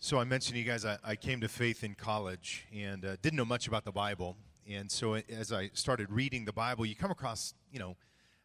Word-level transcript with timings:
So 0.00 0.20
I 0.20 0.24
mentioned 0.24 0.54
to 0.54 0.60
you 0.60 0.64
guys 0.64 0.84
I, 0.84 0.96
I 1.02 1.16
came 1.16 1.40
to 1.40 1.48
faith 1.48 1.82
in 1.82 1.96
college 1.96 2.68
and 2.72 3.04
uh, 3.04 3.16
didn't 3.20 3.36
know 3.36 3.44
much 3.44 3.66
about 3.66 3.84
the 3.84 3.90
Bible. 3.90 4.36
And 4.70 4.88
so 4.88 5.14
as 5.14 5.52
I 5.52 5.70
started 5.72 6.12
reading 6.12 6.44
the 6.44 6.52
Bible, 6.52 6.86
you 6.86 6.94
come 6.94 7.10
across, 7.10 7.52
you 7.72 7.80
know, 7.80 7.96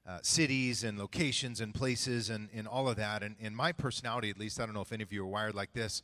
uh, 0.07 0.17
cities 0.23 0.83
and 0.83 0.97
locations 0.97 1.61
and 1.61 1.71
places 1.71 2.31
and, 2.31 2.49
and 2.55 2.67
all 2.67 2.89
of 2.89 2.95
that. 2.95 3.21
And, 3.21 3.35
and 3.39 3.55
my 3.55 3.71
personality, 3.71 4.31
at 4.31 4.39
least, 4.39 4.59
I 4.59 4.65
don't 4.65 4.73
know 4.73 4.81
if 4.81 4.91
any 4.91 5.03
of 5.03 5.13
you 5.13 5.21
are 5.21 5.27
wired 5.27 5.53
like 5.53 5.73
this. 5.73 6.01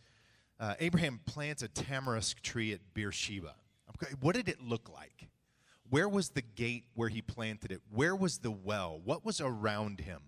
Uh, 0.59 0.75
Abraham 0.79 1.20
plants 1.25 1.63
a 1.63 1.68
tamarisk 1.68 2.41
tree 2.41 2.71
at 2.71 2.81
Beersheba. 2.93 3.55
What 4.20 4.36
did 4.36 4.47
it 4.50 4.61
look 4.61 4.88
like? 4.88 5.29
Where 5.89 6.07
was 6.07 6.29
the 6.29 6.43
gate 6.43 6.86
where 6.93 7.09
he 7.09 7.23
planted 7.23 7.71
it? 7.71 7.81
Where 7.91 8.16
was 8.16 8.38
the 8.38 8.52
well? 8.52 9.02
What 9.04 9.25
was 9.25 9.41
around 9.41 10.02
him? 10.02 10.21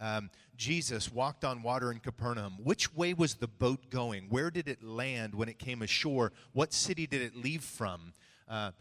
Um, 0.00 0.30
Jesus 0.56 1.12
walked 1.12 1.44
on 1.44 1.62
water 1.62 1.90
in 1.92 1.98
Capernaum. 1.98 2.54
Which 2.62 2.94
way 2.94 3.14
was 3.14 3.34
the 3.34 3.48
boat 3.48 3.90
going? 3.90 4.26
Where 4.28 4.50
did 4.50 4.68
it 4.68 4.82
land 4.82 5.34
when 5.34 5.48
it 5.48 5.58
came 5.58 5.82
ashore? 5.82 6.32
What 6.52 6.72
city 6.72 7.06
did 7.06 7.22
it 7.22 7.36
leave 7.36 7.62
from? 7.62 8.12
Uh, 8.48 8.72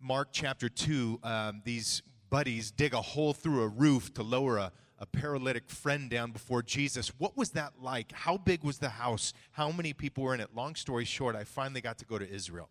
Mark 0.00 0.28
chapter 0.32 0.68
2, 0.68 1.20
um, 1.22 1.62
these 1.64 2.02
buddies 2.28 2.70
dig 2.70 2.94
a 2.94 3.00
hole 3.00 3.32
through 3.32 3.62
a 3.62 3.68
roof 3.68 4.12
to 4.14 4.22
lower 4.22 4.56
a, 4.58 4.72
a 4.98 5.06
paralytic 5.06 5.68
friend 5.70 6.10
down 6.10 6.32
before 6.32 6.62
Jesus. 6.62 7.12
What 7.18 7.36
was 7.36 7.50
that 7.50 7.74
like? 7.80 8.12
How 8.12 8.36
big 8.36 8.64
was 8.64 8.78
the 8.78 8.88
house? 8.88 9.32
How 9.52 9.70
many 9.70 9.92
people 9.92 10.24
were 10.24 10.34
in 10.34 10.40
it? 10.40 10.54
Long 10.54 10.74
story 10.74 11.04
short, 11.04 11.36
I 11.36 11.44
finally 11.44 11.80
got 11.80 11.98
to 11.98 12.04
go 12.04 12.18
to 12.18 12.28
Israel 12.28 12.68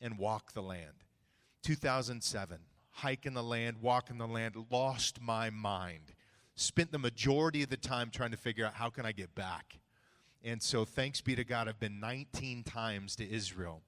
and 0.00 0.18
walk 0.18 0.52
the 0.52 0.62
land. 0.62 1.04
2007, 1.62 2.58
hike 2.90 3.26
in 3.26 3.34
the 3.34 3.42
land, 3.42 3.78
walk 3.80 4.10
in 4.10 4.18
the 4.18 4.26
land, 4.26 4.54
lost 4.70 5.20
my 5.20 5.50
mind 5.50 6.14
spent 6.56 6.90
the 6.90 6.98
majority 6.98 7.62
of 7.62 7.68
the 7.68 7.76
time 7.76 8.10
trying 8.10 8.30
to 8.30 8.36
figure 8.36 8.64
out 8.64 8.74
how 8.74 8.88
can 8.90 9.06
I 9.06 9.12
get 9.12 9.34
back. 9.34 9.78
And 10.42 10.62
so 10.62 10.84
thanks 10.84 11.20
be 11.20 11.36
to 11.36 11.44
God, 11.44 11.68
I've 11.68 11.80
been 11.80 12.00
19 12.00 12.64
times 12.64 13.16
to 13.16 13.30
Israel, 13.30 13.82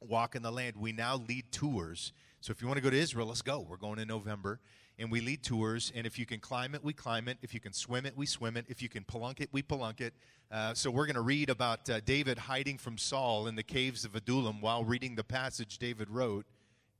walking 0.00 0.42
the 0.42 0.50
land. 0.50 0.76
We 0.76 0.92
now 0.92 1.16
lead 1.16 1.52
tours. 1.52 2.12
So 2.40 2.52
if 2.52 2.62
you 2.62 2.68
want 2.68 2.78
to 2.78 2.82
go 2.82 2.90
to 2.90 2.96
Israel, 2.96 3.26
let's 3.26 3.42
go. 3.42 3.60
We're 3.68 3.76
going 3.76 3.98
in 3.98 4.08
November. 4.08 4.60
And 4.98 5.10
we 5.10 5.20
lead 5.20 5.42
tours. 5.42 5.92
And 5.94 6.06
if 6.06 6.18
you 6.18 6.26
can 6.26 6.40
climb 6.40 6.74
it, 6.74 6.84
we 6.84 6.92
climb 6.92 7.28
it. 7.28 7.38
If 7.42 7.52
you 7.54 7.60
can 7.60 7.72
swim 7.72 8.06
it, 8.06 8.16
we 8.16 8.26
swim 8.26 8.56
it. 8.56 8.66
If 8.68 8.82
you 8.82 8.88
can 8.88 9.04
pelunk 9.04 9.40
it, 9.40 9.48
we 9.52 9.62
pelunk 9.62 10.00
it. 10.00 10.14
Uh, 10.50 10.74
so 10.74 10.90
we're 10.90 11.06
going 11.06 11.14
to 11.16 11.22
read 11.22 11.50
about 11.50 11.88
uh, 11.88 12.00
David 12.00 12.38
hiding 12.38 12.78
from 12.78 12.98
Saul 12.98 13.46
in 13.46 13.56
the 13.56 13.62
caves 13.62 14.04
of 14.04 14.14
Adullam 14.14 14.60
while 14.60 14.84
reading 14.84 15.16
the 15.16 15.24
passage 15.24 15.78
David 15.78 16.08
wrote 16.10 16.46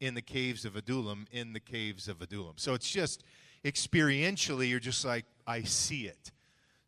in 0.01 0.15
the 0.15 0.23
caves 0.23 0.65
of 0.65 0.77
Adullam, 0.77 1.27
in 1.31 1.53
the 1.53 1.61
caves 1.61 2.09
of 2.09 2.23
Adullam. 2.23 2.55
So 2.57 2.75
it's 2.75 2.91
just 2.91 3.23
experientially, 3.65 4.69
you're 4.69 4.81
just 4.81 5.05
like, 5.05 5.25
I 5.47 5.63
see 5.63 6.07
it. 6.07 6.33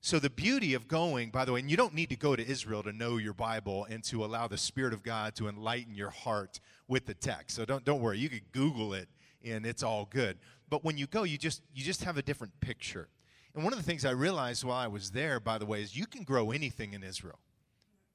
So, 0.01 0.19
the 0.19 0.31
beauty 0.31 0.75
of 0.75 0.89
going, 0.89 1.31
by 1.31 1.45
the 1.45 1.53
way, 1.53 1.61
and 1.61 1.70
you 1.70 1.77
don't 1.77 1.95
need 1.95 2.11
to 2.11 2.17
go 2.17 2.34
to 2.34 2.45
Israel 2.45 2.83
to 2.83 2.92
know 2.92 3.19
your 3.19 3.34
Bible 3.34 3.87
and 3.89 4.03
to 4.05 4.25
allow 4.25 4.48
the 4.48 4.59
Spirit 4.59 4.92
of 4.92 5.05
God 5.05 5.37
to 5.37 5.48
enlighten 5.48 5.95
your 5.95 6.11
heart 6.11 6.59
with 6.89 7.06
the 7.06 7.14
text. 7.14 7.55
So, 7.56 7.64
don't, 7.64 7.84
don't 7.84 8.01
worry, 8.01 8.19
you 8.19 8.29
could 8.29 8.51
Google 8.51 8.95
it 8.95 9.09
and 9.45 9.64
it's 9.64 9.83
all 9.83 10.06
good. 10.11 10.39
But 10.69 10.84
when 10.84 10.97
you 10.97 11.06
go, 11.06 11.23
you 11.23 11.39
just, 11.39 11.62
you 11.75 11.84
just 11.84 12.05
have 12.05 12.17
a 12.17 12.23
different 12.23 12.59
picture. 12.61 13.09
And 13.55 13.62
one 13.62 13.73
of 13.73 13.79
the 13.79 13.84
things 13.84 14.05
I 14.05 14.11
realized 14.11 14.64
while 14.64 14.79
I 14.79 14.86
was 14.86 15.11
there, 15.11 15.39
by 15.39 15.59
the 15.59 15.67
way, 15.67 15.83
is 15.83 15.97
you 15.97 16.07
can 16.07 16.25
grow 16.25 16.51
anything 16.51 16.95
in 16.95 17.03
Israel. 17.03 17.39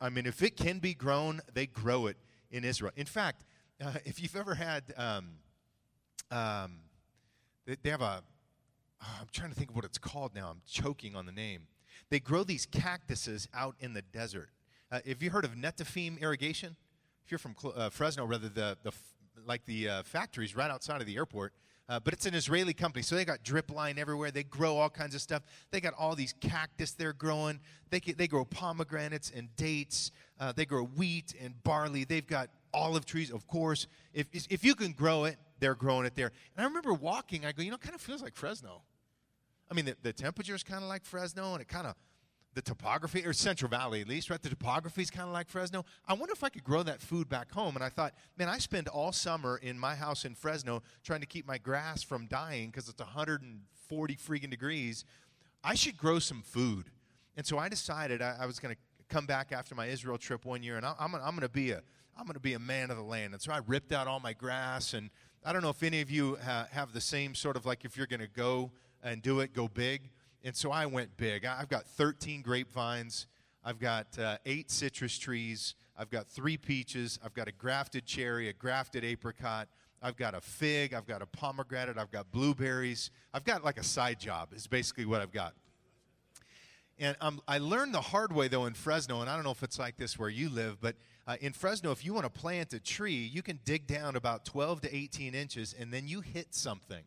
I 0.01 0.09
mean, 0.09 0.25
if 0.25 0.41
it 0.41 0.57
can 0.57 0.79
be 0.79 0.93
grown, 0.93 1.41
they 1.53 1.67
grow 1.67 2.07
it 2.07 2.17
in 2.51 2.63
Israel. 2.63 2.91
In 2.95 3.05
fact, 3.05 3.45
uh, 3.83 3.93
if 4.05 4.21
you've 4.21 4.35
ever 4.35 4.55
had, 4.55 4.83
um, 4.97 5.29
um, 6.31 6.79
they, 7.65 7.77
they 7.81 7.89
have 7.89 8.01
a, 8.01 8.23
I'm 9.01 9.27
trying 9.31 9.49
to 9.49 9.55
think 9.55 9.69
of 9.69 9.75
what 9.75 9.85
it's 9.85 9.97
called 9.97 10.33
now. 10.35 10.49
I'm 10.49 10.61
choking 10.67 11.15
on 11.15 11.25
the 11.25 11.31
name. 11.31 11.67
They 12.09 12.19
grow 12.19 12.43
these 12.43 12.65
cactuses 12.65 13.47
out 13.53 13.75
in 13.79 13.93
the 13.93 14.01
desert. 14.01 14.49
Uh, 14.91 14.99
have 15.05 15.21
you 15.21 15.29
heard 15.29 15.45
of 15.45 15.51
Netafim 15.51 16.19
irrigation? 16.19 16.75
If 17.25 17.31
you're 17.31 17.39
from 17.39 17.55
uh, 17.75 17.89
Fresno, 17.89 18.25
rather 18.25 18.49
the, 18.49 18.77
the 18.83 18.93
like 19.45 19.65
the 19.65 19.89
uh, 19.89 20.03
factories 20.03 20.55
right 20.55 20.71
outside 20.71 21.01
of 21.01 21.07
the 21.07 21.15
airport, 21.15 21.53
uh, 21.89 21.99
but 21.99 22.13
it's 22.13 22.25
an 22.25 22.33
Israeli 22.33 22.73
company, 22.73 23.01
so 23.01 23.15
they 23.15 23.23
got 23.23 23.43
drip 23.43 23.71
line 23.71 23.97
everywhere. 23.97 24.31
They 24.31 24.43
grow 24.43 24.77
all 24.77 24.89
kinds 24.89 25.15
of 25.15 25.21
stuff. 25.21 25.43
They 25.71 25.79
got 25.79 25.93
all 25.97 26.15
these 26.15 26.33
cactus 26.41 26.91
they're 26.91 27.13
growing. 27.13 27.59
They 27.89 27.99
they 27.99 28.27
grow 28.27 28.45
pomegranates 28.45 29.31
and 29.35 29.53
dates. 29.55 30.11
Uh, 30.39 30.51
they 30.53 30.65
grow 30.65 30.83
wheat 30.83 31.33
and 31.41 31.61
barley. 31.63 32.03
They've 32.03 32.27
got 32.27 32.49
olive 32.73 33.05
trees, 33.05 33.31
of 33.31 33.47
course. 33.47 33.87
If 34.13 34.27
if 34.33 34.63
you 34.63 34.75
can 34.75 34.91
grow 34.91 35.25
it, 35.25 35.37
they're 35.59 35.75
growing 35.75 36.05
it 36.05 36.15
there. 36.15 36.31
And 36.55 36.63
I 36.63 36.67
remember 36.67 36.93
walking, 36.93 37.45
I 37.45 37.51
go, 37.51 37.61
you 37.61 37.71
know, 37.71 37.77
kind 37.77 37.95
of 37.95 38.01
feels 38.01 38.21
like 38.21 38.35
Fresno. 38.35 38.81
I 39.69 39.73
mean, 39.73 39.85
the, 39.85 39.97
the 40.01 40.13
temperature 40.13 40.55
is 40.55 40.63
kind 40.63 40.83
of 40.83 40.89
like 40.89 41.05
Fresno, 41.05 41.53
and 41.53 41.61
it 41.61 41.67
kind 41.67 41.87
of, 41.87 41.95
the 42.53 42.61
topography, 42.61 43.23
or 43.25 43.33
Central 43.33 43.69
Valley 43.69 44.01
at 44.01 44.07
least, 44.07 44.29
right? 44.29 44.41
The 44.41 44.49
topography 44.49 45.03
is 45.03 45.11
kind 45.11 45.27
of 45.27 45.33
like 45.33 45.47
Fresno. 45.47 45.85
I 46.07 46.13
wonder 46.13 46.33
if 46.33 46.43
I 46.43 46.49
could 46.49 46.63
grow 46.63 46.81
that 46.83 47.01
food 47.01 47.29
back 47.29 47.51
home. 47.51 47.75
And 47.75 47.83
I 47.83 47.89
thought, 47.89 48.13
man, 48.35 48.49
I 48.49 48.57
spend 48.57 48.87
all 48.87 49.11
summer 49.11 49.57
in 49.57 49.77
my 49.77 49.93
house 49.93 50.25
in 50.25 50.33
Fresno 50.33 50.81
trying 51.03 51.19
to 51.19 51.27
keep 51.27 51.45
my 51.45 51.59
grass 51.59 52.01
from 52.01 52.25
dying 52.25 52.71
because 52.71 52.89
it's 52.89 52.99
140 52.99 54.15
freaking 54.15 54.49
degrees. 54.49 55.05
I 55.63 55.75
should 55.75 55.97
grow 55.97 56.17
some 56.17 56.41
food. 56.41 56.89
And 57.35 57.45
so 57.45 57.59
I 57.59 57.69
decided 57.69 58.23
I, 58.23 58.37
I 58.39 58.45
was 58.47 58.57
going 58.57 58.73
to 58.73 58.81
come 59.07 59.27
back 59.27 59.51
after 59.51 59.75
my 59.75 59.85
Israel 59.85 60.17
trip 60.17 60.43
one 60.43 60.63
year, 60.63 60.77
and 60.77 60.85
I, 60.85 60.95
I'm, 60.99 61.13
I'm 61.13 61.35
going 61.35 61.41
to 61.41 61.49
be 61.49 61.71
a 61.71 61.83
I'm 62.19 62.25
going 62.25 62.33
to 62.33 62.39
be 62.39 62.53
a 62.53 62.59
man 62.59 62.89
of 62.89 62.97
the 62.97 63.03
land. 63.03 63.33
And 63.33 63.41
so 63.41 63.51
I 63.51 63.59
ripped 63.67 63.91
out 63.91 64.07
all 64.07 64.19
my 64.19 64.33
grass 64.33 64.95
and 64.95 65.11
I 65.45 65.53
don't 65.53 65.61
know 65.61 65.69
if 65.69 65.83
any 65.83 66.01
of 66.01 66.09
you 66.09 66.37
ha- 66.43 66.67
have 66.71 66.91
the 66.91 66.99
same 66.99 67.35
sort 67.35 67.55
of 67.55 67.65
like 67.65 67.85
if 67.85 67.95
you're 67.95 68.07
going 68.07 68.21
to 68.21 68.27
go 68.27 68.71
and 69.03 69.21
do 69.21 69.39
it, 69.39 69.53
go 69.53 69.67
big. 69.67 70.09
And 70.43 70.55
so 70.55 70.71
I 70.71 70.85
went 70.85 71.17
big. 71.17 71.45
I've 71.45 71.69
got 71.69 71.85
13 71.85 72.41
grapevines. 72.41 73.27
I've 73.63 73.79
got 73.79 74.17
uh, 74.17 74.37
eight 74.45 74.71
citrus 74.71 75.17
trees. 75.17 75.75
I've 75.97 76.09
got 76.09 76.27
three 76.27 76.57
peaches. 76.57 77.19
I've 77.23 77.33
got 77.33 77.47
a 77.47 77.51
grafted 77.51 78.05
cherry, 78.05 78.47
a 78.47 78.53
grafted 78.53 79.03
apricot. 79.03 79.67
I've 80.01 80.15
got 80.15 80.35
a 80.35 80.41
fig. 80.41 80.93
I've 80.93 81.07
got 81.07 81.21
a 81.21 81.25
pomegranate. 81.25 81.97
I've 81.97 82.11
got 82.11 82.31
blueberries. 82.31 83.09
I've 83.33 83.43
got 83.43 83.63
like 83.63 83.77
a 83.77 83.83
side 83.83 84.19
job, 84.19 84.53
is 84.53 84.67
basically 84.67 85.05
what 85.05 85.21
I've 85.21 85.31
got. 85.31 85.53
And 86.99 87.15
um, 87.21 87.41
I 87.47 87.57
learned 87.59 87.93
the 87.93 88.01
hard 88.01 88.33
way, 88.33 88.47
though, 88.47 88.65
in 88.65 88.73
Fresno, 88.73 89.21
and 89.21 89.29
I 89.29 89.35
don't 89.35 89.43
know 89.43 89.51
if 89.51 89.63
it's 89.63 89.77
like 89.77 89.97
this 89.97 90.17
where 90.17 90.29
you 90.29 90.49
live, 90.49 90.79
but 90.81 90.95
uh, 91.27 91.35
in 91.41 91.53
Fresno, 91.53 91.91
if 91.91 92.03
you 92.03 92.13
want 92.13 92.23
to 92.25 92.29
plant 92.29 92.73
a 92.73 92.79
tree, 92.79 93.29
you 93.31 93.43
can 93.43 93.59
dig 93.65 93.85
down 93.85 94.15
about 94.15 94.45
12 94.45 94.81
to 94.81 94.95
18 94.95 95.35
inches, 95.35 95.75
and 95.77 95.93
then 95.93 96.07
you 96.07 96.21
hit 96.21 96.55
something 96.55 97.03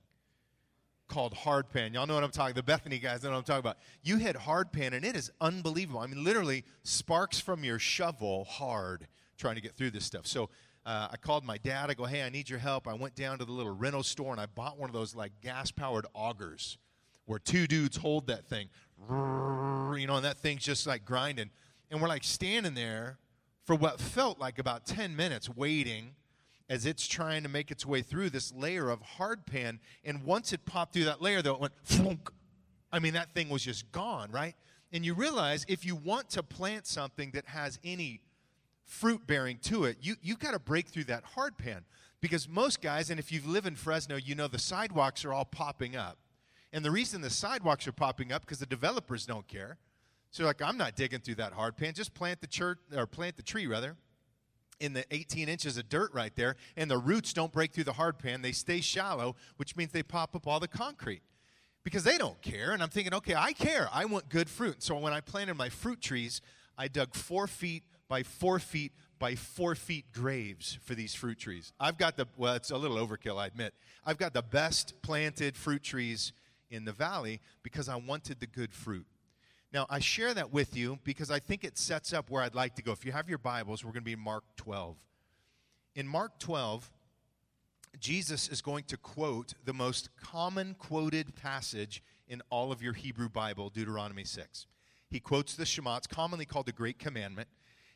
called 1.11 1.35
hardpan. 1.35 1.93
Y'all 1.93 2.07
know 2.07 2.15
what 2.15 2.25
I'm 2.25 2.31
talking. 2.31 2.55
The 2.55 2.63
Bethany 2.63 2.99
guys 2.99 3.23
know 3.23 3.31
what 3.31 3.37
I'm 3.37 3.43
talking 3.43 3.59
about. 3.59 3.77
You 4.03 4.17
hit 4.17 4.37
hardpan, 4.37 4.95
and 4.95 5.05
it 5.05 5.17
is 5.17 5.31
unbelievable. 5.41 6.01
I 6.01 6.07
mean, 6.07 6.25
literally 6.25 6.65
sparks 6.85 7.39
from 7.39 7.65
your 7.65 7.79
shovel 7.79 8.45
hard 8.45 9.09
trying 9.37 9.57
to 9.57 9.61
get 9.61 9.75
through 9.75 9.91
this 9.91 10.05
stuff. 10.05 10.27
So 10.27 10.49
uh, 10.87 11.09
I 11.11 11.17
called 11.17 11.45
my 11.45 11.59
dad. 11.59 11.91
I 11.91 11.95
go, 11.95 12.05
hey, 12.05 12.23
I 12.23 12.29
need 12.29 12.49
your 12.49 12.59
help. 12.59 12.87
I 12.87 12.95
went 12.95 13.15
down 13.15 13.39
to 13.39 13.45
the 13.45 13.53
little 13.53 13.75
rental 13.75 14.03
store 14.03 14.33
and 14.33 14.41
I 14.41 14.47
bought 14.47 14.79
one 14.79 14.89
of 14.89 14.95
those 14.95 15.15
like 15.15 15.33
gas 15.43 15.71
powered 15.71 16.07
augers 16.15 16.77
where 17.27 17.39
two 17.39 17.67
dudes 17.67 17.97
hold 17.97 18.29
that 18.29 18.47
thing, 18.47 18.69
you 19.11 20.07
know, 20.07 20.17
and 20.17 20.25
that 20.25 20.39
thing's 20.39 20.65
just 20.65 20.87
like 20.87 21.05
grinding. 21.05 21.51
And 21.91 22.01
we're 22.01 22.09
like 22.09 22.25
standing 22.25 22.75
there 22.75 23.19
for 23.65 23.75
what 23.75 24.01
felt 24.01 24.39
like 24.39 24.59
about 24.59 24.87
10 24.87 25.17
minutes 25.17 25.49
waiting 25.49 26.13
as 26.71 26.87
it's 26.87 27.09
trying 27.09 27.43
to 27.43 27.49
make 27.49 27.73
its 27.73 27.85
way 27.85 28.01
through 28.01 28.31
this 28.31 28.55
layer 28.55 28.91
of 28.91 29.03
hardpan. 29.19 29.81
And 30.05 30.23
once 30.23 30.53
it 30.53 30.65
popped 30.65 30.95
through 30.95 31.05
that 31.05 31.21
layer, 31.21 31.43
though, 31.43 31.55
it 31.55 31.61
went 31.61 31.73
flunk. 31.83 32.31
I 32.93 33.01
mean, 33.01 33.15
that 33.15 33.35
thing 33.35 33.49
was 33.49 33.65
just 33.65 33.91
gone, 33.91 34.31
right? 34.31 34.55
And 34.93 35.05
you 35.05 35.13
realize 35.15 35.67
if 35.69 35.85
you 35.85 35.97
want 35.97 36.31
to 36.31 36.45
plant 36.45 36.87
something 36.87 37.33
that 37.33 37.47
has 37.47 37.81
any 37.83 38.21
fruit 38.87 39.27
bearing 39.27 39.59
to 39.63 39.85
it, 39.85 39.99
you, 40.01 40.15
you 40.23 40.37
got 40.37 40.53
to 40.53 40.61
break 40.61 40.87
through 40.89 41.05
that 41.05 41.25
hardpan. 41.37 41.83
Because 42.21 42.49
most 42.49 42.81
guys, 42.81 43.11
and 43.11 43.19
if 43.19 43.33
you 43.33 43.41
live 43.45 43.67
in 43.67 43.75
Fresno, 43.75 44.17
you 44.17 44.37
know 44.37 44.47
the 44.47 44.59
sidewalks 44.59 45.25
are 45.25 45.33
all 45.33 45.45
popping 45.45 45.97
up. 45.97 46.19
And 46.73 46.85
the 46.85 46.91
reason 46.93 47.21
the 47.21 47.31
sidewalks 47.31 47.89
are 47.89 47.93
popping 47.93 48.31
up 48.31 48.43
because 48.43 48.59
the 48.59 48.67
developers 48.67 49.27
don't 49.27 49.49
care. 49.49 49.79
So 50.31 50.45
like, 50.45 50.63
I'm 50.63 50.77
not 50.77 50.95
digging 50.95 51.19
through 51.19 51.37
that 51.37 51.53
hard 51.53 51.77
pan. 51.77 51.95
Just 51.95 52.15
plant 52.15 52.41
the 52.41 52.47
church 52.47 52.79
or 52.95 53.07
plant 53.07 53.37
the 53.37 53.43
tree 53.43 53.67
rather 53.67 53.97
in 54.81 54.93
the 54.93 55.05
18 55.15 55.49
inches 55.49 55.77
of 55.77 55.89
dirt 55.89 56.13
right 56.13 56.35
there, 56.35 56.57
and 56.77 56.91
the 56.91 56.99
roots 56.99 57.33
don't 57.33 57.53
break 57.53 57.73
through 57.73 57.85
the 57.85 57.93
hard 57.93 58.19
pan. 58.19 58.43
They 58.43 58.53
stay 58.53 58.81
shallow, 58.81 59.37
which 59.57 59.77
means 59.77 59.93
they 59.93 60.03
pop 60.03 60.35
up 60.35 60.47
all 60.47 60.59
the 60.59 60.69
concrete 60.69 61.23
because 61.85 62.05
they 62.05 62.19
don't 62.19 62.41
care. 62.43 62.73
And 62.73 62.83
I'm 62.83 62.89
thinking, 62.89 63.15
okay, 63.15 63.35
I 63.35 63.53
care. 63.53 63.89
I 63.93 64.05
want 64.07 64.29
good 64.29 64.49
fruit. 64.49 64.83
So 64.83 64.97
when 64.99 65.13
I 65.13 65.21
planted 65.21 65.55
my 65.55 65.69
fruit 65.69 66.01
trees, 66.01 66.41
I 66.77 66.89
dug 66.89 67.15
four 67.15 67.47
feet 67.47 67.85
by 68.09 68.23
four 68.23 68.59
feet 68.59 68.93
by 69.19 69.35
four 69.35 69.75
feet 69.75 70.07
graves 70.13 70.79
for 70.83 70.95
these 70.95 71.15
fruit 71.15 71.39
trees. 71.39 71.75
I've 71.79 71.99
got 71.99 72.17
the, 72.17 72.27
well, 72.39 72.55
it's 72.55 72.71
a 72.71 72.77
little 72.77 72.97
overkill, 72.97 73.39
I 73.39 73.47
admit. 73.47 73.75
I've 74.05 74.17
got 74.17 74.33
the 74.33 74.43
best 74.43 74.95
planted 75.03 75.59
fruit 75.59 75.83
trees 75.83 76.33
in 76.71 76.87
the 76.87 76.93
valley 76.93 77.41
because 77.63 77.89
I 77.89 77.97
wanted 77.97 78.41
the 78.41 78.47
good 78.47 78.73
fruit. 78.73 79.07
Now, 79.73 79.87
I 79.89 80.01
share 80.01 80.35
that 80.35 80.53
with 80.53 80.77
you 80.77 80.99
because 81.05 81.31
I 81.31 81.39
think 81.39 81.63
it 81.63 81.79
sets 81.79 82.13
up 82.13 82.29
where 82.29 82.43
I'd 82.43 82.57
like 82.57 82.75
to 82.77 82.83
go. 82.83 82.91
If 82.91 83.05
you 83.05 83.13
have 83.13 83.29
your 83.29 83.39
Bibles, 83.39 83.85
we're 83.85 83.93
going 83.93 84.03
to 84.03 84.07
be 84.07 84.15
in 84.15 84.21
Mark 84.21 84.43
12. 84.57 84.97
In 85.95 86.09
Mark 86.09 86.39
12, 86.41 86.91
Jesus 88.01 88.49
is 88.49 88.63
going 88.63 88.85
to 88.85 88.97
quote 88.97 89.55
the 89.65 89.73
most 89.73 90.09
common 90.21 90.75
quoted 90.75 91.37
passage 91.37 92.03
in 92.27 92.43
all 92.51 92.73
of 92.73 92.83
your 92.83 92.95
Hebrew 92.95 93.29
Bible, 93.29 93.71
Deuteronomy 93.71 94.25
6. 94.25 94.67
He 95.09 95.21
quotes 95.21 95.55
the 95.55 95.67
Shema, 95.67 95.99
it's 95.99 96.07
commonly 96.07 96.47
called 96.47 96.67
the 96.67 96.73
Great 96.73 96.99
Commandment. 96.99 97.49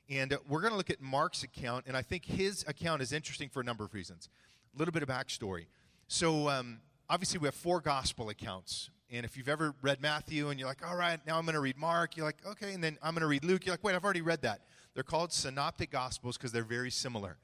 And 0.09 0.33
uh, 0.33 0.39
we're 0.49 0.61
going 0.61 0.73
to 0.73 0.77
look 0.77 0.91
at 0.91 1.01
Mark's 1.01 1.43
account, 1.43 1.87
and 1.89 1.97
I 1.97 2.03
think 2.03 2.25
his 2.25 2.65
account 2.69 3.03
is 3.03 3.13
interesting 3.13 3.49
for 3.49 3.61
a 3.61 3.65
number 3.65 3.85
of 3.85 3.95
reasons. 3.95 4.29
A 4.75 4.79
little 4.79 4.93
bit 4.93 5.03
of 5.03 5.09
backstory. 5.09 5.67
So, 6.07 6.49
um, 6.49 6.81
obviously, 7.09 7.39
we 7.39 7.47
have 7.47 7.55
four 7.55 7.81
gospel 7.81 8.29
accounts. 8.29 8.91
And 9.15 9.25
if 9.25 9.37
you've 9.37 9.49
ever 9.49 9.75
read 9.81 10.03
Matthew 10.03 10.49
and 10.49 10.59
you're 10.59 10.69
like, 10.69 10.85
all 10.85 10.97
right, 10.97 11.21
now 11.25 11.39
I'm 11.39 11.45
going 11.45 11.55
to 11.55 11.61
read 11.61 11.79
Mark, 11.79 12.17
you're 12.17 12.27
like, 12.27 12.45
okay, 12.45 12.73
and 12.73 12.83
then 12.83 12.99
I'm 13.01 13.15
going 13.15 13.21
to 13.21 13.29
read 13.29 13.45
Luke, 13.45 13.65
you're 13.65 13.73
like, 13.73 13.85
wait, 13.85 13.95
I've 13.95 14.03
already 14.03 14.23
read 14.23 14.43
that. 14.43 14.63
They're 14.93 15.05
called 15.05 15.33
synoptic 15.33 15.93
gospels 15.93 16.37
because 16.37 16.51
they're 16.51 16.65
very 16.65 16.91
similar. 16.91 17.39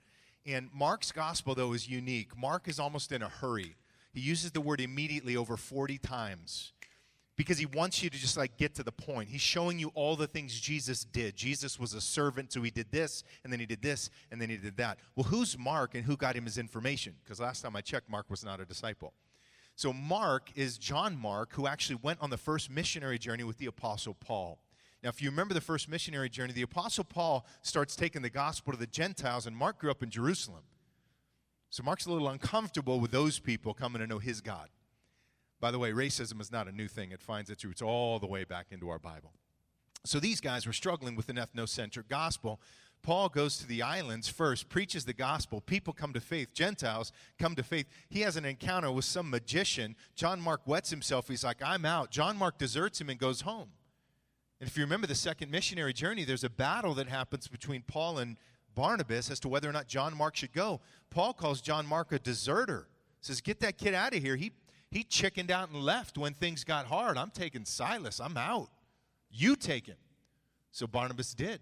And 0.44 0.68
Mark's 0.74 1.12
gospel, 1.12 1.54
though, 1.54 1.72
is 1.72 1.88
unique. 1.88 2.36
Mark 2.36 2.66
is 2.66 2.80
almost 2.80 3.12
in 3.12 3.22
a 3.22 3.28
hurry. 3.28 3.76
He 4.12 4.20
uses 4.20 4.50
the 4.50 4.60
word 4.60 4.80
immediately 4.80 5.36
over 5.36 5.56
40 5.56 5.98
times 5.98 6.72
because 7.36 7.58
he 7.58 7.66
wants 7.66 8.02
you 8.02 8.10
to 8.10 8.18
just 8.18 8.36
like 8.36 8.56
get 8.56 8.74
to 8.74 8.82
the 8.82 8.90
point. 8.90 9.28
He's 9.28 9.40
showing 9.40 9.78
you 9.78 9.92
all 9.94 10.16
the 10.16 10.26
things 10.26 10.58
Jesus 10.58 11.04
did. 11.04 11.36
Jesus 11.36 11.78
was 11.78 11.94
a 11.94 12.00
servant, 12.00 12.52
so 12.52 12.62
he 12.62 12.72
did 12.72 12.90
this, 12.90 13.22
and 13.44 13.52
then 13.52 13.60
he 13.60 13.66
did 13.66 13.80
this, 13.80 14.10
and 14.32 14.42
then 14.42 14.50
he 14.50 14.56
did 14.56 14.76
that. 14.78 14.98
Well, 15.14 15.24
who's 15.24 15.56
Mark 15.56 15.94
and 15.94 16.04
who 16.04 16.16
got 16.16 16.34
him 16.34 16.46
his 16.46 16.58
information? 16.58 17.14
Because 17.22 17.38
last 17.38 17.60
time 17.62 17.76
I 17.76 17.80
checked, 17.80 18.10
Mark 18.10 18.28
was 18.28 18.44
not 18.44 18.58
a 18.58 18.64
disciple. 18.64 19.12
So, 19.80 19.94
Mark 19.94 20.50
is 20.56 20.76
John 20.76 21.16
Mark, 21.16 21.54
who 21.54 21.66
actually 21.66 21.98
went 22.02 22.20
on 22.20 22.28
the 22.28 22.36
first 22.36 22.68
missionary 22.68 23.18
journey 23.18 23.44
with 23.44 23.56
the 23.56 23.64
Apostle 23.64 24.12
Paul. 24.12 24.58
Now, 25.02 25.08
if 25.08 25.22
you 25.22 25.30
remember 25.30 25.54
the 25.54 25.62
first 25.62 25.88
missionary 25.88 26.28
journey, 26.28 26.52
the 26.52 26.60
Apostle 26.60 27.04
Paul 27.04 27.46
starts 27.62 27.96
taking 27.96 28.20
the 28.20 28.28
gospel 28.28 28.74
to 28.74 28.78
the 28.78 28.86
Gentiles, 28.86 29.46
and 29.46 29.56
Mark 29.56 29.78
grew 29.78 29.90
up 29.90 30.02
in 30.02 30.10
Jerusalem. 30.10 30.64
So, 31.70 31.82
Mark's 31.82 32.04
a 32.04 32.12
little 32.12 32.28
uncomfortable 32.28 33.00
with 33.00 33.10
those 33.10 33.38
people 33.38 33.72
coming 33.72 34.02
to 34.02 34.06
know 34.06 34.18
his 34.18 34.42
God. 34.42 34.68
By 35.60 35.70
the 35.70 35.78
way, 35.78 35.92
racism 35.92 36.42
is 36.42 36.52
not 36.52 36.68
a 36.68 36.72
new 36.72 36.86
thing, 36.86 37.10
it 37.10 37.22
finds 37.22 37.48
its 37.48 37.64
roots 37.64 37.80
all 37.80 38.18
the 38.18 38.26
way 38.26 38.44
back 38.44 38.66
into 38.70 38.90
our 38.90 38.98
Bible. 38.98 39.32
So, 40.04 40.20
these 40.20 40.42
guys 40.42 40.66
were 40.66 40.74
struggling 40.74 41.16
with 41.16 41.30
an 41.30 41.36
ethnocentric 41.36 42.06
gospel. 42.08 42.60
Paul 43.02 43.30
goes 43.30 43.56
to 43.58 43.66
the 43.66 43.82
islands 43.82 44.28
first, 44.28 44.68
preaches 44.68 45.04
the 45.04 45.14
gospel. 45.14 45.60
People 45.60 45.92
come 45.92 46.12
to 46.12 46.20
faith. 46.20 46.52
Gentiles 46.52 47.12
come 47.38 47.54
to 47.54 47.62
faith. 47.62 47.86
He 48.08 48.20
has 48.20 48.36
an 48.36 48.44
encounter 48.44 48.92
with 48.92 49.06
some 49.06 49.30
magician. 49.30 49.96
John 50.14 50.40
Mark 50.40 50.60
wets 50.66 50.90
himself. 50.90 51.28
He's 51.28 51.44
like, 51.44 51.62
I'm 51.64 51.86
out. 51.86 52.10
John 52.10 52.36
Mark 52.36 52.58
deserts 52.58 53.00
him 53.00 53.08
and 53.08 53.18
goes 53.18 53.40
home. 53.42 53.70
And 54.60 54.68
if 54.68 54.76
you 54.76 54.84
remember 54.84 55.06
the 55.06 55.14
second 55.14 55.50
missionary 55.50 55.94
journey, 55.94 56.24
there's 56.24 56.44
a 56.44 56.50
battle 56.50 56.92
that 56.94 57.08
happens 57.08 57.48
between 57.48 57.82
Paul 57.82 58.18
and 58.18 58.36
Barnabas 58.74 59.30
as 59.30 59.40
to 59.40 59.48
whether 59.48 59.68
or 59.68 59.72
not 59.72 59.88
John 59.88 60.14
Mark 60.16 60.36
should 60.36 60.52
go. 60.52 60.80
Paul 61.08 61.32
calls 61.32 61.62
John 61.62 61.86
Mark 61.86 62.12
a 62.12 62.18
deserter. 62.18 62.86
Says, 63.22 63.40
Get 63.40 63.60
that 63.60 63.78
kid 63.78 63.94
out 63.94 64.14
of 64.14 64.22
here. 64.22 64.36
He, 64.36 64.52
he 64.90 65.04
chickened 65.04 65.50
out 65.50 65.70
and 65.70 65.82
left 65.82 66.18
when 66.18 66.34
things 66.34 66.64
got 66.64 66.86
hard. 66.86 67.16
I'm 67.16 67.30
taking 67.30 67.64
Silas. 67.64 68.20
I'm 68.20 68.36
out. 68.36 68.68
You 69.30 69.56
take 69.56 69.86
him. 69.86 69.96
So 70.72 70.86
Barnabas 70.86 71.34
did. 71.34 71.60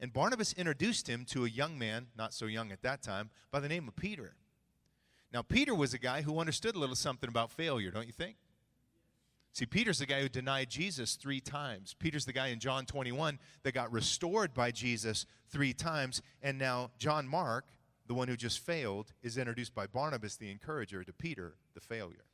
And 0.00 0.12
Barnabas 0.12 0.54
introduced 0.54 1.06
him 1.06 1.26
to 1.26 1.44
a 1.44 1.48
young 1.48 1.78
man, 1.78 2.06
not 2.16 2.32
so 2.32 2.46
young 2.46 2.72
at 2.72 2.82
that 2.82 3.02
time, 3.02 3.30
by 3.50 3.60
the 3.60 3.68
name 3.68 3.86
of 3.86 3.94
Peter. 3.96 4.34
Now, 5.32 5.42
Peter 5.42 5.74
was 5.74 5.94
a 5.94 5.98
guy 5.98 6.22
who 6.22 6.40
understood 6.40 6.74
a 6.74 6.78
little 6.78 6.96
something 6.96 7.28
about 7.28 7.50
failure, 7.50 7.90
don't 7.90 8.06
you 8.06 8.12
think? 8.12 8.36
See, 9.52 9.66
Peter's 9.66 9.98
the 9.98 10.06
guy 10.06 10.22
who 10.22 10.28
denied 10.28 10.70
Jesus 10.70 11.16
three 11.16 11.40
times. 11.40 11.94
Peter's 11.98 12.24
the 12.24 12.32
guy 12.32 12.48
in 12.48 12.60
John 12.60 12.86
21 12.86 13.38
that 13.62 13.74
got 13.74 13.92
restored 13.92 14.54
by 14.54 14.70
Jesus 14.70 15.26
three 15.48 15.72
times. 15.72 16.22
And 16.40 16.58
now, 16.58 16.90
John 16.98 17.28
Mark, 17.28 17.66
the 18.06 18.14
one 18.14 18.28
who 18.28 18.36
just 18.36 18.60
failed, 18.60 19.12
is 19.22 19.36
introduced 19.36 19.74
by 19.74 19.86
Barnabas, 19.86 20.36
the 20.36 20.50
encourager, 20.50 21.04
to 21.04 21.12
Peter, 21.12 21.54
the 21.74 21.80
failure, 21.80 22.24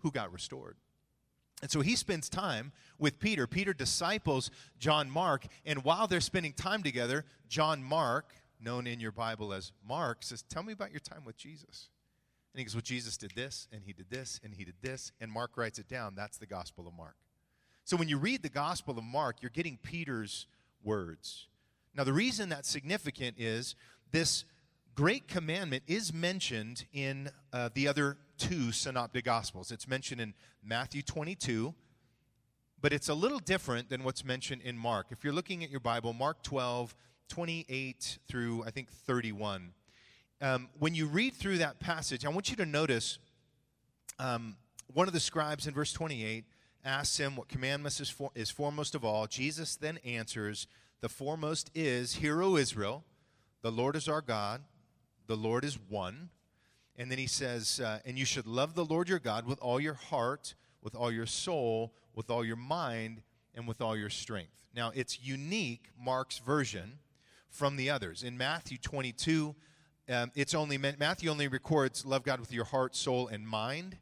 who 0.00 0.10
got 0.10 0.32
restored. 0.32 0.76
And 1.62 1.70
so 1.70 1.80
he 1.80 1.94
spends 1.94 2.28
time 2.28 2.72
with 2.98 3.18
Peter. 3.18 3.46
Peter 3.46 3.72
disciples 3.72 4.50
John 4.78 5.10
Mark, 5.10 5.46
and 5.66 5.84
while 5.84 6.06
they're 6.06 6.20
spending 6.20 6.52
time 6.52 6.82
together, 6.82 7.24
John 7.48 7.82
Mark, 7.82 8.32
known 8.60 8.86
in 8.86 9.00
your 9.00 9.12
Bible 9.12 9.52
as 9.52 9.72
Mark, 9.86 10.22
says, 10.22 10.42
Tell 10.42 10.62
me 10.62 10.72
about 10.72 10.90
your 10.90 11.00
time 11.00 11.24
with 11.24 11.36
Jesus. 11.36 11.90
And 12.52 12.60
he 12.60 12.64
goes, 12.64 12.74
Well, 12.74 12.82
Jesus 12.82 13.16
did 13.16 13.32
this, 13.34 13.68
and 13.72 13.82
he 13.84 13.92
did 13.92 14.10
this, 14.10 14.40
and 14.42 14.54
he 14.54 14.64
did 14.64 14.76
this. 14.80 15.12
And 15.20 15.30
Mark 15.30 15.56
writes 15.56 15.78
it 15.78 15.88
down. 15.88 16.14
That's 16.16 16.38
the 16.38 16.46
Gospel 16.46 16.88
of 16.88 16.94
Mark. 16.94 17.16
So 17.84 17.96
when 17.96 18.08
you 18.08 18.18
read 18.18 18.42
the 18.42 18.48
Gospel 18.48 18.96
of 18.98 19.04
Mark, 19.04 19.36
you're 19.42 19.50
getting 19.50 19.78
Peter's 19.82 20.46
words. 20.82 21.48
Now, 21.94 22.04
the 22.04 22.12
reason 22.12 22.48
that's 22.48 22.68
significant 22.68 23.36
is 23.38 23.74
this 24.12 24.44
great 24.94 25.28
commandment 25.28 25.82
is 25.86 26.12
mentioned 26.12 26.86
in 26.92 27.30
uh, 27.52 27.70
the 27.74 27.88
other 27.88 28.16
two 28.38 28.72
synoptic 28.72 29.24
gospels. 29.24 29.70
It's 29.70 29.88
mentioned 29.88 30.20
in 30.20 30.34
Matthew 30.64 31.02
22, 31.02 31.74
but 32.80 32.92
it's 32.92 33.08
a 33.08 33.14
little 33.14 33.38
different 33.38 33.90
than 33.90 34.04
what's 34.04 34.24
mentioned 34.24 34.62
in 34.62 34.76
Mark. 34.76 35.06
If 35.10 35.24
you're 35.24 35.32
looking 35.32 35.62
at 35.62 35.70
your 35.70 35.80
Bible, 35.80 36.12
Mark 36.12 36.42
12, 36.42 36.94
28 37.28 38.18
through 38.28 38.64
I 38.66 38.70
think 38.70 38.90
31. 38.90 39.72
Um, 40.42 40.68
when 40.78 40.94
you 40.94 41.06
read 41.06 41.34
through 41.34 41.58
that 41.58 41.80
passage, 41.80 42.24
I 42.24 42.30
want 42.30 42.50
you 42.50 42.56
to 42.56 42.66
notice 42.66 43.18
um, 44.18 44.56
one 44.92 45.06
of 45.06 45.12
the 45.12 45.20
scribes 45.20 45.66
in 45.66 45.74
verse 45.74 45.92
28 45.92 46.44
asks 46.84 47.18
him 47.18 47.36
what 47.36 47.48
commandment 47.48 48.00
is, 48.00 48.08
for, 48.08 48.30
is 48.34 48.50
foremost 48.50 48.94
of 48.94 49.04
all. 49.04 49.26
Jesus 49.26 49.76
then 49.76 49.98
answers, 49.98 50.66
The 51.00 51.08
foremost 51.08 51.70
is, 51.74 52.14
Hear, 52.14 52.42
O 52.42 52.56
Israel, 52.56 53.04
the 53.62 53.70
Lord 53.70 53.96
is 53.96 54.08
our 54.08 54.22
God, 54.22 54.62
the 55.30 55.36
Lord 55.36 55.64
is 55.64 55.78
one. 55.88 56.28
And 56.96 57.08
then 57.08 57.18
he 57.18 57.28
says, 57.28 57.78
uh, 57.78 58.00
and 58.04 58.18
you 58.18 58.24
should 58.24 58.48
love 58.48 58.74
the 58.74 58.84
Lord 58.84 59.08
your 59.08 59.20
God 59.20 59.46
with 59.46 59.60
all 59.60 59.78
your 59.78 59.94
heart, 59.94 60.56
with 60.82 60.96
all 60.96 61.12
your 61.12 61.24
soul, 61.24 61.94
with 62.16 62.30
all 62.30 62.44
your 62.44 62.56
mind, 62.56 63.22
and 63.54 63.68
with 63.68 63.80
all 63.80 63.96
your 63.96 64.10
strength. 64.10 64.64
Now, 64.74 64.90
it's 64.92 65.22
unique, 65.22 65.84
Mark's 65.96 66.38
version, 66.38 66.98
from 67.48 67.76
the 67.76 67.90
others. 67.90 68.24
In 68.24 68.36
Matthew 68.36 68.76
22, 68.76 69.54
um, 70.08 70.32
it's 70.34 70.52
only 70.52 70.78
Matthew 70.78 71.30
only 71.30 71.46
records 71.46 72.04
love 72.04 72.24
God 72.24 72.40
with 72.40 72.52
your 72.52 72.64
heart, 72.64 72.96
soul, 72.96 73.28
and 73.28 73.46
mind. 73.46 73.98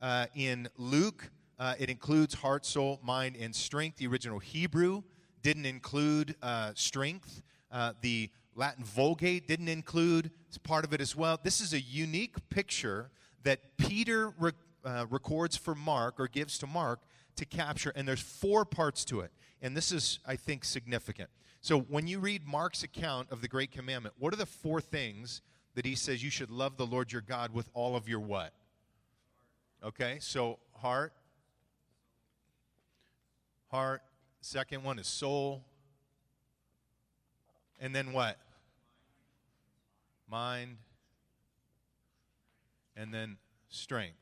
Uh, 0.00 0.24
in 0.34 0.68
Luke, 0.78 1.30
uh, 1.58 1.74
it 1.78 1.90
includes 1.90 2.32
heart, 2.32 2.64
soul, 2.64 2.98
mind, 3.04 3.36
and 3.38 3.54
strength. 3.54 3.98
The 3.98 4.06
original 4.06 4.38
Hebrew 4.38 5.02
didn't 5.42 5.66
include 5.66 6.34
uh, 6.40 6.72
strength. 6.74 7.42
Uh, 7.70 7.92
the 8.00 8.30
Latin 8.56 8.84
Vulgate 8.84 9.46
didn't 9.46 9.68
include 9.68 10.30
part 10.64 10.84
of 10.84 10.92
it 10.94 11.00
as 11.00 11.14
well. 11.14 11.38
This 11.42 11.60
is 11.60 11.74
a 11.74 11.80
unique 11.80 12.36
picture 12.48 13.10
that 13.44 13.76
Peter 13.76 14.32
re- 14.38 14.52
uh, 14.84 15.06
records 15.10 15.56
for 15.56 15.74
Mark 15.74 16.18
or 16.18 16.26
gives 16.26 16.58
to 16.58 16.66
Mark 16.66 17.00
to 17.36 17.44
capture, 17.44 17.92
and 17.94 18.08
there's 18.08 18.22
four 18.22 18.64
parts 18.64 19.04
to 19.04 19.20
it. 19.20 19.30
And 19.60 19.76
this 19.76 19.92
is, 19.92 20.18
I 20.26 20.36
think, 20.36 20.64
significant. 20.64 21.28
So 21.60 21.80
when 21.80 22.06
you 22.06 22.18
read 22.18 22.46
Mark's 22.46 22.82
account 22.82 23.30
of 23.30 23.42
the 23.42 23.48
Great 23.48 23.70
Commandment, 23.70 24.14
what 24.18 24.32
are 24.32 24.36
the 24.36 24.46
four 24.46 24.80
things 24.80 25.42
that 25.74 25.84
he 25.84 25.94
says 25.94 26.24
you 26.24 26.30
should 26.30 26.50
love 26.50 26.78
the 26.78 26.86
Lord 26.86 27.12
your 27.12 27.22
God 27.22 27.52
with 27.52 27.68
all 27.74 27.94
of 27.94 28.08
your 28.08 28.20
what? 28.20 28.54
Okay, 29.84 30.16
so 30.20 30.58
heart, 30.74 31.12
heart. 33.70 34.02
Second 34.40 34.84
one 34.84 34.98
is 34.98 35.06
soul. 35.06 35.64
And 37.78 37.94
then 37.94 38.12
what? 38.12 38.38
Mind, 40.28 40.76
and 42.96 43.12
then 43.12 43.36
strength. 43.68 44.16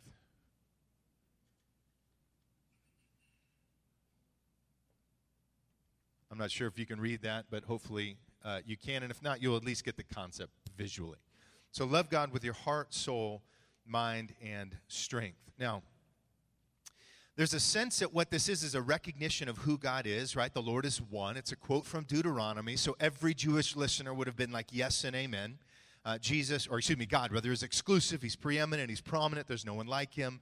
I'm 6.30 6.38
not 6.38 6.50
sure 6.50 6.66
if 6.66 6.78
you 6.78 6.87
can 6.87 7.00
read 7.00 7.23
that, 7.23 7.46
but 7.49 7.64
hopefully 7.64 8.16
uh, 8.44 8.61
you 8.66 8.76
can. 8.76 9.02
And 9.04 9.11
if 9.11 9.23
not, 9.23 9.40
you'll 9.40 9.56
at 9.56 9.64
least 9.64 9.84
get 9.84 9.96
the 9.96 10.02
concept 10.02 10.50
visually. 10.76 11.18
So 11.70 11.84
love 11.84 12.11
God 12.11 12.32
with 12.32 12.42
your 12.42 12.54
heart, 12.54 12.92
soul, 12.92 13.42
mind, 13.87 14.34
and 14.42 14.76
strength. 14.88 15.38
Now, 15.58 15.82
there's 17.37 17.54
a 17.54 17.61
sense 17.61 18.00
that 18.00 18.12
what 18.12 18.30
this 18.30 18.49
is 18.49 18.64
is 18.64 18.75
a 18.75 18.82
recognition 18.82 19.49
of 19.49 19.58
who 19.58 19.78
God 19.78 20.06
is, 20.06 20.34
right? 20.34 20.52
The 20.52 20.62
Lord 20.62 20.84
is 20.84 21.00
one. 21.00 21.37
It's 21.37 21.52
a 21.52 21.56
quote 21.56 21.84
from 21.84 22.04
Deuteronomy. 22.04 22.76
So 22.76 22.96
every 22.99 23.34
Jewish 23.34 23.76
listener 23.76 24.12
would 24.12 24.26
have 24.26 24.37
been 24.37 24.52
like, 24.52 24.66
yes 24.73 25.04
and 25.04 25.14
amen 25.14 25.58
uh, 26.04 26.18
Jesus, 26.18 26.66
or 26.66 26.78
excuse 26.78 26.99
me, 26.99 27.06
God, 27.06 27.32
rather, 27.32 27.50
is 27.50 27.62
exclusive. 27.62 28.23
He's 28.23 28.37
preeminent. 28.37 28.90
He's 28.90 29.00
prominent. 29.00 29.49
There's 29.49 29.64
no 29.64 29.75
one 29.75 29.87
like 29.87 30.14
him. 30.14 30.40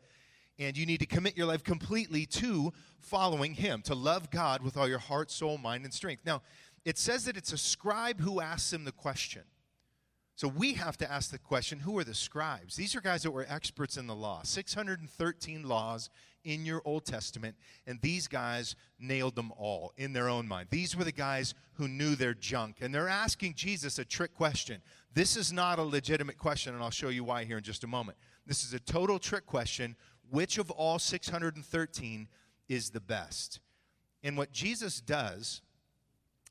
And 0.58 0.76
you 0.76 0.86
need 0.86 1.00
to 1.00 1.06
commit 1.06 1.36
your 1.36 1.46
life 1.46 1.64
completely 1.64 2.26
to 2.26 2.72
following 3.00 3.54
him, 3.54 3.82
to 3.82 3.94
love 3.94 4.30
God 4.30 4.62
with 4.62 4.76
all 4.76 4.88
your 4.88 4.98
heart, 4.98 5.30
soul, 5.30 5.58
mind, 5.58 5.84
and 5.84 5.94
strength. 5.94 6.22
Now, 6.26 6.42
it 6.84 6.98
says 6.98 7.24
that 7.24 7.36
it's 7.36 7.52
a 7.52 7.58
scribe 7.58 8.20
who 8.20 8.40
asks 8.40 8.72
him 8.72 8.84
the 8.84 8.92
question. 8.92 9.42
So 10.34 10.48
we 10.48 10.74
have 10.74 10.96
to 10.98 11.10
ask 11.10 11.30
the 11.30 11.38
question 11.38 11.78
who 11.80 11.96
are 11.98 12.04
the 12.04 12.14
scribes? 12.14 12.74
These 12.74 12.96
are 12.96 13.00
guys 13.00 13.22
that 13.22 13.30
were 13.30 13.46
experts 13.48 13.96
in 13.96 14.06
the 14.06 14.14
law. 14.14 14.40
613 14.42 15.62
laws 15.62 16.10
in 16.44 16.64
your 16.64 16.82
Old 16.84 17.04
Testament, 17.04 17.56
and 17.86 18.00
these 18.00 18.28
guys 18.28 18.76
nailed 18.98 19.34
them 19.34 19.52
all 19.56 19.92
in 19.96 20.12
their 20.12 20.28
own 20.28 20.46
mind. 20.48 20.68
These 20.70 20.96
were 20.96 21.04
the 21.04 21.12
guys 21.12 21.54
who 21.74 21.88
knew 21.88 22.14
their 22.14 22.34
junk, 22.34 22.76
and 22.80 22.94
they're 22.94 23.08
asking 23.08 23.54
Jesus 23.54 23.98
a 23.98 24.04
trick 24.04 24.34
question. 24.34 24.82
This 25.14 25.36
is 25.36 25.52
not 25.52 25.78
a 25.78 25.82
legitimate 25.82 26.38
question, 26.38 26.74
and 26.74 26.82
I'll 26.82 26.90
show 26.90 27.08
you 27.08 27.24
why 27.24 27.44
here 27.44 27.58
in 27.58 27.62
just 27.62 27.84
a 27.84 27.88
moment. 27.88 28.18
This 28.46 28.64
is 28.64 28.72
a 28.72 28.80
total 28.80 29.18
trick 29.18 29.46
question. 29.46 29.96
Which 30.30 30.58
of 30.58 30.70
all 30.70 30.98
613 30.98 32.28
is 32.68 32.90
the 32.90 33.00
best? 33.00 33.60
And 34.22 34.36
what 34.36 34.52
Jesus 34.52 35.00
does 35.00 35.60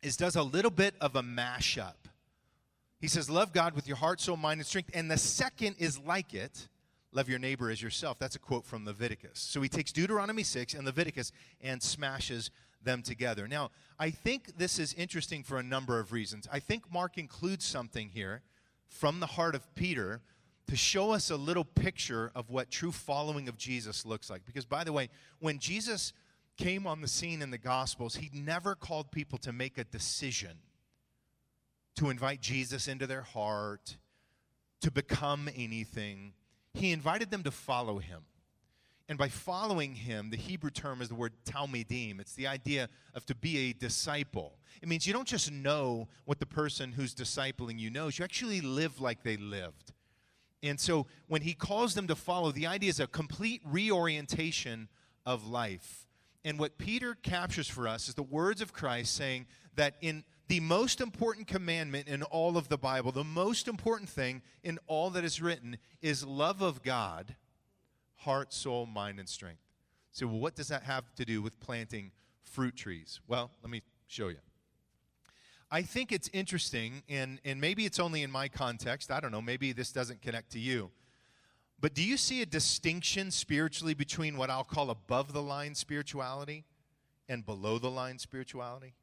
is 0.01 0.17
does 0.17 0.35
a 0.35 0.43
little 0.43 0.71
bit 0.71 0.95
of 1.01 1.15
a 1.15 1.23
mashup. 1.23 1.93
He 2.99 3.07
says, 3.07 3.29
Love 3.29 3.53
God 3.53 3.73
with 3.73 3.87
your 3.87 3.97
heart, 3.97 4.21
soul, 4.21 4.37
mind, 4.37 4.59
and 4.59 4.67
strength. 4.67 4.91
And 4.93 5.09
the 5.09 5.17
second 5.17 5.75
is 5.79 5.97
like 5.99 6.33
it 6.33 6.67
love 7.13 7.29
your 7.29 7.39
neighbor 7.39 7.69
as 7.69 7.81
yourself. 7.81 8.19
That's 8.19 8.35
a 8.35 8.39
quote 8.39 8.65
from 8.65 8.85
Leviticus. 8.85 9.39
So 9.39 9.61
he 9.61 9.69
takes 9.69 9.91
Deuteronomy 9.91 10.43
6 10.43 10.73
and 10.73 10.85
Leviticus 10.85 11.31
and 11.61 11.81
smashes 11.81 12.51
them 12.83 13.01
together. 13.01 13.47
Now, 13.47 13.71
I 13.99 14.09
think 14.09 14.57
this 14.57 14.79
is 14.79 14.93
interesting 14.93 15.43
for 15.43 15.57
a 15.57 15.63
number 15.63 15.99
of 15.99 16.11
reasons. 16.11 16.47
I 16.51 16.59
think 16.59 16.91
Mark 16.91 17.17
includes 17.17 17.65
something 17.65 18.09
here 18.09 18.41
from 18.87 19.19
the 19.19 19.27
heart 19.27 19.55
of 19.55 19.73
Peter 19.75 20.21
to 20.67 20.75
show 20.75 21.11
us 21.11 21.29
a 21.29 21.35
little 21.35 21.65
picture 21.65 22.31
of 22.33 22.49
what 22.49 22.71
true 22.71 22.91
following 22.91 23.47
of 23.47 23.57
Jesus 23.57 24.05
looks 24.05 24.29
like. 24.29 24.45
Because, 24.45 24.65
by 24.65 24.83
the 24.83 24.93
way, 24.93 25.09
when 25.39 25.59
Jesus 25.59 26.13
came 26.57 26.87
on 26.87 27.01
the 27.01 27.07
scene 27.07 27.41
in 27.41 27.51
the 27.51 27.57
Gospels, 27.57 28.15
he 28.15 28.29
never 28.33 28.75
called 28.75 29.11
people 29.11 29.37
to 29.39 29.51
make 29.51 29.77
a 29.77 29.83
decision 29.83 30.57
to 31.95 32.09
invite 32.09 32.41
Jesus 32.41 32.87
into 32.87 33.05
their 33.05 33.21
heart, 33.21 33.97
to 34.81 34.91
become 34.91 35.49
anything. 35.55 36.33
He 36.73 36.91
invited 36.91 37.31
them 37.31 37.43
to 37.43 37.51
follow 37.51 37.99
him. 37.99 38.21
And 39.09 39.17
by 39.17 39.27
following 39.27 39.95
him, 39.95 40.29
the 40.29 40.37
Hebrew 40.37 40.69
term 40.69 41.01
is 41.01 41.09
the 41.09 41.15
word 41.15 41.33
talmidim. 41.43 42.21
It's 42.21 42.33
the 42.33 42.47
idea 42.47 42.87
of 43.13 43.25
to 43.25 43.35
be 43.35 43.69
a 43.69 43.73
disciple. 43.73 44.57
It 44.81 44.87
means 44.87 45.05
you 45.05 45.11
don't 45.11 45.27
just 45.27 45.51
know 45.51 46.07
what 46.23 46.39
the 46.39 46.45
person 46.45 46.93
who's 46.93 47.13
discipling 47.13 47.77
you 47.77 47.89
knows, 47.89 48.17
you 48.17 48.23
actually 48.23 48.61
live 48.61 49.01
like 49.01 49.23
they 49.23 49.35
lived. 49.35 49.91
And 50.63 50.79
so 50.79 51.07
when 51.27 51.41
he 51.41 51.53
calls 51.53 51.93
them 51.93 52.07
to 52.07 52.15
follow, 52.15 52.51
the 52.51 52.67
idea 52.67 52.89
is 52.89 52.99
a 52.99 53.07
complete 53.07 53.61
reorientation 53.65 54.87
of 55.25 55.45
life. 55.45 56.07
And 56.45 56.57
what 56.57 56.77
Peter 56.77 57.15
captures 57.15 57.67
for 57.67 57.87
us 57.87 58.07
is 58.07 58.15
the 58.15 58.23
words 58.23 58.61
of 58.61 58.71
Christ 58.71 59.13
saying 59.15 59.45
that 59.75 59.95
in 60.01 60.23
the 60.51 60.59
most 60.59 60.99
important 60.99 61.47
commandment 61.47 62.09
in 62.09 62.23
all 62.23 62.57
of 62.57 62.67
the 62.67 62.77
Bible, 62.77 63.13
the 63.13 63.23
most 63.23 63.69
important 63.69 64.09
thing 64.09 64.41
in 64.65 64.77
all 64.85 65.09
that 65.09 65.23
is 65.23 65.41
written 65.41 65.77
is 66.01 66.25
love 66.25 66.61
of 66.61 66.83
God, 66.83 67.37
heart, 68.17 68.51
soul, 68.51 68.85
mind, 68.85 69.17
and 69.17 69.29
strength. 69.29 69.61
So, 70.11 70.27
what 70.27 70.53
does 70.53 70.67
that 70.67 70.83
have 70.83 71.15
to 71.15 71.23
do 71.23 71.41
with 71.41 71.57
planting 71.61 72.11
fruit 72.43 72.75
trees? 72.75 73.21
Well, 73.29 73.49
let 73.63 73.71
me 73.71 73.81
show 74.07 74.27
you. 74.27 74.39
I 75.71 75.83
think 75.83 76.11
it's 76.11 76.29
interesting, 76.33 77.03
and, 77.07 77.39
and 77.45 77.61
maybe 77.61 77.85
it's 77.85 77.97
only 77.97 78.21
in 78.21 78.29
my 78.29 78.49
context. 78.49 79.09
I 79.09 79.21
don't 79.21 79.31
know. 79.31 79.41
Maybe 79.41 79.71
this 79.71 79.93
doesn't 79.93 80.21
connect 80.21 80.51
to 80.51 80.59
you. 80.59 80.91
But 81.79 81.93
do 81.93 82.03
you 82.03 82.17
see 82.17 82.41
a 82.41 82.45
distinction 82.45 83.31
spiritually 83.31 83.93
between 83.93 84.35
what 84.35 84.49
I'll 84.49 84.65
call 84.65 84.89
above 84.89 85.31
the 85.31 85.41
line 85.41 85.75
spirituality 85.75 86.65
and 87.29 87.45
below 87.45 87.79
the 87.79 87.89
line 87.89 88.19
spirituality? 88.19 88.95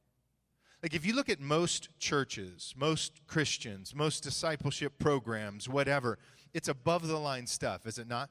Like, 0.82 0.94
if 0.94 1.04
you 1.04 1.14
look 1.14 1.28
at 1.28 1.40
most 1.40 1.88
churches, 1.98 2.72
most 2.76 3.20
Christians, 3.26 3.94
most 3.94 4.22
discipleship 4.22 4.98
programs, 4.98 5.68
whatever, 5.68 6.18
it's 6.54 6.68
above 6.68 7.08
the 7.08 7.18
line 7.18 7.46
stuff, 7.46 7.86
is 7.86 7.98
it 7.98 8.06
not? 8.06 8.30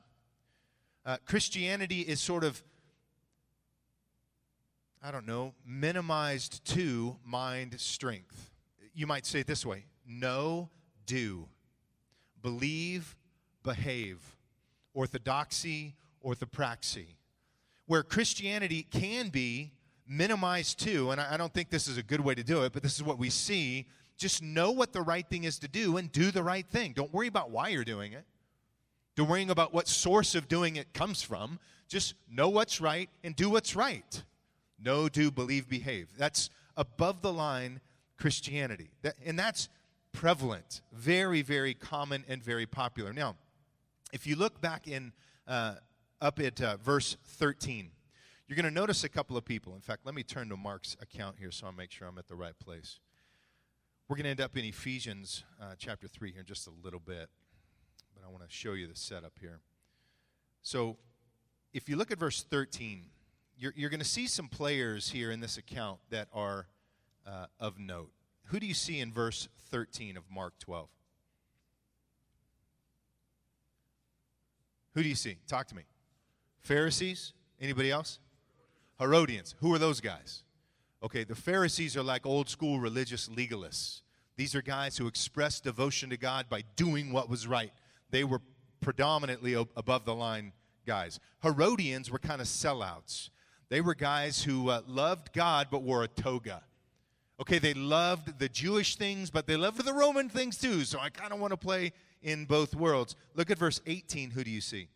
Uh, 1.05 1.17
Christianity 1.25 2.01
is 2.01 2.21
sort 2.21 2.43
of, 2.43 2.63
I 5.03 5.11
don't 5.11 5.27
know, 5.27 5.53
minimized 5.65 6.63
to 6.75 7.17
mind 7.25 7.79
strength. 7.79 8.51
You 8.93 9.07
might 9.07 9.25
say 9.25 9.41
it 9.41 9.47
this 9.47 9.65
way 9.65 9.85
know, 10.05 10.69
do, 11.05 11.47
believe, 12.41 13.17
behave, 13.63 14.19
orthodoxy, 14.93 15.95
orthopraxy. 16.25 17.15
Where 17.87 18.03
Christianity 18.03 18.83
can 18.83 19.29
be 19.29 19.73
minimize 20.07 20.73
too, 20.73 21.11
and 21.11 21.19
I 21.19 21.37
don't 21.37 21.53
think 21.53 21.69
this 21.69 21.87
is 21.87 21.97
a 21.97 22.03
good 22.03 22.21
way 22.21 22.35
to 22.35 22.43
do 22.43 22.63
it, 22.63 22.73
but 22.73 22.83
this 22.83 22.95
is 22.95 23.03
what 23.03 23.17
we 23.17 23.29
see. 23.29 23.87
Just 24.17 24.41
know 24.41 24.71
what 24.71 24.93
the 24.93 25.01
right 25.01 25.27
thing 25.27 25.43
is 25.43 25.59
to 25.59 25.67
do 25.67 25.97
and 25.97 26.11
do 26.11 26.31
the 26.31 26.43
right 26.43 26.65
thing. 26.67 26.93
Don't 26.93 27.13
worry 27.13 27.27
about 27.27 27.51
why 27.51 27.69
you're 27.69 27.83
doing 27.83 28.13
it. 28.13 28.25
Don't 29.15 29.27
worry 29.27 29.43
about 29.43 29.73
what 29.73 29.87
source 29.87 30.35
of 30.35 30.47
doing 30.47 30.75
it 30.75 30.93
comes 30.93 31.21
from. 31.21 31.59
Just 31.87 32.15
know 32.29 32.49
what's 32.49 32.79
right 32.81 33.09
and 33.23 33.35
do 33.35 33.49
what's 33.49 33.75
right. 33.75 34.23
Know, 34.79 35.09
do, 35.09 35.31
believe, 35.31 35.67
behave. 35.67 36.09
That's 36.17 36.49
above 36.75 37.21
the 37.21 37.33
line 37.33 37.81
Christianity. 38.17 38.91
And 39.25 39.37
that's 39.37 39.69
prevalent, 40.11 40.81
very, 40.91 41.41
very 41.41 41.73
common, 41.73 42.25
and 42.27 42.43
very 42.43 42.65
popular. 42.65 43.13
Now, 43.13 43.35
if 44.13 44.27
you 44.27 44.35
look 44.35 44.61
back 44.61 44.87
in 44.87 45.13
uh, 45.47 45.75
up 46.21 46.39
at 46.39 46.61
uh, 46.61 46.77
verse 46.77 47.17
13, 47.25 47.89
you're 48.47 48.55
going 48.55 48.65
to 48.65 48.71
notice 48.71 49.03
a 49.03 49.09
couple 49.09 49.35
of 49.35 49.43
people. 49.43 49.75
In 49.75 49.81
fact, 49.81 50.05
let 50.05 50.15
me 50.15 50.23
turn 50.23 50.49
to 50.49 50.57
Mark's 50.57 50.95
account 51.01 51.35
here 51.37 51.51
so 51.51 51.67
I'll 51.67 51.73
make 51.73 51.91
sure 51.91 52.07
I'm 52.07 52.17
at 52.17 52.27
the 52.27 52.35
right 52.35 52.57
place. 52.57 52.99
We're 54.07 54.15
going 54.15 54.23
to 54.23 54.29
end 54.29 54.41
up 54.41 54.55
in 54.55 54.63
Ephesians 54.63 55.43
uh, 55.61 55.73
chapter 55.77 56.07
3 56.07 56.31
here 56.31 56.39
in 56.39 56.45
just 56.45 56.65
a 56.65 56.71
little 56.81 57.01
bit, 57.01 57.29
but 58.15 58.23
I 58.25 58.31
want 58.31 58.47
to 58.47 58.49
show 58.49 58.71
you 58.71 58.87
the 58.87 58.95
setup 58.95 59.33
here. 59.39 59.59
So, 60.61 60.97
if 61.73 61.89
you 61.89 61.97
look 61.97 62.09
at 62.09 62.17
verse 62.17 62.43
13, 62.49 63.03
you're, 63.57 63.73
you're 63.75 63.89
going 63.89 63.99
to 63.99 64.05
see 64.05 64.27
some 64.27 64.47
players 64.47 65.09
here 65.09 65.29
in 65.29 65.41
this 65.41 65.57
account 65.57 65.99
that 66.09 66.29
are 66.33 66.67
uh, 67.27 67.47
of 67.59 67.77
note. 67.77 68.11
Who 68.45 68.61
do 68.61 68.65
you 68.65 68.73
see 68.73 69.01
in 69.01 69.11
verse 69.11 69.49
13 69.71 70.15
of 70.15 70.23
Mark 70.33 70.53
12? 70.59 70.87
Who 74.93 75.03
do 75.03 75.09
you 75.09 75.15
see? 75.15 75.37
Talk 75.47 75.67
to 75.67 75.75
me. 75.75 75.83
Pharisees? 76.61 77.33
Anybody 77.59 77.91
else? 77.91 78.19
Herodians. 78.99 79.55
Who 79.59 79.73
are 79.73 79.79
those 79.79 80.01
guys? 80.01 80.43
Okay, 81.03 81.23
the 81.23 81.35
Pharisees 81.35 81.95
are 81.95 82.03
like 82.03 82.25
old 82.25 82.49
school 82.49 82.79
religious 82.79 83.29
legalists. 83.29 84.01
These 84.35 84.55
are 84.55 84.61
guys 84.61 84.97
who 84.97 85.07
expressed 85.07 85.63
devotion 85.63 86.09
to 86.09 86.17
God 86.17 86.47
by 86.49 86.63
doing 86.75 87.11
what 87.11 87.29
was 87.29 87.47
right. 87.47 87.71
They 88.09 88.23
were 88.23 88.41
predominantly 88.81 89.53
above 89.53 90.05
the 90.05 90.15
line 90.15 90.53
guys. 90.85 91.19
Herodians 91.43 92.09
were 92.09 92.19
kind 92.19 92.41
of 92.41 92.47
sellouts. 92.47 93.29
They 93.69 93.81
were 93.81 93.95
guys 93.95 94.43
who 94.43 94.69
uh, 94.69 94.81
loved 94.87 95.33
God 95.33 95.67
but 95.69 95.83
wore 95.83 96.03
a 96.03 96.07
toga. 96.07 96.63
Okay, 97.39 97.59
they 97.59 97.73
loved 97.73 98.39
the 98.39 98.49
Jewish 98.49 98.95
things, 98.95 99.29
but 99.29 99.45
they 99.45 99.57
loved 99.57 99.83
the 99.83 99.93
Roman 99.93 100.29
things 100.29 100.57
too. 100.57 100.83
So 100.85 100.99
I 100.99 101.09
kind 101.09 101.33
of 101.33 101.39
want 101.39 101.51
to 101.51 101.57
play 101.57 101.91
in 102.23 102.45
both 102.45 102.73
worlds. 102.73 103.15
Look 103.35 103.51
at 103.51 103.59
verse 103.59 103.81
18. 103.85 104.31
Who 104.31 104.43
do 104.43 104.49
you 104.49 104.61
see? 104.61 104.87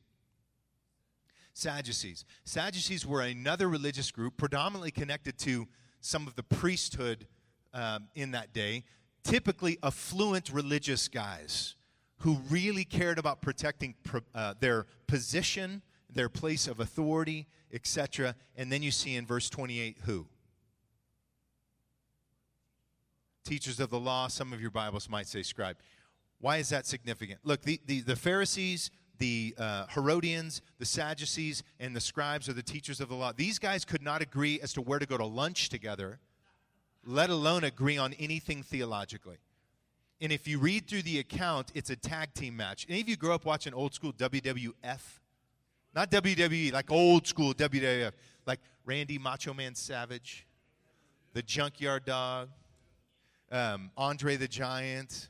Sadducees. 1.53 2.25
Sadducees 2.46 3.05
were 3.05 3.22
another 3.22 3.67
religious 3.67 4.12
group, 4.12 4.38
predominantly 4.38 4.91
connected 4.91 5.38
to 5.39 5.67
some 6.00 6.27
of 6.27 6.36
the 6.36 6.43
priesthood 6.43 7.27
um, 7.74 8.08
in 8.15 8.31
that 8.31 8.53
day, 8.53 8.84
typically 9.24 9.77
affluent 9.84 10.51
religious 10.51 11.08
guys 11.08 11.75
who 12.20 12.38
really 12.50 12.84
cared 12.84 13.17
about 13.17 13.41
protecting 13.41 13.96
uh, 14.36 14.53
their 14.60 14.86
position, 15.08 15.81
their 16.10 16.29
place 16.29 16.67
of 16.67 16.79
authority, 16.79 17.48
etc. 17.74 18.36
And 18.55 18.72
then 18.72 18.84
you 18.84 18.91
see 18.91 19.15
in 19.15 19.25
verse 19.25 19.50
28 19.50 19.98
who? 20.05 20.27
Teachers 23.43 23.79
of 23.79 23.89
the 23.89 24.00
law, 24.00 24.27
some 24.27 24.53
of 24.53 24.62
your 24.62 24.70
Bibles 24.70 25.10
might 25.10 25.27
say 25.27 25.41
scribe. 25.41 25.77
Why 26.39 26.58
is 26.58 26.70
that 26.70 26.86
significant? 26.86 27.39
Look, 27.43 27.62
the, 27.62 27.79
the, 27.86 28.01
the 28.01 28.15
Pharisees 28.15 28.91
the 29.21 29.53
uh, 29.59 29.85
Herodians, 29.93 30.63
the 30.79 30.85
Sadducees, 30.85 31.61
and 31.79 31.95
the 31.95 32.01
scribes 32.01 32.49
or 32.49 32.53
the 32.53 32.63
teachers 32.63 32.99
of 32.99 33.07
the 33.07 33.15
law. 33.15 33.31
These 33.31 33.59
guys 33.59 33.85
could 33.85 34.01
not 34.01 34.23
agree 34.23 34.59
as 34.61 34.73
to 34.73 34.81
where 34.81 34.97
to 34.97 35.05
go 35.05 35.15
to 35.15 35.25
lunch 35.25 35.69
together, 35.69 36.19
let 37.05 37.29
alone 37.29 37.63
agree 37.63 37.99
on 37.99 38.13
anything 38.13 38.63
theologically. 38.63 39.37
And 40.19 40.31
if 40.31 40.47
you 40.47 40.57
read 40.57 40.87
through 40.87 41.03
the 41.03 41.19
account, 41.19 41.71
it's 41.75 41.91
a 41.91 41.95
tag 41.95 42.33
team 42.33 42.57
match. 42.57 42.87
Any 42.89 43.01
of 43.01 43.09
you 43.09 43.15
grew 43.15 43.33
up 43.33 43.45
watching 43.45 43.75
old 43.75 43.93
school 43.93 44.11
WWF? 44.11 44.73
Not 45.93 46.09
WWE, 46.09 46.73
like 46.73 46.91
old 46.91 47.27
school 47.27 47.53
WWF, 47.53 48.13
like 48.47 48.59
Randy 48.85 49.19
Macho 49.19 49.53
Man 49.53 49.75
Savage, 49.75 50.47
the 51.33 51.43
Junkyard 51.43 52.05
Dog, 52.05 52.49
um, 53.51 53.91
Andre 53.97 54.35
the 54.35 54.47
Giant, 54.47 55.29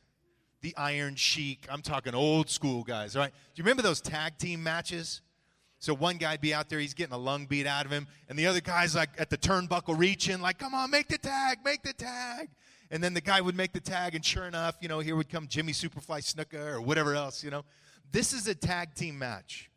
the 0.61 0.75
Iron 0.77 1.15
Sheik. 1.15 1.65
I'm 1.69 1.81
talking 1.81 2.13
old 2.13 2.49
school 2.49 2.83
guys, 2.83 3.15
all 3.15 3.23
right? 3.23 3.31
Do 3.31 3.59
you 3.59 3.63
remember 3.63 3.83
those 3.83 4.01
tag 4.01 4.37
team 4.37 4.61
matches? 4.63 5.21
So 5.79 5.95
one 5.95 6.17
guy'd 6.17 6.41
be 6.41 6.53
out 6.53 6.69
there, 6.69 6.79
he's 6.79 6.93
getting 6.93 7.13
a 7.13 7.17
lung 7.17 7.47
beat 7.47 7.65
out 7.65 7.85
of 7.85 7.91
him, 7.91 8.07
and 8.29 8.37
the 8.37 8.45
other 8.45 8.61
guy's 8.61 8.95
like 8.95 9.09
at 9.17 9.31
the 9.31 9.37
turnbuckle 9.37 9.97
reaching, 9.97 10.39
like, 10.39 10.59
come 10.59 10.75
on, 10.75 10.91
make 10.91 11.07
the 11.07 11.17
tag, 11.17 11.57
make 11.65 11.81
the 11.81 11.93
tag. 11.93 12.49
And 12.91 13.03
then 13.03 13.13
the 13.15 13.21
guy 13.21 13.41
would 13.41 13.55
make 13.55 13.73
the 13.73 13.79
tag, 13.79 14.13
and 14.13 14.23
sure 14.23 14.45
enough, 14.45 14.75
you 14.79 14.87
know, 14.87 14.99
here 14.99 15.15
would 15.15 15.29
come 15.29 15.47
Jimmy 15.47 15.71
Superfly 15.71 16.21
Snuka 16.21 16.73
or 16.73 16.81
whatever 16.81 17.15
else, 17.15 17.43
you 17.43 17.49
know. 17.49 17.63
This 18.11 18.31
is 18.33 18.47
a 18.47 18.53
tag 18.53 18.93
team 18.93 19.17
match. 19.17 19.71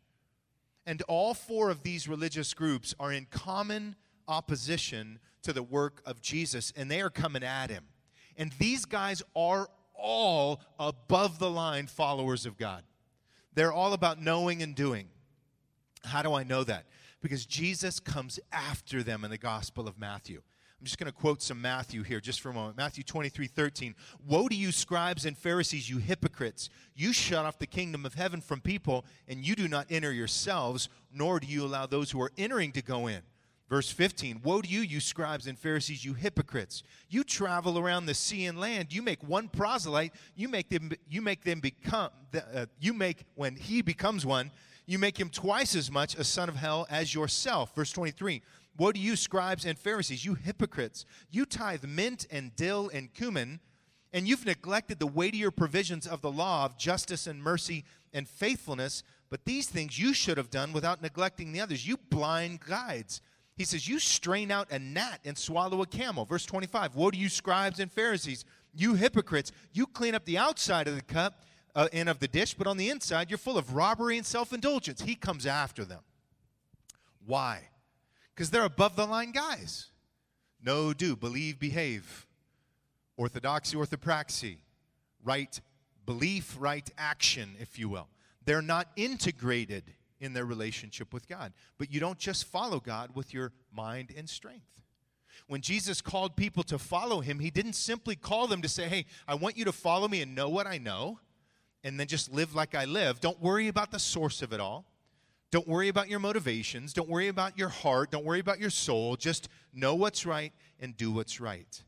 And 0.85 1.01
all 1.07 1.33
four 1.33 1.71
of 1.71 1.81
these 1.81 2.07
religious 2.07 2.53
groups 2.53 2.93
are 2.99 3.11
in 3.11 3.25
common 3.31 3.95
opposition 4.27 5.19
to 5.41 5.53
the 5.53 5.63
work 5.63 6.03
of 6.05 6.21
Jesus, 6.21 6.71
and 6.75 6.91
they 6.91 7.01
are 7.01 7.09
coming 7.09 7.43
at 7.43 7.71
him. 7.71 7.85
And 8.37 8.51
these 8.59 8.85
guys 8.85 9.23
are 9.35 9.69
all 9.97 10.61
above 10.79 11.39
the 11.39 11.49
line 11.49 11.87
followers 11.87 12.45
of 12.45 12.57
God. 12.57 12.83
They're 13.53 13.73
all 13.73 13.93
about 13.93 14.21
knowing 14.21 14.61
and 14.61 14.75
doing. 14.75 15.07
How 16.03 16.21
do 16.21 16.33
I 16.33 16.43
know 16.43 16.63
that? 16.63 16.85
Because 17.21 17.45
Jesus 17.45 17.99
comes 17.99 18.39
after 18.51 19.01
them 19.01 19.23
in 19.23 19.31
the 19.31 19.37
Gospel 19.37 19.87
of 19.87 19.97
Matthew. 19.97 20.41
I'm 20.79 20.85
just 20.85 20.99
going 20.99 21.11
to 21.11 21.17
quote 21.17 21.41
some 21.41 21.61
Matthew 21.61 22.03
here 22.03 22.19
just 22.19 22.41
for 22.41 22.49
a 22.49 22.53
moment. 22.53 22.77
Matthew 22.77 23.03
23 23.03 23.47
13. 23.47 23.95
Woe 24.27 24.47
to 24.47 24.55
you, 24.55 24.71
scribes 24.71 25.25
and 25.25 25.37
Pharisees, 25.37 25.89
you 25.89 25.97
hypocrites! 25.97 26.69
You 26.93 27.13
shut 27.13 27.45
off 27.45 27.57
the 27.57 27.65
kingdom 27.65 28.05
of 28.05 28.13
heaven 28.13 28.41
from 28.41 28.59
people, 28.59 29.05
and 29.27 29.43
you 29.45 29.55
do 29.55 29.67
not 29.67 29.87
enter 29.89 30.11
yourselves, 30.11 30.89
nor 31.11 31.39
do 31.39 31.47
you 31.47 31.65
allow 31.65 31.85
those 31.85 32.11
who 32.11 32.21
are 32.21 32.31
entering 32.37 32.71
to 32.73 32.81
go 32.81 33.07
in. 33.07 33.21
Verse 33.67 33.89
15 33.89 34.41
Woe 34.43 34.61
to 34.61 34.69
you, 34.69 34.81
you 34.81 34.99
scribes 34.99 35.47
and 35.47 35.57
Pharisees, 35.57 36.05
you 36.05 36.13
hypocrites! 36.13 36.83
You 37.09 37.23
travel 37.23 37.79
around 37.79 38.05
the 38.05 38.13
sea 38.13 38.45
and 38.45 38.59
land. 38.59 38.93
You 38.93 39.01
make 39.01 39.23
one 39.23 39.47
proselyte, 39.47 40.13
you 40.35 40.47
make 40.47 40.69
them, 40.69 40.91
you 41.09 41.21
make 41.21 41.43
them 41.43 41.59
become, 41.59 42.11
uh, 42.33 42.67
you 42.79 42.93
make, 42.93 43.25
when 43.35 43.55
he 43.55 43.81
becomes 43.81 44.25
one, 44.25 44.51
you 44.85 44.99
make 44.99 45.19
him 45.19 45.29
twice 45.29 45.75
as 45.75 45.89
much 45.89 46.15
a 46.15 46.23
son 46.23 46.47
of 46.47 46.55
hell 46.55 46.85
as 46.89 47.13
yourself. 47.13 47.75
Verse 47.75 47.91
23 47.91 48.41
Woe 48.77 48.91
to 48.91 48.99
you, 48.99 49.15
scribes 49.15 49.65
and 49.65 49.79
Pharisees, 49.79 50.25
you 50.25 50.35
hypocrites! 50.35 51.05
You 51.31 51.45
tithe 51.45 51.85
mint 51.85 52.27
and 52.29 52.55
dill 52.55 52.91
and 52.93 53.11
cumin, 53.13 53.61
and 54.13 54.27
you've 54.27 54.45
neglected 54.45 54.99
the 54.99 55.07
weightier 55.07 55.49
provisions 55.49 56.05
of 56.05 56.21
the 56.21 56.31
law 56.31 56.65
of 56.65 56.77
justice 56.77 57.25
and 57.25 57.41
mercy 57.41 57.83
and 58.13 58.27
faithfulness. 58.27 59.01
But 59.29 59.45
these 59.45 59.67
things 59.67 59.97
you 59.97 60.13
should 60.13 60.37
have 60.37 60.51
done 60.51 60.71
without 60.71 61.01
neglecting 61.01 61.51
the 61.51 61.61
others. 61.61 61.87
You 61.87 61.97
blind 61.97 62.59
guides. 62.59 63.21
He 63.55 63.63
says, 63.63 63.87
You 63.87 63.99
strain 63.99 64.51
out 64.51 64.71
a 64.71 64.79
gnat 64.79 65.21
and 65.23 65.37
swallow 65.37 65.81
a 65.81 65.85
camel. 65.85 66.25
Verse 66.25 66.45
25 66.45 66.95
Woe 66.95 67.11
to 67.11 67.17
you, 67.17 67.29
scribes 67.29 67.79
and 67.79 67.91
Pharisees, 67.91 68.45
you 68.73 68.95
hypocrites! 68.95 69.51
You 69.71 69.87
clean 69.87 70.15
up 70.15 70.25
the 70.25 70.37
outside 70.37 70.87
of 70.87 70.95
the 70.95 71.01
cup 71.01 71.43
uh, 71.75 71.87
and 71.93 72.09
of 72.09 72.19
the 72.19 72.27
dish, 72.27 72.53
but 72.53 72.67
on 72.67 72.77
the 72.77 72.89
inside 72.89 73.29
you're 73.29 73.37
full 73.37 73.57
of 73.57 73.73
robbery 73.73 74.17
and 74.17 74.25
self 74.25 74.53
indulgence. 74.53 75.01
He 75.01 75.15
comes 75.15 75.45
after 75.45 75.85
them. 75.85 76.01
Why? 77.25 77.69
because 78.35 78.49
they're 78.49 78.65
above 78.65 78.95
the 78.95 79.05
line 79.05 79.31
guys. 79.31 79.87
Know, 80.61 80.93
do, 80.93 81.15
believe, 81.15 81.59
behave. 81.59 82.27
Orthodoxy, 83.17 83.77
orthopraxy. 83.77 84.57
Right 85.23 85.59
belief, 86.05 86.55
right 86.59 86.87
action, 86.97 87.55
if 87.59 87.79
you 87.79 87.87
will. 87.87 88.09
They're 88.43 88.61
not 88.61 88.89
integrated 88.95 89.93
in 90.25 90.33
their 90.33 90.45
relationship 90.45 91.13
with 91.13 91.27
God. 91.27 91.53
But 91.77 91.91
you 91.91 91.99
don't 91.99 92.17
just 92.17 92.45
follow 92.45 92.79
God 92.79 93.11
with 93.15 93.33
your 93.33 93.53
mind 93.73 94.13
and 94.15 94.29
strength. 94.29 94.81
When 95.47 95.61
Jesus 95.61 96.01
called 96.01 96.35
people 96.35 96.63
to 96.63 96.77
follow 96.77 97.21
him, 97.21 97.39
he 97.39 97.49
didn't 97.49 97.73
simply 97.73 98.15
call 98.15 98.47
them 98.47 98.61
to 98.61 98.69
say, 98.69 98.87
Hey, 98.87 99.05
I 99.27 99.35
want 99.35 99.57
you 99.57 99.65
to 99.65 99.71
follow 99.71 100.07
me 100.07 100.21
and 100.21 100.33
know 100.35 100.49
what 100.49 100.67
I 100.67 100.77
know, 100.77 101.19
and 101.83 101.99
then 101.99 102.07
just 102.07 102.33
live 102.33 102.55
like 102.55 102.73
I 102.75 102.85
live. 102.85 103.19
Don't 103.19 103.39
worry 103.41 103.67
about 103.67 103.91
the 103.91 103.99
source 103.99 104.41
of 104.41 104.53
it 104.53 104.59
all. 104.59 104.85
Don't 105.51 105.67
worry 105.67 105.87
about 105.87 106.09
your 106.09 106.19
motivations. 106.19 106.91
Don't 106.91 107.07
worry 107.07 107.27
about 107.27 107.57
your 107.57 107.69
heart. 107.69 108.11
Don't 108.11 108.25
worry 108.25 108.39
about 108.39 108.59
your 108.59 108.69
soul. 108.69 109.15
Just 109.15 109.47
know 109.73 109.95
what's 109.95 110.25
right 110.25 110.51
and 110.79 110.97
do 110.97 111.11
what's 111.11 111.39
right. 111.39 111.81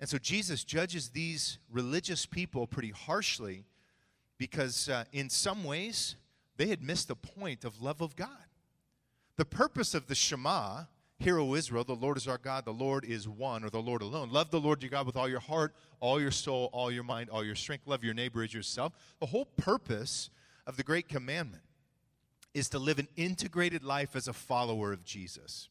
And 0.00 0.08
so 0.08 0.18
Jesus 0.18 0.64
judges 0.64 1.10
these 1.10 1.58
religious 1.70 2.26
people 2.26 2.66
pretty 2.66 2.90
harshly 2.90 3.64
because, 4.38 4.88
uh, 4.88 5.04
in 5.12 5.30
some 5.30 5.64
ways, 5.64 6.16
they 6.56 6.66
had 6.68 6.82
missed 6.82 7.08
the 7.08 7.16
point 7.16 7.64
of 7.64 7.82
love 7.82 8.00
of 8.00 8.16
God. 8.16 8.28
The 9.36 9.44
purpose 9.44 9.94
of 9.94 10.06
the 10.06 10.14
Shema, 10.14 10.84
Hear, 11.18 11.38
O 11.38 11.54
Israel, 11.54 11.84
the 11.84 11.94
Lord 11.94 12.18
is 12.18 12.28
our 12.28 12.38
God, 12.38 12.66
the 12.66 12.72
Lord 12.72 13.04
is 13.04 13.26
one, 13.26 13.64
or 13.64 13.70
the 13.70 13.80
Lord 13.80 14.02
alone. 14.02 14.30
Love 14.30 14.50
the 14.50 14.60
Lord 14.60 14.82
your 14.82 14.90
God 14.90 15.06
with 15.06 15.16
all 15.16 15.28
your 15.28 15.40
heart, 15.40 15.74
all 16.00 16.20
your 16.20 16.30
soul, 16.30 16.68
all 16.72 16.90
your 16.90 17.04
mind, 17.04 17.30
all 17.30 17.44
your 17.44 17.54
strength. 17.54 17.86
Love 17.86 18.04
your 18.04 18.12
neighbor 18.12 18.42
as 18.42 18.52
yourself. 18.52 18.92
The 19.20 19.26
whole 19.26 19.46
purpose 19.46 20.28
of 20.66 20.76
the 20.76 20.82
great 20.82 21.08
commandment 21.08 21.62
is 22.52 22.68
to 22.70 22.78
live 22.78 22.98
an 22.98 23.08
integrated 23.16 23.82
life 23.82 24.14
as 24.14 24.28
a 24.28 24.32
follower 24.32 24.92
of 24.92 25.04
Jesus. 25.04 25.68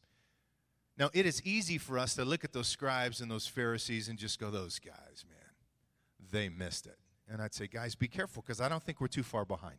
Now, 0.97 1.09
it 1.13 1.25
is 1.25 1.43
easy 1.43 1.77
for 1.77 1.99
us 1.99 2.15
to 2.15 2.25
look 2.25 2.43
at 2.43 2.53
those 2.53 2.67
scribes 2.67 3.21
and 3.21 3.29
those 3.29 3.45
Pharisees 3.45 4.07
and 4.07 4.17
just 4.17 4.39
go, 4.39 4.49
those 4.49 4.79
guys, 4.79 5.25
man, 5.27 6.31
they 6.31 6.49
missed 6.49 6.87
it. 6.87 6.97
And 7.29 7.41
I'd 7.41 7.53
say, 7.53 7.67
guys, 7.67 7.95
be 7.95 8.07
careful 8.07 8.41
because 8.41 8.61
I 8.61 8.69
don't 8.69 8.81
think 8.81 9.01
we're 9.01 9.07
too 9.07 9.23
far 9.23 9.45
behind. 9.45 9.77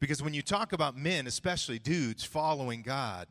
Because 0.00 0.22
when 0.22 0.34
you 0.34 0.42
talk 0.42 0.72
about 0.72 0.96
men, 0.96 1.26
especially 1.26 1.78
dudes, 1.78 2.24
following 2.24 2.82
God, 2.82 3.26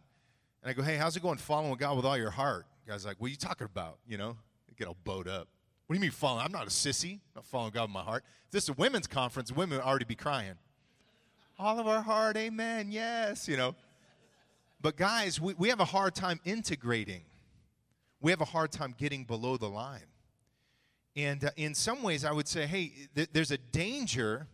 and 0.61 0.69
I 0.69 0.73
go, 0.73 0.83
hey, 0.83 0.97
how's 0.97 1.15
it 1.15 1.21
going 1.21 1.37
following 1.37 1.75
God 1.77 1.95
with 1.95 2.05
all 2.05 2.17
your 2.17 2.31
heart? 2.31 2.65
Guys 2.87 3.05
like, 3.05 3.17
what 3.19 3.27
are 3.27 3.31
you 3.31 3.37
talking 3.37 3.65
about? 3.65 3.99
You 4.07 4.17
know, 4.17 4.37
they 4.67 4.73
get 4.77 4.87
all 4.87 4.97
bowed 5.03 5.27
up. 5.27 5.47
What 5.85 5.93
do 5.93 5.97
you 5.97 6.01
mean 6.01 6.11
following? 6.11 6.43
I'm 6.43 6.51
not 6.51 6.67
a 6.67 6.69
sissy. 6.69 7.13
I'm 7.13 7.19
not 7.35 7.45
following 7.45 7.71
God 7.71 7.83
with 7.83 7.91
my 7.91 8.01
heart. 8.01 8.23
If 8.45 8.51
this 8.51 8.63
is 8.63 8.69
a 8.69 8.73
women's 8.73 9.07
conference, 9.07 9.51
women 9.51 9.77
would 9.77 9.85
already 9.85 10.05
be 10.05 10.15
crying 10.15 10.55
all 11.59 11.79
of 11.79 11.87
our 11.87 12.01
heart, 12.01 12.37
amen, 12.37 12.91
yes, 12.91 13.47
you 13.47 13.57
know. 13.57 13.75
But 14.79 14.95
guys, 14.95 15.41
we, 15.41 15.53
we 15.55 15.69
have 15.69 15.79
a 15.79 15.85
hard 15.85 16.13
time 16.13 16.39
integrating. 16.45 17.23
We 18.21 18.31
have 18.31 18.41
a 18.41 18.45
hard 18.45 18.71
time 18.71 18.93
getting 18.97 19.23
below 19.23 19.57
the 19.57 19.69
line. 19.69 20.05
And 21.15 21.43
uh, 21.43 21.49
in 21.55 21.73
some 21.73 22.03
ways, 22.03 22.23
I 22.23 22.31
would 22.31 22.47
say, 22.47 22.67
hey, 22.67 22.91
th- 23.15 23.29
there's 23.33 23.51
a 23.51 23.57
danger 23.57 24.47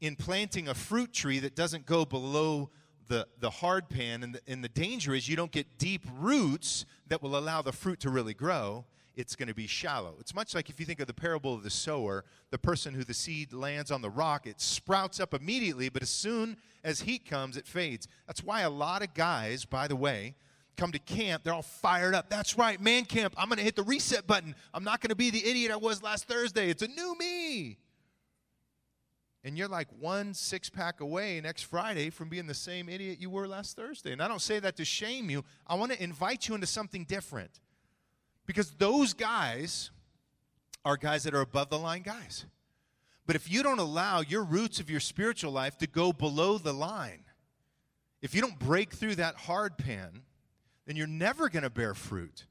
in 0.00 0.16
planting 0.16 0.68
a 0.68 0.74
fruit 0.74 1.12
tree 1.12 1.38
that 1.40 1.54
doesn't 1.54 1.86
go 1.86 2.04
below 2.04 2.70
the, 3.08 3.26
the 3.40 3.50
hard 3.50 3.88
pan. 3.88 4.22
And 4.22 4.34
the, 4.34 4.40
and 4.46 4.62
the 4.62 4.68
danger 4.68 5.14
is 5.14 5.28
you 5.28 5.36
don't 5.36 5.52
get 5.52 5.78
deep 5.78 6.02
roots 6.18 6.84
that 7.08 7.22
will 7.22 7.36
allow 7.36 7.62
the 7.62 7.72
fruit 7.72 8.00
to 8.00 8.10
really 8.10 8.34
grow 8.34 8.84
it's 9.16 9.34
going 9.34 9.48
to 9.48 9.54
be 9.54 9.66
shallow. 9.66 10.14
It's 10.20 10.34
much 10.34 10.54
like 10.54 10.68
if 10.68 10.78
you 10.78 10.84
think 10.84 11.00
of 11.00 11.06
the 11.06 11.14
parable 11.14 11.54
of 11.54 11.62
the 11.62 11.70
sower, 11.70 12.24
the 12.50 12.58
person 12.58 12.92
who 12.92 13.02
the 13.02 13.14
seed 13.14 13.52
lands 13.52 13.90
on 13.90 14.02
the 14.02 14.10
rock, 14.10 14.46
it 14.46 14.60
sprouts 14.60 15.18
up 15.18 15.32
immediately, 15.32 15.88
but 15.88 16.02
as 16.02 16.10
soon 16.10 16.58
as 16.84 17.00
heat 17.00 17.24
comes, 17.24 17.56
it 17.56 17.66
fades. 17.66 18.06
That's 18.26 18.44
why 18.44 18.60
a 18.60 18.70
lot 18.70 19.02
of 19.02 19.14
guys, 19.14 19.64
by 19.64 19.88
the 19.88 19.96
way, 19.96 20.34
come 20.76 20.92
to 20.92 20.98
camp, 20.98 21.42
they're 21.42 21.54
all 21.54 21.62
fired 21.62 22.14
up. 22.14 22.28
That's 22.28 22.58
right, 22.58 22.78
man 22.78 23.06
camp. 23.06 23.34
I'm 23.38 23.48
going 23.48 23.56
to 23.58 23.64
hit 23.64 23.74
the 23.74 23.82
reset 23.82 24.26
button. 24.26 24.54
I'm 24.74 24.84
not 24.84 25.00
going 25.00 25.08
to 25.08 25.16
be 25.16 25.30
the 25.30 25.44
idiot 25.48 25.72
I 25.72 25.76
was 25.76 26.02
last 26.02 26.28
Thursday. 26.28 26.68
It's 26.68 26.82
a 26.82 26.88
new 26.88 27.16
me. 27.18 27.78
And 29.46 29.56
you're 29.56 29.68
like 29.68 29.86
one 30.00 30.34
six 30.34 30.68
pack 30.68 31.00
away 31.00 31.40
next 31.40 31.62
Friday 31.62 32.10
from 32.10 32.28
being 32.28 32.48
the 32.48 32.52
same 32.52 32.88
idiot 32.88 33.18
you 33.20 33.30
were 33.30 33.46
last 33.46 33.76
Thursday. 33.76 34.10
And 34.10 34.20
I 34.20 34.26
don't 34.26 34.42
say 34.42 34.58
that 34.58 34.74
to 34.78 34.84
shame 34.84 35.30
you. 35.30 35.44
I 35.68 35.76
want 35.76 35.92
to 35.92 36.02
invite 36.02 36.48
you 36.48 36.56
into 36.56 36.66
something 36.66 37.04
different. 37.04 37.60
Because 38.44 38.72
those 38.72 39.14
guys 39.14 39.92
are 40.84 40.96
guys 40.96 41.22
that 41.22 41.32
are 41.32 41.42
above 41.42 41.70
the 41.70 41.78
line 41.78 42.02
guys. 42.02 42.44
But 43.24 43.36
if 43.36 43.48
you 43.48 43.62
don't 43.62 43.78
allow 43.78 44.20
your 44.20 44.42
roots 44.42 44.80
of 44.80 44.90
your 44.90 44.98
spiritual 44.98 45.52
life 45.52 45.78
to 45.78 45.86
go 45.86 46.12
below 46.12 46.58
the 46.58 46.72
line, 46.72 47.22
if 48.22 48.34
you 48.34 48.40
don't 48.40 48.58
break 48.58 48.94
through 48.94 49.14
that 49.14 49.36
hard 49.36 49.78
pan, 49.78 50.22
then 50.86 50.96
you're 50.96 51.06
never 51.06 51.48
going 51.48 51.62
to 51.62 51.70
bear 51.70 51.94
fruit. 51.94 52.46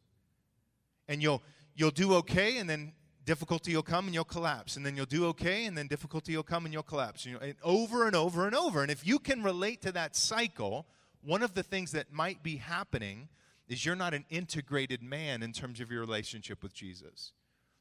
And 1.10 1.22
you'll 1.22 1.44
you'll 1.76 1.92
do 1.92 2.14
okay 2.16 2.58
and 2.58 2.70
then 2.70 2.94
difficulty 3.26 3.76
will 3.76 3.84
come 3.84 4.06
and 4.06 4.14
you'll 4.14 4.24
collapse 4.24 4.78
and 4.78 4.86
then 4.86 4.96
you'll 4.96 5.06
do 5.06 5.26
okay 5.26 5.66
and 5.66 5.78
then 5.78 5.88
difficulty 5.88 6.36
will 6.36 6.44
come 6.44 6.66
and 6.66 6.74
you'll 6.74 6.84
collapse 6.84 7.26
you 7.26 7.34
know, 7.34 7.40
and 7.40 7.56
over 7.64 8.06
and 8.06 8.16
over 8.16 8.46
and 8.46 8.56
over 8.56 8.82
and 8.82 8.92
if 8.92 9.06
you 9.06 9.20
can 9.20 9.42
relate 9.42 9.82
to 9.82 9.92
that 9.92 10.16
cycle 10.16 10.86
one 11.26 11.42
of 11.42 11.56
the 11.56 11.64
things 11.64 11.92
that 11.92 12.14
might 12.14 12.44
be 12.44 12.58
happening 12.58 13.28
is 13.68 13.86
you're 13.86 13.96
not 13.96 14.14
an 14.14 14.26
integrated 14.30 15.02
man 15.02 15.42
in 15.42 15.52
terms 15.52 15.80
of 15.80 15.92
your 15.92 16.02
relationship 16.02 16.62
with 16.62 16.74
Jesus. 16.74 17.34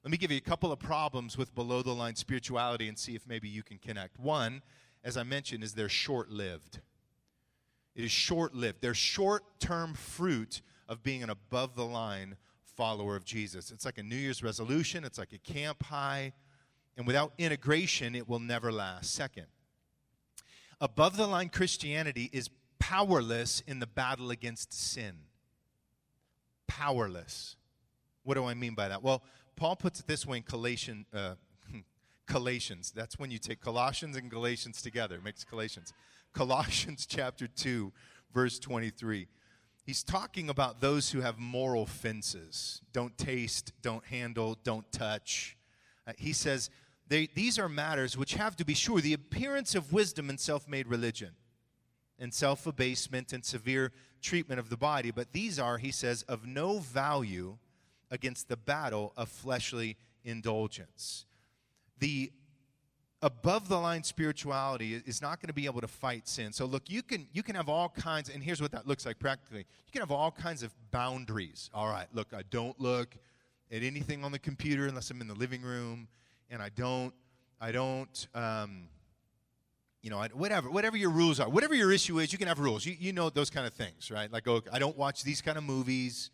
Let 0.03 0.11
me 0.11 0.17
give 0.17 0.31
you 0.31 0.39
a 0.39 0.41
couple 0.41 0.73
of 0.73 0.79
problems 0.79 1.37
with 1.37 1.55
below 1.55 1.83
the 1.83 1.93
line 1.93 2.17
spirituality 2.17 2.89
and 2.89 2.99
see 2.99 3.15
if 3.15 3.27
maybe 3.27 3.49
you 3.49 3.63
can 3.63 3.79
connect. 3.79 4.19
One, 4.19 4.63
as 5.03 5.17
I 5.17 5.23
mentioned, 5.23 5.63
is 5.63 5.75
they're 5.75 5.89
short 5.89 6.31
lived. 6.31 6.81
It 7.95 8.05
is 8.05 8.11
short 8.11 8.55
lived. 8.55 8.81
They're 8.81 8.95
short 8.95 9.45
term 9.61 9.95
fruit 9.95 10.63
of 10.89 11.03
being 11.03 11.23
an 11.23 11.31
above 11.31 11.75
the 11.75 11.85
line 11.85 12.37
follower 12.77 13.17
of 13.17 13.25
Jesus. 13.25 13.71
It's 13.71 13.85
like 13.85 13.99
a 13.99 14.03
New 14.03 14.17
Year's 14.17 14.43
resolution, 14.43 15.05
it's 15.05 15.19
like 15.19 15.33
a 15.33 15.39
camp 15.39 15.83
high, 15.85 16.33
and 16.97 17.07
without 17.07 17.33
integration, 17.39 18.15
it 18.15 18.29
will 18.29 18.41
never 18.41 18.71
last. 18.71 19.15
Second, 19.15 19.47
above 20.81 21.17
the 21.17 21.27
line 21.27 21.49
Christianity 21.49 22.31
is 22.33 22.51
powerless 22.79 23.63
in 23.67 23.79
the 23.79 23.87
battle 23.87 24.31
against 24.31 24.73
sin 24.73 25.15
powerless. 26.75 27.57
What 28.25 28.35
do 28.35 28.45
I 28.47 28.55
mean 28.55 28.75
by 28.75 28.89
that? 28.89 29.03
Well, 29.03 29.23
Paul 29.57 29.77
puts 29.77 30.01
it 30.01 30.07
this 30.07 30.27
way 30.27 30.39
in 30.39 30.45
Galatians. 30.51 31.07
Uh. 31.15 31.35
That's 32.95 33.19
when 33.19 33.31
you 33.31 33.39
take 33.39 33.61
Colossians 33.61 34.17
and 34.17 34.31
Galatians 34.31 34.83
together. 34.83 35.17
It 35.17 35.25
makes 35.25 35.45
Galatians. 35.45 35.93
Colossians 36.33 37.07
chapter 37.09 37.47
2, 37.47 37.93
verse 38.33 38.59
23. 38.59 39.29
He's 39.85 40.03
talking 40.03 40.49
about 40.49 40.81
those 40.81 41.11
who 41.11 41.21
have 41.21 41.39
moral 41.39 41.85
fences. 41.85 42.81
Don't 42.93 43.17
taste, 43.19 43.73
don't 43.83 44.05
handle, 44.05 44.57
don't 44.65 44.91
touch. 44.91 45.59
Uh, 46.07 46.13
he 46.17 46.33
says, 46.33 46.71
they, 47.07 47.29
These 47.35 47.59
are 47.59 47.69
matters 47.69 48.17
which 48.17 48.35
have 48.35 48.57
to 48.57 48.65
be 48.65 48.73
sure 48.75 49.01
the 49.01 49.13
appearance 49.13 49.75
of 49.75 49.93
wisdom 49.93 50.31
and 50.31 50.41
self 50.41 50.67
made 50.67 50.87
religion, 50.87 51.33
and 52.19 52.33
self 52.33 52.67
abasement 52.67 53.33
and 53.35 53.45
severe 53.45 53.93
treatment 54.23 54.59
of 54.59 54.71
the 54.71 54.77
body, 54.77 55.11
but 55.11 55.33
these 55.33 55.59
are, 55.59 55.77
he 55.77 55.91
says, 55.91 56.23
of 56.23 56.47
no 56.47 56.79
value 56.79 57.59
against 58.11 58.49
the 58.49 58.57
battle 58.57 59.13
of 59.19 59.29
fleshly 59.29 59.99
indulgence. 60.25 61.27
The 61.99 62.33
above 63.25 63.69
the 63.69 63.79
line 63.79 64.03
spirituality 64.03 65.03
is 65.07 65.23
not 65.23 65.41
going 65.41 65.49
to 65.49 65.55
be 65.55 65.65
able 65.65 65.81
to 65.81 65.89
fight 65.89 66.29
sin. 66.29 66.53
So 66.53 66.67
look, 66.67 66.91
you 66.91 67.03
can 67.03 67.27
you 67.33 67.43
can 67.43 67.57
have 67.57 67.71
all 67.71 67.89
kinds 67.89 68.29
and 68.29 68.43
here's 68.43 68.61
what 68.61 68.71
that 68.73 68.87
looks 68.87 69.07
like 69.07 69.19
practically. 69.19 69.61
You 69.61 69.93
can 69.93 70.03
have 70.03 70.11
all 70.11 70.31
kinds 70.31 70.63
of 70.63 70.75
boundaries. 70.91 71.71
All 71.73 71.89
right, 71.89 72.07
look, 72.13 72.29
I 72.35 72.43
don't 72.51 72.79
look 72.79 73.17
at 73.73 73.83
anything 73.83 74.25
on 74.25 74.31
the 74.31 74.39
computer 74.39 74.87
unless 74.87 75.11
I'm 75.11 75.23
in 75.23 75.27
the 75.27 75.35
living 75.35 75.63
room 75.63 76.07
and 76.51 76.63
I 76.63 76.69
don't 76.69 77.15
I 77.61 77.73
don't 77.73 78.29
um, 78.35 78.89
you 80.03 80.11
know, 80.11 80.23
whatever, 80.35 80.71
whatever 80.71 80.99
your 80.99 81.09
rules 81.09 81.41
are, 81.41 81.49
whatever 81.49 81.75
your 81.75 81.91
issue 81.91 82.19
is, 82.19 82.31
you 82.31 82.37
can 82.37 82.47
have 82.47 82.59
rules. 82.59 82.85
You, 82.85 82.95
you 82.99 83.15
know 83.15 83.31
those 83.31 83.49
kind 83.49 83.67
of 83.67 83.73
things, 83.73 84.11
right? 84.11 84.31
Like, 84.31 84.47
oh, 84.47 84.61
I 84.71 84.79
don't 84.79 84.99
watch 84.99 85.25
these 85.25 85.41
kind 85.41 85.57
of 85.57 85.65
movies. 85.65 86.31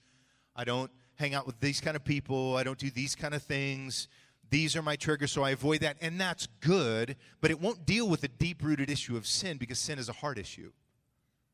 I 0.56 0.64
don't 0.64 0.90
hang 1.14 1.34
out 1.34 1.46
with 1.46 1.60
these 1.60 1.80
kind 1.80 1.94
of 1.94 2.02
people. 2.02 2.56
I 2.56 2.64
don't 2.64 2.78
do 2.78 2.90
these 2.90 3.14
kind 3.14 3.32
of 3.32 3.44
things. 3.44 4.08
These 4.50 4.76
are 4.76 4.82
my 4.82 4.96
triggers, 4.96 5.32
so 5.32 5.42
I 5.42 5.50
avoid 5.50 5.80
that. 5.80 5.96
And 6.00 6.20
that's 6.20 6.46
good, 6.60 7.16
but 7.40 7.50
it 7.50 7.60
won't 7.60 7.86
deal 7.86 8.08
with 8.08 8.20
the 8.20 8.28
deep 8.28 8.62
rooted 8.62 8.90
issue 8.90 9.16
of 9.16 9.26
sin 9.26 9.56
because 9.56 9.78
sin 9.78 9.98
is 9.98 10.08
a 10.08 10.12
heart 10.12 10.38
issue. 10.38 10.72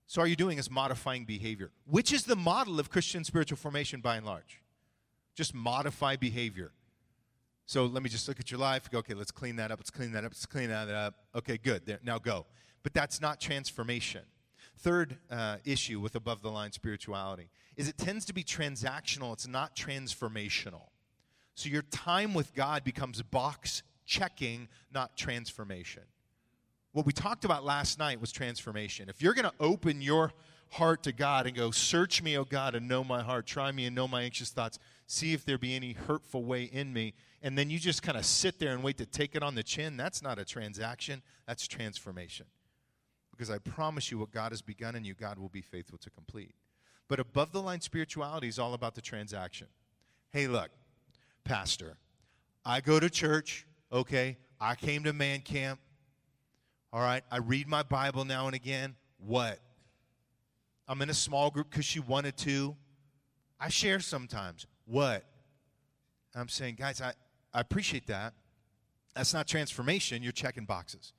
So, 0.09 0.21
all 0.21 0.27
you're 0.27 0.37
doing 0.37 0.59
is 0.59 0.71
modifying 0.71 1.25
behavior, 1.25 1.73
which 1.85 2.13
is 2.13 2.25
the 2.25 2.37
model 2.37 2.79
of 2.79 2.91
Christian 2.91 3.25
spiritual 3.25 3.57
formation 3.57 4.01
by 4.01 4.17
and 4.17 4.25
large. 4.25 4.63
Just 5.35 5.55
modify 5.55 6.17
behavior. 6.17 6.73
So 7.67 7.85
let 7.85 8.03
me 8.03 8.09
just 8.09 8.29
look 8.29 8.39
at 8.39 8.51
your 8.51 8.61
life. 8.61 8.89
Go, 8.91 8.99
okay, 8.99 9.15
let's 9.15 9.33
clean 9.33 9.57
that 9.57 9.73
up. 9.73 9.81
Let's 9.81 9.91
clean 9.91 10.13
that 10.13 10.25
up. 10.25 10.31
Let's 10.31 10.47
clean 10.47 10.69
that 10.69 10.89
up. 10.89 11.15
Okay, 11.35 11.59
good. 11.59 11.85
There, 11.85 11.99
now 12.03 12.19
go. 12.19 12.47
But 12.85 12.95
that's 12.95 13.21
not 13.21 13.41
transformation. 13.41 14.23
Third 14.79 15.19
uh, 15.31 15.57
issue 15.65 15.99
with 15.99 16.15
above 16.15 16.43
the 16.43 16.51
line 16.51 16.71
spirituality 16.71 17.51
is 17.77 17.89
it 17.89 17.99
tends 17.99 18.25
to 18.27 18.33
be 18.33 18.45
transactional, 18.45 19.33
it's 19.33 19.49
not 19.49 19.75
transformational. 19.75 20.89
So 21.57 21.71
your 21.71 21.83
time 21.83 22.35
with 22.35 22.55
God 22.55 22.85
becomes 22.85 23.21
box 23.23 23.83
checking, 24.05 24.69
not 24.93 25.17
transformation. 25.17 26.03
What 26.93 27.07
we 27.07 27.13
talked 27.13 27.47
about 27.47 27.65
last 27.65 27.99
night 27.99 28.21
was 28.21 28.31
transformation. 28.31 29.09
If 29.09 29.23
you're 29.23 29.33
going 29.35 29.49
to 29.49 29.55
open 29.59 30.03
your 30.03 30.33
heart 30.71 31.03
to 31.05 31.13
God 31.13 31.47
and 31.47 31.57
go, 31.57 31.71
Search 31.71 32.23
me, 32.23 32.37
O 32.37 32.45
God, 32.45 32.75
and 32.75 32.87
know 32.87 33.03
my 33.03 33.23
heart. 33.23 33.47
Try 33.47 33.73
me 33.73 33.87
and 33.87 33.97
know 33.97 34.07
my 34.07 34.23
anxious 34.23 34.51
thoughts. 34.51 34.79
See 35.07 35.33
if 35.33 35.47
there 35.47 35.57
be 35.57 35.75
any 35.75 35.93
hurtful 35.93 36.45
way 36.45 36.65
in 36.65 36.93
me. 36.93 37.15
And 37.43 37.57
then 37.57 37.71
you 37.71 37.79
just 37.79 38.03
kind 38.03 38.19
of 38.19 38.27
sit 38.27 38.59
there 38.59 38.75
and 38.75 38.83
wait 38.83 38.99
to 38.99 39.07
take 39.07 39.35
it 39.35 39.43
on 39.43 39.55
the 39.55 39.63
chin. 39.63 39.97
That's 39.97 40.23
not 40.23 40.39
a 40.39 40.45
transaction, 40.45 41.23
that's 41.47 41.67
transformation. 41.67 42.47
Because 43.31 43.51
I 43.51 43.59
promise 43.59 44.11
you, 44.11 44.19
what 44.19 44.31
God 44.31 44.53
has 44.53 44.61
begun 44.61 44.95
in 44.95 45.07
you, 45.07 45.15
God 45.15 45.39
will 45.39 45.49
be 45.49 45.63
faithful 45.63 45.99
to 45.99 46.11
complete. 46.11 46.55
But 47.09 47.19
above 47.19 47.53
the 47.53 47.63
line 47.63 47.81
spirituality 47.81 48.49
is 48.49 48.59
all 48.59 48.75
about 48.75 48.95
the 48.95 49.01
transaction. 49.01 49.69
Hey, 50.33 50.49
look, 50.49 50.71
Pastor, 51.47 51.97
I 52.65 52.81
go 52.81 52.99
to 52.99 53.09
church, 53.09 53.67
okay? 53.93 54.37
I 54.61 54.75
came 54.75 55.05
to 55.05 55.13
man 55.13 55.41
camp. 55.41 55.79
All 56.93 57.01
right, 57.01 57.23
I 57.31 57.39
read 57.39 57.69
my 57.69 57.85
Bible 57.85 58.25
now 58.25 58.47
and 58.47 58.57
again. 58.57 58.97
What? 59.19 59.61
I'm 60.89 61.01
in 61.03 61.11
a 61.11 61.15
small 61.15 61.51
group 61.51 61.71
because 61.71 61.85
she 61.85 62.01
wanted 62.01 62.37
to. 62.39 62.75
I 63.61 63.69
share 63.69 64.01
sometimes. 64.01 64.67
What? 64.87 65.25
I'm 66.35 66.49
saying, 66.49 66.75
guys, 66.81 67.01
I, 67.01 67.13
I 67.55 67.61
appreciate 67.61 68.09
that. 68.09 68.35
That's 69.15 69.33
not 69.33 69.47
transformation. 69.47 70.25
You're 70.25 70.33
checking 70.33 70.65
boxes. 70.65 71.13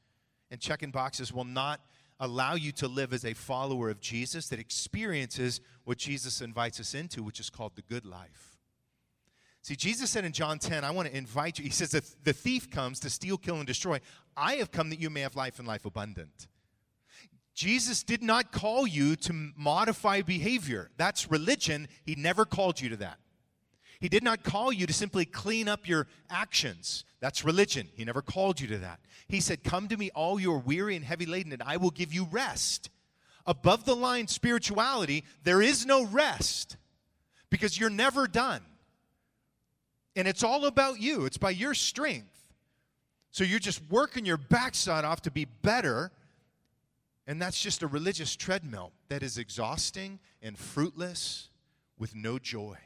And 0.51 0.59
checking 0.59 0.91
boxes 0.91 1.31
will 1.31 1.45
not 1.45 1.79
allow 2.19 2.55
you 2.55 2.73
to 2.73 2.87
live 2.89 3.13
as 3.13 3.23
a 3.23 3.33
follower 3.33 3.89
of 3.89 4.01
Jesus 4.01 4.49
that 4.49 4.59
experiences 4.59 5.61
what 5.85 5.97
Jesus 5.97 6.41
invites 6.41 6.81
us 6.81 6.93
into, 6.93 7.23
which 7.23 7.39
is 7.39 7.49
called 7.49 7.77
the 7.77 7.81
good 7.81 8.05
life. 8.05 8.56
See, 9.67 9.75
Jesus 9.75 10.09
said 10.09 10.23
in 10.23 10.31
John 10.31 10.59
10, 10.59 10.85
I 10.85 10.91
want 10.91 11.09
to 11.09 11.17
invite 11.17 11.59
you. 11.59 11.65
He 11.65 11.71
says 11.71 11.91
the 11.91 12.31
thief 12.31 12.71
comes 12.71 13.01
to 13.01 13.09
steal, 13.09 13.37
kill, 13.37 13.57
and 13.57 13.67
destroy. 13.67 13.99
I 14.37 14.53
have 14.53 14.71
come 14.71 14.89
that 14.91 14.99
you 15.01 15.09
may 15.09 15.19
have 15.19 15.35
life 15.35 15.59
and 15.59 15.67
life 15.67 15.83
abundant. 15.83 16.47
Jesus 17.53 18.01
did 18.01 18.23
not 18.23 18.53
call 18.53 18.87
you 18.87 19.17
to 19.17 19.51
modify 19.57 20.21
behavior. 20.21 20.89
That's 20.95 21.29
religion. 21.29 21.89
He 22.05 22.15
never 22.15 22.45
called 22.45 22.79
you 22.79 22.87
to 22.87 22.95
that. 22.95 23.17
He 23.99 24.07
did 24.07 24.23
not 24.23 24.41
call 24.41 24.71
you 24.71 24.87
to 24.87 24.93
simply 24.93 25.25
clean 25.25 25.67
up 25.67 25.85
your 25.85 26.07
actions. 26.29 27.03
That's 27.19 27.43
religion. 27.43 27.89
He 27.93 28.05
never 28.05 28.21
called 28.21 28.61
you 28.61 28.69
to 28.69 28.77
that. 28.77 29.01
He 29.27 29.41
said, 29.41 29.65
Come 29.65 29.89
to 29.89 29.97
me, 29.97 30.11
all 30.15 30.39
you 30.39 30.53
are 30.53 30.59
weary 30.59 30.95
and 30.95 31.03
heavy 31.03 31.25
laden, 31.25 31.51
and 31.51 31.61
I 31.61 31.75
will 31.75 31.91
give 31.91 32.13
you 32.13 32.25
rest. 32.31 32.89
Above 33.45 33.83
the 33.83 33.97
line 33.97 34.29
spirituality, 34.29 35.25
there 35.43 35.61
is 35.61 35.85
no 35.85 36.05
rest 36.05 36.77
because 37.49 37.77
you're 37.77 37.89
never 37.89 38.29
done. 38.29 38.61
And 40.17 40.27
it's 40.27 40.43
all 40.43 40.65
about 40.65 40.99
you, 40.99 41.25
it's 41.25 41.37
by 41.37 41.51
your 41.51 41.73
strength. 41.73 42.33
So 43.31 43.45
you're 43.45 43.59
just 43.59 43.81
working 43.89 44.25
your 44.25 44.37
backside 44.37 45.05
off 45.05 45.21
to 45.21 45.31
be 45.31 45.45
better 45.45 46.11
and 47.27 47.41
that's 47.41 47.61
just 47.61 47.83
a 47.83 47.87
religious 47.87 48.35
treadmill 48.37 48.93
that 49.09 49.21
is 49.21 49.37
exhausting 49.37 50.19
and 50.41 50.57
fruitless 50.57 51.49
with 51.99 52.15
no 52.15 52.39
joy. 52.39 52.77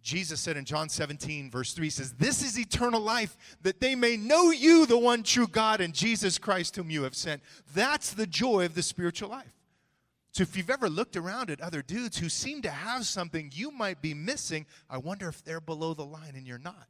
Jesus 0.00 0.38
said 0.38 0.56
in 0.56 0.64
John 0.64 0.88
17, 0.88 1.50
verse 1.50 1.72
3 1.72 1.90
says, 1.90 2.12
This 2.12 2.42
is 2.42 2.58
eternal 2.58 3.00
life, 3.00 3.36
that 3.62 3.80
they 3.80 3.94
may 3.94 4.16
know 4.16 4.50
you, 4.50 4.86
the 4.86 4.98
one 4.98 5.22
true 5.22 5.48
God, 5.48 5.80
and 5.80 5.92
Jesus 5.92 6.38
Christ, 6.38 6.76
whom 6.76 6.90
you 6.90 7.02
have 7.02 7.16
sent. 7.16 7.42
That's 7.74 8.12
the 8.12 8.26
joy 8.26 8.66
of 8.66 8.74
the 8.74 8.82
spiritual 8.82 9.30
life. 9.30 9.53
So 10.34 10.42
if 10.42 10.56
you've 10.56 10.68
ever 10.68 10.90
looked 10.90 11.16
around 11.16 11.48
at 11.48 11.60
other 11.60 11.80
dudes 11.80 12.18
who 12.18 12.28
seem 12.28 12.60
to 12.62 12.70
have 12.70 13.06
something 13.06 13.52
you 13.54 13.70
might 13.70 14.02
be 14.02 14.14
missing, 14.14 14.66
I 14.90 14.98
wonder 14.98 15.28
if 15.28 15.44
they're 15.44 15.60
below 15.60 15.94
the 15.94 16.04
line 16.04 16.32
and 16.34 16.44
you're 16.44 16.58
not. 16.58 16.88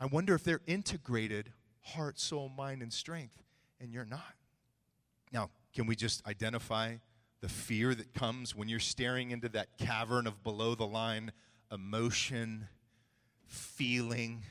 I 0.00 0.06
wonder 0.06 0.34
if 0.34 0.42
they're 0.42 0.62
integrated 0.66 1.52
heart, 1.82 2.18
soul, 2.18 2.48
mind, 2.48 2.82
and 2.82 2.92
strength, 2.92 3.40
and 3.80 3.92
you're 3.92 4.04
not. 4.04 4.34
Now, 5.32 5.50
can 5.72 5.86
we 5.86 5.94
just 5.94 6.26
identify 6.26 6.96
the 7.40 7.48
fear 7.48 7.94
that 7.94 8.12
comes 8.12 8.56
when 8.56 8.68
you're 8.68 8.80
staring 8.80 9.30
into 9.30 9.48
that 9.50 9.78
cavern 9.78 10.26
of 10.26 10.42
below 10.42 10.74
the 10.74 10.86
line 10.86 11.30
emotion, 11.70 12.66
feeling? 13.46 14.42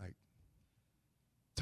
Like 0.00 0.14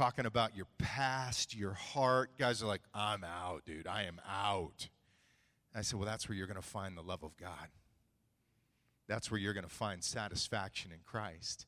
talking 0.01 0.25
about 0.25 0.57
your 0.57 0.67
past, 0.79 1.55
your 1.55 1.75
heart. 1.75 2.31
Guys 2.39 2.63
are 2.63 2.67
like, 2.67 2.81
I'm 2.95 3.23
out, 3.23 3.67
dude. 3.67 3.87
I 3.87 4.05
am 4.05 4.19
out. 4.27 4.89
And 5.75 5.81
I 5.81 5.83
said, 5.83 5.99
Well, 5.99 6.07
that's 6.07 6.27
where 6.27 6.39
you're 6.39 6.47
going 6.47 6.57
to 6.57 6.67
find 6.67 6.97
the 6.97 7.03
love 7.03 7.23
of 7.23 7.37
God. 7.37 7.69
That's 9.09 9.31
where 9.31 9.39
you're 9.39 9.53
going 9.53 9.67
to 9.67 9.71
find 9.71 10.03
satisfaction 10.03 10.91
in 10.91 11.01
Christ. 11.05 11.67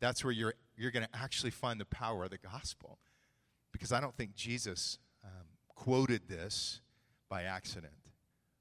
That's 0.00 0.24
where 0.24 0.32
you're, 0.32 0.54
you're 0.76 0.90
going 0.90 1.06
to 1.06 1.16
actually 1.16 1.52
find 1.52 1.80
the 1.80 1.84
power 1.84 2.24
of 2.24 2.30
the 2.30 2.38
gospel. 2.38 2.98
Because 3.70 3.92
I 3.92 4.00
don't 4.00 4.16
think 4.16 4.34
Jesus 4.34 4.98
um, 5.22 5.46
quoted 5.68 6.22
this 6.28 6.80
by 7.28 7.44
accident 7.44 7.92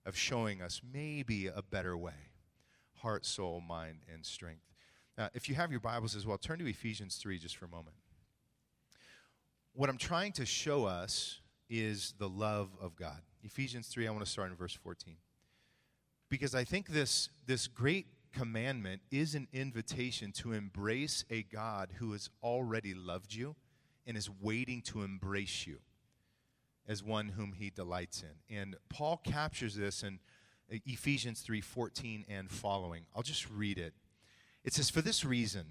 of 0.05 0.15
showing 0.15 0.61
us 0.61 0.79
maybe 0.93 1.47
a 1.47 1.63
better 1.63 1.97
way 1.97 2.13
heart, 3.01 3.25
soul, 3.25 3.61
mind, 3.67 4.01
and 4.13 4.23
strength. 4.23 4.75
Now, 5.17 5.29
if 5.33 5.49
you 5.49 5.55
have 5.55 5.71
your 5.71 5.79
Bibles 5.79 6.15
as 6.15 6.27
well, 6.27 6.37
turn 6.37 6.59
to 6.59 6.67
Ephesians 6.67 7.15
3 7.15 7.39
just 7.39 7.57
for 7.57 7.65
a 7.65 7.69
moment. 7.69 7.95
What 9.77 9.91
I'm 9.91 9.99
trying 9.99 10.31
to 10.31 10.45
show 10.47 10.85
us 10.85 11.39
is 11.69 12.15
the 12.17 12.27
love 12.27 12.69
of 12.81 12.95
God. 12.95 13.21
Ephesians 13.43 13.87
3, 13.89 14.07
I 14.07 14.09
want 14.09 14.25
to 14.25 14.31
start 14.31 14.49
in 14.49 14.57
verse 14.57 14.73
14. 14.73 15.17
Because 16.29 16.55
I 16.55 16.63
think 16.63 16.87
this, 16.87 17.29
this 17.45 17.67
great 17.67 18.07
commandment 18.33 19.03
is 19.11 19.35
an 19.35 19.47
invitation 19.53 20.31
to 20.31 20.53
embrace 20.53 21.25
a 21.29 21.43
God 21.43 21.91
who 21.99 22.13
has 22.13 22.27
already 22.41 22.95
loved 22.95 23.35
you 23.35 23.55
and 24.07 24.17
is 24.17 24.31
waiting 24.41 24.81
to 24.81 25.03
embrace 25.03 25.67
you 25.67 25.77
as 26.87 27.03
one 27.03 27.29
whom 27.29 27.53
he 27.53 27.69
delights 27.69 28.23
in. 28.23 28.57
And 28.57 28.77
Paul 28.89 29.21
captures 29.23 29.75
this 29.75 30.01
in 30.01 30.17
uh, 30.73 30.77
Ephesians 30.87 31.45
3:14 31.47 32.25
and 32.27 32.49
following. 32.49 33.05
I'll 33.15 33.21
just 33.21 33.47
read 33.47 33.77
it. 33.77 33.93
It 34.63 34.73
says, 34.73 34.89
"For 34.89 35.03
this 35.03 35.23
reason 35.23 35.65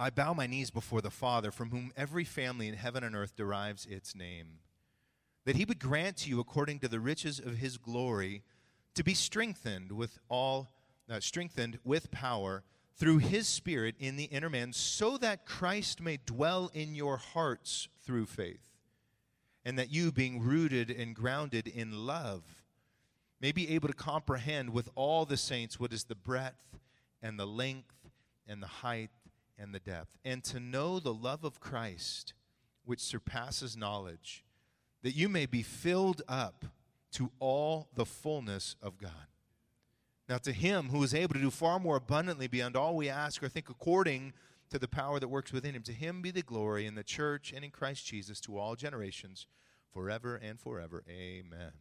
I 0.00 0.08
bow 0.08 0.32
my 0.32 0.46
knees 0.46 0.70
before 0.70 1.02
the 1.02 1.10
Father, 1.10 1.50
from 1.50 1.68
whom 1.68 1.92
every 1.94 2.24
family 2.24 2.68
in 2.68 2.74
heaven 2.74 3.04
and 3.04 3.14
earth 3.14 3.36
derives 3.36 3.84
its 3.84 4.14
name, 4.14 4.60
that 5.44 5.56
he 5.56 5.66
would 5.66 5.78
grant 5.78 6.16
to 6.18 6.30
you 6.30 6.40
according 6.40 6.78
to 6.78 6.88
the 6.88 6.98
riches 6.98 7.38
of 7.38 7.58
his 7.58 7.76
glory 7.76 8.42
to 8.94 9.04
be 9.04 9.12
strengthened 9.12 9.92
with 9.92 10.18
all 10.30 10.68
uh, 11.10 11.20
strengthened 11.20 11.78
with 11.84 12.10
power 12.10 12.62
through 12.96 13.18
his 13.18 13.46
spirit 13.46 13.94
in 13.98 14.16
the 14.16 14.24
inner 14.24 14.48
man 14.48 14.72
so 14.72 15.18
that 15.18 15.44
Christ 15.44 16.00
may 16.00 16.18
dwell 16.24 16.70
in 16.72 16.94
your 16.94 17.18
hearts 17.18 17.88
through 18.02 18.24
faith 18.24 18.70
and 19.66 19.78
that 19.78 19.92
you, 19.92 20.10
being 20.10 20.40
rooted 20.40 20.90
and 20.90 21.14
grounded 21.14 21.68
in 21.68 22.06
love, 22.06 22.42
may 23.38 23.52
be 23.52 23.68
able 23.74 23.88
to 23.88 23.94
comprehend 23.94 24.70
with 24.70 24.88
all 24.94 25.26
the 25.26 25.36
saints 25.36 25.78
what 25.78 25.92
is 25.92 26.04
the 26.04 26.14
breadth 26.14 26.78
and 27.20 27.38
the 27.38 27.46
length 27.46 28.08
and 28.48 28.62
the 28.62 28.66
height 28.66 29.10
and 29.60 29.74
the 29.74 29.80
depth, 29.80 30.16
and 30.24 30.42
to 30.44 30.58
know 30.58 30.98
the 30.98 31.12
love 31.12 31.44
of 31.44 31.60
Christ, 31.60 32.32
which 32.84 33.00
surpasses 33.00 33.76
knowledge, 33.76 34.44
that 35.02 35.14
you 35.14 35.28
may 35.28 35.46
be 35.46 35.62
filled 35.62 36.22
up 36.28 36.64
to 37.12 37.30
all 37.38 37.88
the 37.94 38.06
fullness 38.06 38.76
of 38.82 38.98
God. 38.98 39.26
Now, 40.28 40.38
to 40.38 40.52
him 40.52 40.90
who 40.90 41.02
is 41.02 41.14
able 41.14 41.34
to 41.34 41.40
do 41.40 41.50
far 41.50 41.80
more 41.80 41.96
abundantly 41.96 42.46
beyond 42.46 42.76
all 42.76 42.96
we 42.96 43.08
ask 43.08 43.42
or 43.42 43.48
think, 43.48 43.68
according 43.68 44.32
to 44.70 44.78
the 44.78 44.88
power 44.88 45.18
that 45.18 45.28
works 45.28 45.52
within 45.52 45.74
him. 45.74 45.82
To 45.82 45.92
him 45.92 46.22
be 46.22 46.30
the 46.30 46.42
glory 46.42 46.86
in 46.86 46.94
the 46.94 47.02
church 47.02 47.52
and 47.54 47.64
in 47.64 47.70
Christ 47.70 48.06
Jesus 48.06 48.40
to 48.42 48.56
all 48.56 48.76
generations, 48.76 49.46
forever 49.92 50.36
and 50.36 50.58
forever. 50.58 51.02
Amen. 51.08 51.72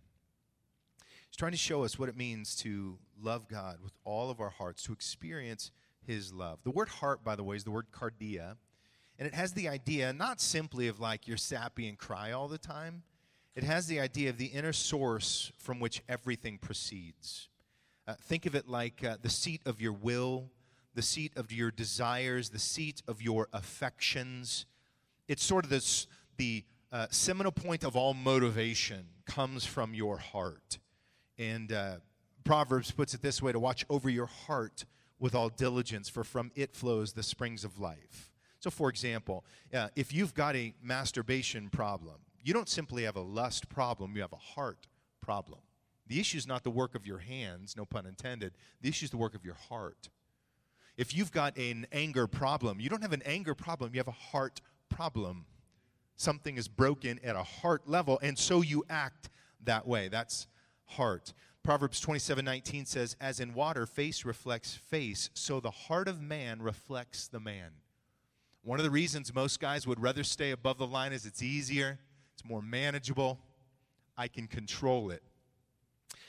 He's 1.28 1.38
trying 1.38 1.52
to 1.52 1.58
show 1.58 1.84
us 1.84 2.00
what 2.00 2.10
it 2.10 2.18
means 2.18 2.56
to 2.58 2.98
love 3.22 3.48
God 3.48 3.78
with 3.84 3.94
all 4.04 4.32
of 4.32 4.42
our 4.42 4.50
hearts, 4.50 4.82
to 4.84 4.94
experience 4.94 5.72
his 6.10 6.34
love. 6.34 6.58
The 6.64 6.72
word 6.72 6.90
heart, 6.90 7.24
by 7.24 7.36
the 7.36 7.44
way, 7.44 7.56
is 7.56 7.64
the 7.64 7.72
word 7.72 7.92
cardia, 7.92 8.56
and 9.20 9.28
it 9.28 9.36
has 9.36 9.54
the 9.54 9.70
idea 9.70 10.12
not 10.12 10.42
simply 10.42 10.88
of 10.88 11.00
like 11.00 11.28
you're 11.28 11.38
sappy 11.38 11.88
and 11.88 12.00
cry 12.00 12.32
all 12.32 12.48
the 12.48 12.58
time, 12.58 13.04
it 13.56 13.64
has 13.64 13.86
the 13.86 14.00
idea 14.00 14.32
of 14.32 14.38
the 14.38 14.48
inner 14.48 14.74
source 14.74 15.52
from 15.58 15.80
which 15.80 16.02
everything 16.10 16.58
proceeds. 16.58 17.50
Uh, 18.08 18.16
think 18.24 18.48
of 18.48 18.56
it 18.56 18.68
like 18.68 19.04
uh, 19.04 19.18
the 19.22 19.30
seat 19.30 19.62
of 19.68 19.80
your 19.80 19.94
will, 19.94 20.50
the 20.96 21.04
seat 21.04 21.32
of 21.36 21.52
your 21.52 21.70
desires, 21.70 22.50
the 22.50 22.58
seat 22.58 23.04
of 23.08 23.22
your 23.22 23.48
affections. 23.54 24.66
It's 25.28 25.44
sort 25.44 25.64
of 25.64 25.70
this, 25.70 26.08
the 26.38 26.64
uh, 26.92 27.06
seminal 27.12 27.52
point 27.52 27.84
of 27.84 27.96
all 27.96 28.16
motivation 28.16 29.06
comes 29.28 29.64
from 29.64 29.94
your 29.94 30.18
heart. 30.18 30.80
And 31.38 31.72
uh, 31.72 31.98
Proverbs 32.44 32.90
puts 32.90 33.14
it 33.14 33.22
this 33.22 33.44
way 33.44 33.52
to 33.52 33.60
watch 33.60 33.86
over 33.92 34.10
your 34.10 34.26
heart 34.26 34.86
with 35.20 35.36
all 35.36 35.50
diligence, 35.50 36.10
for 36.10 36.24
from 36.24 36.52
it 36.56 36.74
flows 36.74 37.14
the 37.14 37.24
springs 37.24 37.64
of 37.64 37.80
life. 37.80 38.32
So, 38.60 38.70
for 38.70 38.90
example, 38.90 39.46
uh, 39.74 39.90
if 39.96 40.14
you've 40.14 40.34
got 40.34 40.56
a 40.56 40.74
masturbation 40.82 41.70
problem, 41.70 42.16
you 42.44 42.54
don't 42.54 42.70
simply 42.70 43.04
have 43.04 43.16
a 43.16 43.22
lust 43.22 43.70
problem, 43.70 44.16
you 44.16 44.22
have 44.22 44.34
a 44.34 44.38
heart 44.38 44.88
problem. 45.22 45.60
The 46.08 46.20
issue 46.20 46.38
is 46.38 46.48
not 46.48 46.64
the 46.64 46.72
work 46.72 46.96
of 46.96 47.06
your 47.06 47.20
hands, 47.20 47.76
no 47.78 47.86
pun 47.86 48.06
intended. 48.06 48.54
The 48.82 48.90
issue 48.90 49.06
is 49.06 49.12
the 49.12 49.18
work 49.18 49.36
of 49.36 49.46
your 49.46 49.54
heart. 49.54 50.10
If 50.98 51.16
you've 51.16 51.32
got 51.32 51.58
an 51.58 51.88
anger 51.92 52.28
problem, 52.28 52.80
you 52.80 52.90
don't 52.90 53.04
have 53.04 53.14
an 53.14 53.22
anger 53.26 53.56
problem, 53.56 53.94
you 53.94 54.00
have 54.00 54.08
a 54.08 54.12
heart 54.12 54.60
problem. 54.90 55.46
Something 56.16 56.58
is 56.58 56.68
broken 56.68 57.20
at 57.24 57.36
a 57.36 57.44
heart 57.44 57.88
level, 57.88 58.20
and 58.22 58.38
so 58.38 58.62
you 58.62 58.84
act 58.90 59.30
that 59.64 59.88
way. 59.88 60.10
That's 60.10 60.48
heart. 60.86 61.34
Proverbs 61.70 62.00
27 62.00 62.44
19 62.44 62.88
says, 62.88 63.16
As 63.22 63.40
in 63.40 63.54
water, 63.54 63.86
face 63.86 64.26
reflects 64.26 64.74
face, 64.74 65.30
so 65.36 65.60
the 65.60 65.70
heart 65.70 66.08
of 66.08 66.20
man 66.20 66.64
reflects 66.64 67.28
the 67.28 67.40
man. 67.40 67.70
One 68.64 68.80
of 68.80 68.84
the 68.84 68.90
reasons 68.90 69.36
most 69.36 69.60
guys 69.60 69.86
would 69.86 70.00
rather 70.00 70.24
stay 70.24 70.50
above 70.50 70.80
the 70.80 70.88
line 70.88 71.14
is 71.14 71.28
it's 71.28 71.44
easier, 71.44 72.00
it's 72.34 72.44
more 72.44 72.64
manageable, 72.64 73.38
I 74.18 74.30
can 74.30 74.48
control 74.48 75.12
it. 75.12 75.22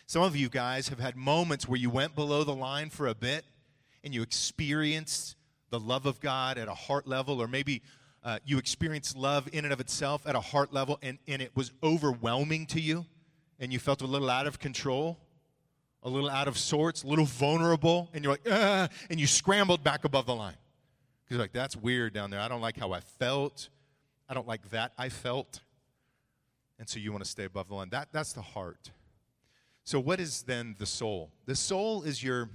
Some 0.05 0.20
of 0.20 0.37
you 0.37 0.50
guys 0.50 0.88
have 0.90 1.00
had 1.00 1.16
moments 1.16 1.66
where 1.66 1.81
you 1.81 1.88
went 1.88 2.14
below 2.14 2.44
the 2.44 2.55
line 2.55 2.90
for 2.90 3.07
a 3.07 3.14
bit 3.14 3.46
and 4.05 4.12
you 4.12 4.20
experienced 4.20 5.37
the 5.70 5.81
love 5.81 6.05
of 6.05 6.20
God 6.20 6.59
at 6.59 6.68
a 6.68 6.74
heart 6.74 7.07
level, 7.07 7.40
or 7.40 7.48
maybe 7.48 7.81
uh, 8.22 8.40
you 8.44 8.59
experienced 8.59 9.16
love 9.16 9.48
in 9.55 9.64
and 9.64 9.72
of 9.72 9.81
itself 9.81 10.26
at 10.26 10.37
a 10.37 10.40
heart 10.40 10.74
level 10.74 10.98
and, 11.00 11.16
and 11.26 11.40
it 11.40 11.57
was 11.57 11.72
overwhelming 11.83 12.66
to 12.66 12.79
you 12.79 13.07
and 13.59 13.72
you 13.72 13.79
felt 13.79 14.03
a 14.03 14.07
little 14.07 14.29
out 14.29 14.46
of 14.46 14.59
control, 14.59 15.18
a 16.02 16.08
little 16.08 16.30
out 16.30 16.48
of 16.48 16.56
sorts, 16.56 17.02
a 17.02 17.06
little 17.06 17.26
vulnerable, 17.26 18.08
and 18.14 18.24
you're 18.24 18.32
like, 18.32 18.46
ah, 18.50 18.88
and 19.10 19.20
you 19.20 19.26
scrambled 19.26 19.84
back 19.84 20.04
above 20.04 20.26
the 20.26 20.34
line. 20.34 20.56
Because 21.24 21.36
you're 21.36 21.40
like, 21.40 21.52
that's 21.52 21.76
weird 21.76 22.14
down 22.14 22.30
there. 22.30 22.40
I 22.40 22.48
don't 22.48 22.60
like 22.60 22.78
how 22.78 22.92
I 22.92 23.00
felt. 23.00 23.68
I 24.28 24.34
don't 24.34 24.48
like 24.48 24.70
that 24.70 24.92
I 24.96 25.08
felt. 25.08 25.60
And 26.78 26.88
so 26.88 26.98
you 26.98 27.12
want 27.12 27.24
to 27.24 27.30
stay 27.30 27.44
above 27.44 27.68
the 27.68 27.74
line. 27.74 27.90
That, 27.90 28.08
that's 28.12 28.32
the 28.32 28.42
heart. 28.42 28.90
So, 29.84 30.00
what 30.00 30.20
is 30.20 30.42
then 30.42 30.76
the 30.78 30.86
soul? 30.86 31.30
The 31.46 31.56
soul 31.56 32.02
is 32.02 32.22
your, 32.22 32.48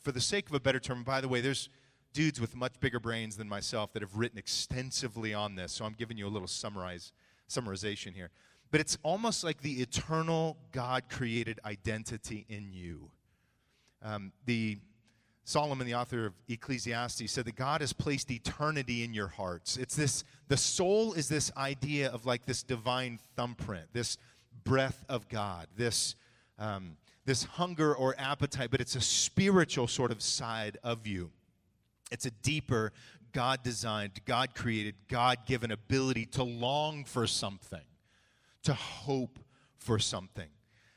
for 0.00 0.10
the 0.10 0.20
sake 0.20 0.48
of 0.48 0.54
a 0.54 0.60
better 0.60 0.80
term, 0.80 1.04
by 1.04 1.20
the 1.20 1.28
way, 1.28 1.40
there's 1.40 1.68
dudes 2.12 2.40
with 2.40 2.56
much 2.56 2.80
bigger 2.80 2.98
brains 2.98 3.36
than 3.36 3.48
myself 3.48 3.92
that 3.92 4.02
have 4.02 4.16
written 4.16 4.38
extensively 4.38 5.34
on 5.34 5.54
this, 5.54 5.72
so 5.72 5.84
I'm 5.84 5.92
giving 5.92 6.16
you 6.16 6.26
a 6.26 6.30
little 6.30 6.48
summarize, 6.48 7.12
summarization 7.48 8.14
here. 8.14 8.30
But 8.70 8.80
it's 8.80 8.98
almost 9.02 9.44
like 9.44 9.62
the 9.62 9.80
eternal 9.80 10.56
God 10.72 11.04
created 11.08 11.58
identity 11.64 12.44
in 12.48 12.70
you. 12.72 13.10
Um, 14.02 14.32
the 14.44 14.78
Solomon, 15.44 15.86
the 15.86 15.94
author 15.94 16.26
of 16.26 16.34
Ecclesiastes, 16.48 17.32
said 17.32 17.46
that 17.46 17.56
God 17.56 17.80
has 17.80 17.94
placed 17.94 18.30
eternity 18.30 19.02
in 19.02 19.14
your 19.14 19.28
hearts. 19.28 19.78
It's 19.78 19.96
this, 19.96 20.24
the 20.48 20.58
soul 20.58 21.14
is 21.14 21.28
this 21.28 21.50
idea 21.56 22.10
of 22.10 22.26
like 22.26 22.44
this 22.44 22.62
divine 22.62 23.18
thumbprint, 23.34 23.86
this 23.94 24.18
breath 24.64 25.04
of 25.08 25.28
God, 25.28 25.68
this 25.74 26.14
um, 26.58 26.96
this 27.28 27.44
hunger 27.44 27.94
or 27.94 28.14
appetite, 28.18 28.70
but 28.70 28.80
it's 28.80 28.96
a 28.96 29.00
spiritual 29.00 29.86
sort 29.86 30.10
of 30.10 30.22
side 30.22 30.78
of 30.82 31.06
you. 31.06 31.30
It's 32.10 32.24
a 32.24 32.30
deeper, 32.30 32.92
God 33.32 33.62
designed, 33.62 34.12
God 34.24 34.54
created, 34.54 34.94
God 35.08 35.44
given 35.44 35.70
ability 35.70 36.24
to 36.26 36.42
long 36.42 37.04
for 37.04 37.26
something, 37.26 37.82
to 38.68 38.74
hope 38.74 39.38
for 39.78 39.98
something. 39.98 40.50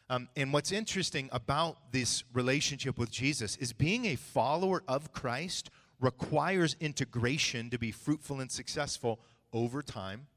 Um, 0.10 0.27
and 0.36 0.51
what's 0.51 0.73
interesting 0.73 1.29
about 1.31 1.93
this 1.93 2.25
relationship 2.34 2.97
with 2.97 3.10
Jesus 3.10 3.55
is 3.55 3.71
being 3.71 4.07
a 4.07 4.17
follower 4.17 4.84
of 4.89 5.13
Christ 5.13 5.69
requires 6.01 6.75
integration 6.81 7.69
to 7.69 7.79
be 7.79 7.91
fruitful 7.93 8.41
and 8.41 8.51
successful 8.51 9.21
over 9.53 9.81
time. 9.81 10.27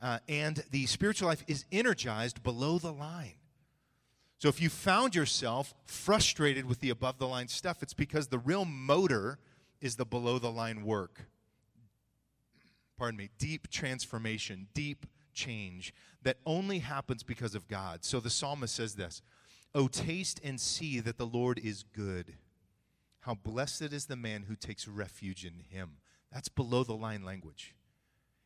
Uh, 0.00 0.20
and 0.28 0.62
the 0.70 0.86
spiritual 0.86 1.26
life 1.26 1.42
is 1.48 1.64
energized 1.72 2.44
below 2.44 2.78
the 2.78 2.92
line. 2.92 3.34
So 4.38 4.46
if 4.46 4.62
you 4.62 4.68
found 4.68 5.16
yourself 5.16 5.74
frustrated 5.84 6.64
with 6.64 6.78
the 6.78 6.90
above 6.90 7.18
the 7.18 7.26
line 7.26 7.48
stuff, 7.48 7.82
it's 7.82 7.92
because 7.92 8.28
the 8.28 8.38
real 8.38 8.64
motor 8.64 9.40
is 9.80 9.96
the 9.96 10.06
below 10.06 10.38
the 10.38 10.52
line 10.52 10.84
work. 10.84 11.22
Pardon 12.96 13.18
me, 13.18 13.30
deep 13.36 13.68
transformation, 13.68 14.68
deep 14.74 15.06
change 15.34 15.92
that 16.22 16.38
only 16.44 16.80
happens 16.80 17.22
because 17.22 17.54
of 17.54 17.68
God. 17.68 18.04
So 18.04 18.20
the 18.20 18.30
psalmist 18.30 18.74
says 18.74 18.94
this 18.94 19.22
Oh, 19.74 19.88
taste 19.88 20.40
and 20.42 20.60
see 20.60 21.00
that 21.00 21.18
the 21.18 21.26
Lord 21.26 21.58
is 21.58 21.84
good. 21.94 22.34
How 23.20 23.34
blessed 23.34 23.92
is 23.92 24.06
the 24.06 24.16
man 24.16 24.44
who 24.48 24.56
takes 24.56 24.88
refuge 24.88 25.44
in 25.44 25.60
him. 25.70 25.98
That's 26.32 26.48
below 26.48 26.84
the 26.84 26.94
line 26.94 27.24
language. 27.24 27.74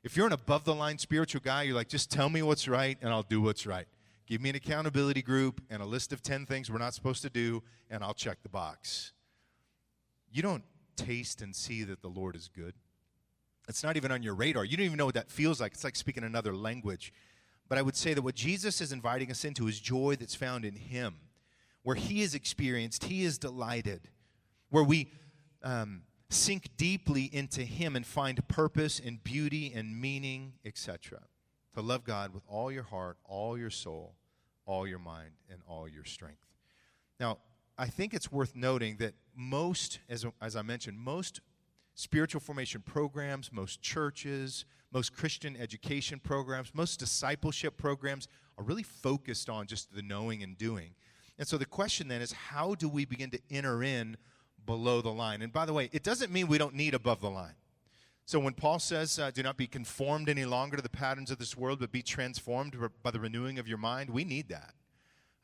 If 0.02 0.16
you're 0.16 0.26
an 0.26 0.32
above 0.32 0.64
the 0.64 0.74
line 0.74 0.98
spiritual 0.98 1.40
guy, 1.44 1.62
you're 1.62 1.76
like, 1.76 1.88
just 1.88 2.10
tell 2.10 2.28
me 2.28 2.42
what's 2.42 2.66
right 2.66 2.98
and 3.00 3.10
I'll 3.10 3.22
do 3.22 3.40
what's 3.40 3.66
right. 3.66 3.86
Give 4.26 4.40
me 4.40 4.50
an 4.50 4.56
accountability 4.56 5.22
group 5.22 5.60
and 5.70 5.82
a 5.82 5.86
list 5.86 6.12
of 6.12 6.22
10 6.22 6.46
things 6.46 6.70
we're 6.70 6.78
not 6.78 6.94
supposed 6.94 7.22
to 7.22 7.30
do, 7.30 7.62
and 7.90 8.02
I'll 8.02 8.14
check 8.14 8.42
the 8.42 8.48
box. 8.48 9.12
You 10.32 10.42
don't 10.42 10.64
taste 10.96 11.42
and 11.42 11.54
see 11.54 11.84
that 11.84 12.02
the 12.02 12.08
Lord 12.08 12.34
is 12.34 12.48
good. 12.48 12.74
It's 13.68 13.84
not 13.84 13.96
even 13.96 14.10
on 14.10 14.22
your 14.22 14.34
radar. 14.34 14.64
You 14.64 14.76
don't 14.76 14.86
even 14.86 14.98
know 14.98 15.06
what 15.06 15.14
that 15.14 15.30
feels 15.30 15.60
like. 15.60 15.72
It's 15.72 15.84
like 15.84 15.96
speaking 15.96 16.24
another 16.24 16.54
language. 16.54 17.12
But 17.72 17.78
I 17.78 17.82
would 17.82 17.96
say 17.96 18.12
that 18.12 18.20
what 18.20 18.34
Jesus 18.34 18.82
is 18.82 18.92
inviting 18.92 19.30
us 19.30 19.46
into 19.46 19.66
is 19.66 19.80
joy 19.80 20.14
that's 20.20 20.34
found 20.34 20.66
in 20.66 20.76
Him, 20.76 21.14
where 21.82 21.96
He 21.96 22.20
is 22.20 22.34
experienced, 22.34 23.04
He 23.04 23.24
is 23.24 23.38
delighted, 23.38 24.10
where 24.68 24.84
we 24.84 25.10
um, 25.62 26.02
sink 26.28 26.68
deeply 26.76 27.30
into 27.32 27.62
Him 27.62 27.96
and 27.96 28.04
find 28.04 28.46
purpose 28.46 29.00
and 29.02 29.24
beauty 29.24 29.72
and 29.74 29.98
meaning, 29.98 30.52
etc. 30.66 31.20
To 31.74 31.80
love 31.80 32.04
God 32.04 32.34
with 32.34 32.42
all 32.46 32.70
your 32.70 32.82
heart, 32.82 33.16
all 33.24 33.56
your 33.56 33.70
soul, 33.70 34.16
all 34.66 34.86
your 34.86 34.98
mind 34.98 35.30
and 35.50 35.62
all 35.66 35.88
your 35.88 36.04
strength. 36.04 36.44
Now, 37.18 37.38
I 37.78 37.86
think 37.86 38.12
it's 38.12 38.30
worth 38.30 38.54
noting 38.54 38.98
that 38.98 39.14
most, 39.34 39.98
as, 40.10 40.26
as 40.42 40.56
I 40.56 40.60
mentioned, 40.60 40.98
most 40.98 41.40
spiritual 41.94 42.40
formation 42.40 42.80
programs, 42.80 43.52
most 43.52 43.80
churches, 43.82 44.64
most 44.92 45.14
Christian 45.14 45.56
education 45.56 46.20
programs, 46.20 46.72
most 46.74 46.98
discipleship 46.98 47.76
programs 47.76 48.28
are 48.58 48.64
really 48.64 48.82
focused 48.82 49.48
on 49.48 49.66
just 49.66 49.94
the 49.94 50.02
knowing 50.02 50.42
and 50.42 50.56
doing. 50.58 50.94
And 51.38 51.48
so 51.48 51.56
the 51.56 51.66
question 51.66 52.08
then 52.08 52.20
is 52.20 52.32
how 52.32 52.74
do 52.74 52.88
we 52.88 53.04
begin 53.04 53.30
to 53.30 53.40
enter 53.50 53.82
in 53.82 54.16
below 54.66 55.00
the 55.00 55.10
line? 55.10 55.42
And 55.42 55.52
by 55.52 55.64
the 55.64 55.72
way, 55.72 55.88
it 55.92 56.02
doesn't 56.02 56.30
mean 56.30 56.46
we 56.46 56.58
don't 56.58 56.74
need 56.74 56.94
above 56.94 57.20
the 57.20 57.30
line. 57.30 57.54
So 58.24 58.38
when 58.38 58.54
Paul 58.54 58.78
says, 58.78 59.18
uh, 59.18 59.30
do 59.30 59.42
not 59.42 59.56
be 59.56 59.66
conformed 59.66 60.28
any 60.28 60.44
longer 60.44 60.76
to 60.76 60.82
the 60.82 60.88
patterns 60.88 61.30
of 61.30 61.38
this 61.38 61.56
world, 61.56 61.80
but 61.80 61.90
be 61.90 62.02
transformed 62.02 62.76
by 63.02 63.10
the 63.10 63.18
renewing 63.18 63.58
of 63.58 63.66
your 63.66 63.78
mind, 63.78 64.10
we 64.10 64.24
need 64.24 64.48
that. 64.48 64.74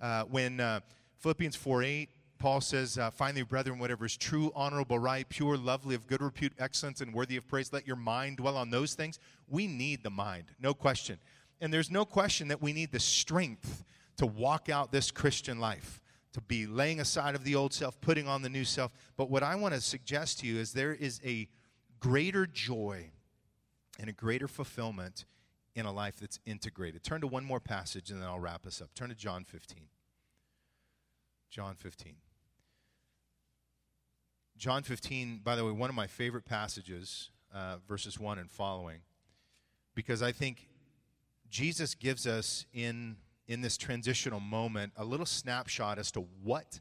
Uh, 0.00 0.22
when 0.24 0.60
uh, 0.60 0.80
Philippians 1.18 1.56
4 1.56 1.82
8, 1.82 2.08
Paul 2.38 2.60
says, 2.60 2.98
uh, 2.98 3.10
finally, 3.10 3.42
brethren, 3.42 3.78
whatever 3.78 4.04
is 4.04 4.16
true, 4.16 4.52
honorable, 4.54 4.98
right, 4.98 5.28
pure, 5.28 5.56
lovely, 5.56 5.94
of 5.94 6.06
good 6.06 6.22
repute, 6.22 6.52
excellent, 6.58 7.00
and 7.00 7.12
worthy 7.12 7.36
of 7.36 7.46
praise, 7.46 7.72
let 7.72 7.86
your 7.86 7.96
mind 7.96 8.38
dwell 8.38 8.56
on 8.56 8.70
those 8.70 8.94
things. 8.94 9.18
We 9.48 9.66
need 9.66 10.02
the 10.02 10.10
mind, 10.10 10.52
no 10.60 10.74
question. 10.74 11.18
And 11.60 11.72
there's 11.72 11.90
no 11.90 12.04
question 12.04 12.48
that 12.48 12.62
we 12.62 12.72
need 12.72 12.92
the 12.92 13.00
strength 13.00 13.84
to 14.16 14.26
walk 14.26 14.68
out 14.68 14.92
this 14.92 15.10
Christian 15.10 15.58
life, 15.58 16.00
to 16.32 16.40
be 16.40 16.66
laying 16.66 17.00
aside 17.00 17.34
of 17.34 17.44
the 17.44 17.54
old 17.54 17.72
self, 17.72 18.00
putting 18.00 18.28
on 18.28 18.42
the 18.42 18.48
new 18.48 18.64
self. 18.64 18.92
But 19.16 19.30
what 19.30 19.42
I 19.42 19.54
want 19.56 19.74
to 19.74 19.80
suggest 19.80 20.40
to 20.40 20.46
you 20.46 20.58
is 20.58 20.72
there 20.72 20.94
is 20.94 21.20
a 21.24 21.48
greater 22.00 22.46
joy 22.46 23.10
and 23.98 24.08
a 24.08 24.12
greater 24.12 24.46
fulfillment 24.46 25.24
in 25.74 25.86
a 25.86 25.92
life 25.92 26.16
that's 26.20 26.40
integrated. 26.46 27.02
Turn 27.02 27.20
to 27.20 27.26
one 27.26 27.44
more 27.44 27.60
passage 27.60 28.10
and 28.10 28.20
then 28.20 28.28
I'll 28.28 28.40
wrap 28.40 28.66
us 28.66 28.80
up. 28.80 28.94
Turn 28.94 29.08
to 29.08 29.14
John 29.14 29.44
15. 29.44 29.88
John 31.50 31.74
15. 31.74 32.16
John 34.58 34.82
15, 34.82 35.42
by 35.44 35.54
the 35.54 35.64
way, 35.64 35.70
one 35.70 35.88
of 35.88 35.94
my 35.94 36.08
favorite 36.08 36.44
passages 36.44 37.30
uh, 37.54 37.76
verses 37.86 38.18
1 38.18 38.38
and 38.38 38.50
following, 38.50 39.00
because 39.94 40.20
I 40.20 40.32
think 40.32 40.68
Jesus 41.48 41.94
gives 41.94 42.26
us 42.26 42.66
in, 42.74 43.16
in 43.46 43.60
this 43.60 43.76
transitional 43.76 44.40
moment 44.40 44.92
a 44.96 45.04
little 45.04 45.26
snapshot 45.26 45.98
as 45.98 46.10
to 46.12 46.26
what, 46.42 46.80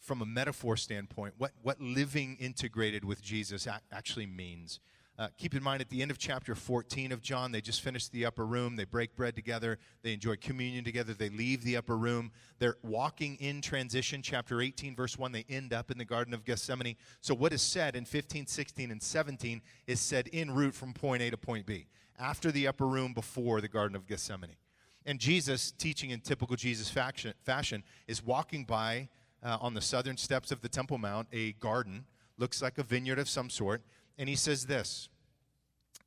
from 0.00 0.22
a 0.22 0.26
metaphor 0.26 0.76
standpoint, 0.76 1.34
what, 1.36 1.52
what 1.62 1.78
living 1.80 2.36
integrated 2.40 3.04
with 3.04 3.22
Jesus 3.22 3.66
a- 3.66 3.82
actually 3.92 4.26
means. 4.26 4.80
Uh, 5.20 5.28
keep 5.36 5.54
in 5.54 5.62
mind, 5.62 5.82
at 5.82 5.90
the 5.90 6.00
end 6.00 6.10
of 6.10 6.16
chapter 6.16 6.54
14 6.54 7.12
of 7.12 7.20
John, 7.20 7.52
they 7.52 7.60
just 7.60 7.82
finished 7.82 8.10
the 8.10 8.24
upper 8.24 8.46
room. 8.46 8.74
They 8.74 8.86
break 8.86 9.14
bread 9.14 9.36
together. 9.36 9.78
They 10.00 10.14
enjoy 10.14 10.36
communion 10.36 10.82
together. 10.82 11.12
They 11.12 11.28
leave 11.28 11.62
the 11.62 11.76
upper 11.76 11.98
room. 11.98 12.32
They're 12.58 12.78
walking 12.82 13.36
in 13.36 13.60
transition. 13.60 14.22
Chapter 14.22 14.62
18, 14.62 14.96
verse 14.96 15.18
1, 15.18 15.30
they 15.30 15.44
end 15.50 15.74
up 15.74 15.90
in 15.90 15.98
the 15.98 16.06
Garden 16.06 16.32
of 16.32 16.46
Gethsemane. 16.46 16.96
So, 17.20 17.34
what 17.34 17.52
is 17.52 17.60
said 17.60 17.96
in 17.96 18.06
15, 18.06 18.46
16, 18.46 18.90
and 18.90 19.02
17 19.02 19.60
is 19.86 20.00
said 20.00 20.30
en 20.32 20.52
route 20.52 20.74
from 20.74 20.94
point 20.94 21.20
A 21.20 21.30
to 21.30 21.36
point 21.36 21.66
B, 21.66 21.86
after 22.18 22.50
the 22.50 22.66
upper 22.66 22.86
room, 22.86 23.12
before 23.12 23.60
the 23.60 23.68
Garden 23.68 23.96
of 23.96 24.06
Gethsemane. 24.06 24.56
And 25.04 25.18
Jesus, 25.18 25.70
teaching 25.70 26.10
in 26.10 26.20
typical 26.20 26.56
Jesus 26.56 26.88
fashion, 26.88 27.84
is 28.08 28.24
walking 28.24 28.64
by 28.64 29.10
uh, 29.42 29.58
on 29.60 29.74
the 29.74 29.82
southern 29.82 30.16
steps 30.16 30.50
of 30.50 30.62
the 30.62 30.68
Temple 30.70 30.96
Mount, 30.96 31.28
a 31.30 31.52
garden, 31.52 32.06
looks 32.38 32.62
like 32.62 32.78
a 32.78 32.82
vineyard 32.82 33.18
of 33.18 33.28
some 33.28 33.50
sort 33.50 33.82
and 34.20 34.28
he 34.28 34.36
says 34.36 34.66
this 34.66 35.08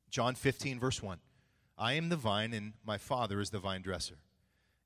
John 0.08 0.36
15, 0.36 0.80
verse 0.80 1.02
1 1.02 1.18
I 1.76 1.94
am 1.94 2.08
the 2.08 2.16
vine, 2.16 2.54
and 2.54 2.72
my 2.86 2.96
Father 2.96 3.40
is 3.40 3.50
the 3.50 3.58
vine 3.58 3.82
dresser. 3.82 4.14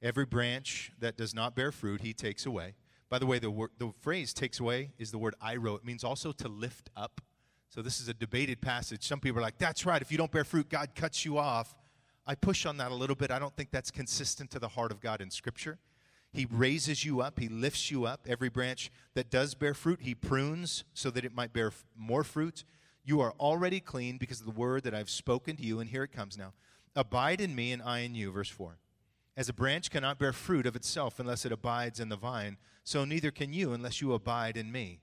Every 0.03 0.25
branch 0.25 0.93
that 0.99 1.17
does 1.17 1.35
not 1.35 1.55
bear 1.55 1.71
fruit, 1.71 2.01
he 2.01 2.12
takes 2.12 2.47
away. 2.47 2.75
By 3.11 3.19
the 3.19 3.27
way, 3.27 3.38
the, 3.38 3.51
word, 3.51 3.71
the 3.79 3.93
phrase 4.01 4.33
takes 4.33 4.61
away 4.61 4.93
is 4.99 5.11
the 5.11 5.19
word 5.19 5.35
airo. 5.45 5.77
It 5.77 5.85
means 5.85 6.05
also 6.05 6.33
to 6.33 6.49
lift 6.49 6.91
up. 6.97 7.21
So 7.69 7.83
this 7.83 8.01
is 8.01 8.09
a 8.09 8.14
debated 8.14 8.61
passage. 8.61 9.07
Some 9.07 9.21
people 9.21 9.41
are 9.41 9.43
like, 9.43 9.59
that's 9.59 9.85
right. 9.85 10.01
If 10.01 10.11
you 10.11 10.19
don't 10.19 10.31
bear 10.31 10.45
fruit, 10.45 10.69
God 10.69 10.95
cuts 10.95 11.25
you 11.25 11.37
off. 11.37 11.75
I 12.27 12.35
push 12.35 12.64
on 12.64 12.77
that 12.79 12.93
a 12.93 12.95
little 12.95 13.17
bit. 13.17 13.31
I 13.31 13.38
don't 13.38 13.55
think 13.57 13.71
that's 13.71 13.91
consistent 13.91 14.51
to 14.53 14.59
the 14.59 14.69
heart 14.69 14.93
of 14.93 15.01
God 15.01 15.21
in 15.21 15.31
Scripture. 15.31 15.79
He 16.33 16.47
raises 16.51 17.05
you 17.05 17.21
up, 17.21 17.38
He 17.38 17.49
lifts 17.49 17.91
you 17.91 18.05
up. 18.05 18.27
Every 18.29 18.49
branch 18.51 18.91
that 19.14 19.31
does 19.31 19.55
bear 19.55 19.75
fruit, 19.75 20.01
He 20.03 20.14
prunes 20.14 20.85
so 20.95 21.11
that 21.11 21.25
it 21.25 21.35
might 21.35 21.53
bear 21.53 21.73
more 21.97 22.25
fruit. 22.25 22.64
You 23.09 23.23
are 23.23 23.33
already 23.40 23.81
clean 23.81 24.18
because 24.18 24.40
of 24.40 24.44
the 24.44 24.53
word 24.53 24.83
that 24.83 24.92
I've 24.92 25.09
spoken 25.09 25.57
to 25.57 25.62
you. 25.62 25.81
And 25.81 25.88
here 25.88 26.03
it 26.03 26.12
comes 26.12 26.37
now. 26.37 26.53
Abide 26.94 27.40
in 27.40 27.55
me, 27.55 27.73
and 27.73 27.81
I 27.81 28.01
in 28.01 28.14
you. 28.14 28.31
Verse 28.31 28.51
4. 28.51 28.77
As 29.35 29.49
a 29.49 29.55
branch 29.55 29.90
cannot 29.90 30.18
bear 30.18 30.35
fruit 30.35 30.66
of 30.66 30.77
itself 30.77 31.18
unless 31.18 31.47
it 31.47 31.53
abides 31.53 32.01
in 32.01 32.11
the 32.11 32.18
vine, 32.18 32.59
so 32.85 33.07
neither 33.07 33.31
can 33.31 33.55
you 33.55 33.73
unless 33.73 34.03
you 34.03 34.12
abide 34.12 34.59
in 34.59 34.71
me. 34.71 35.01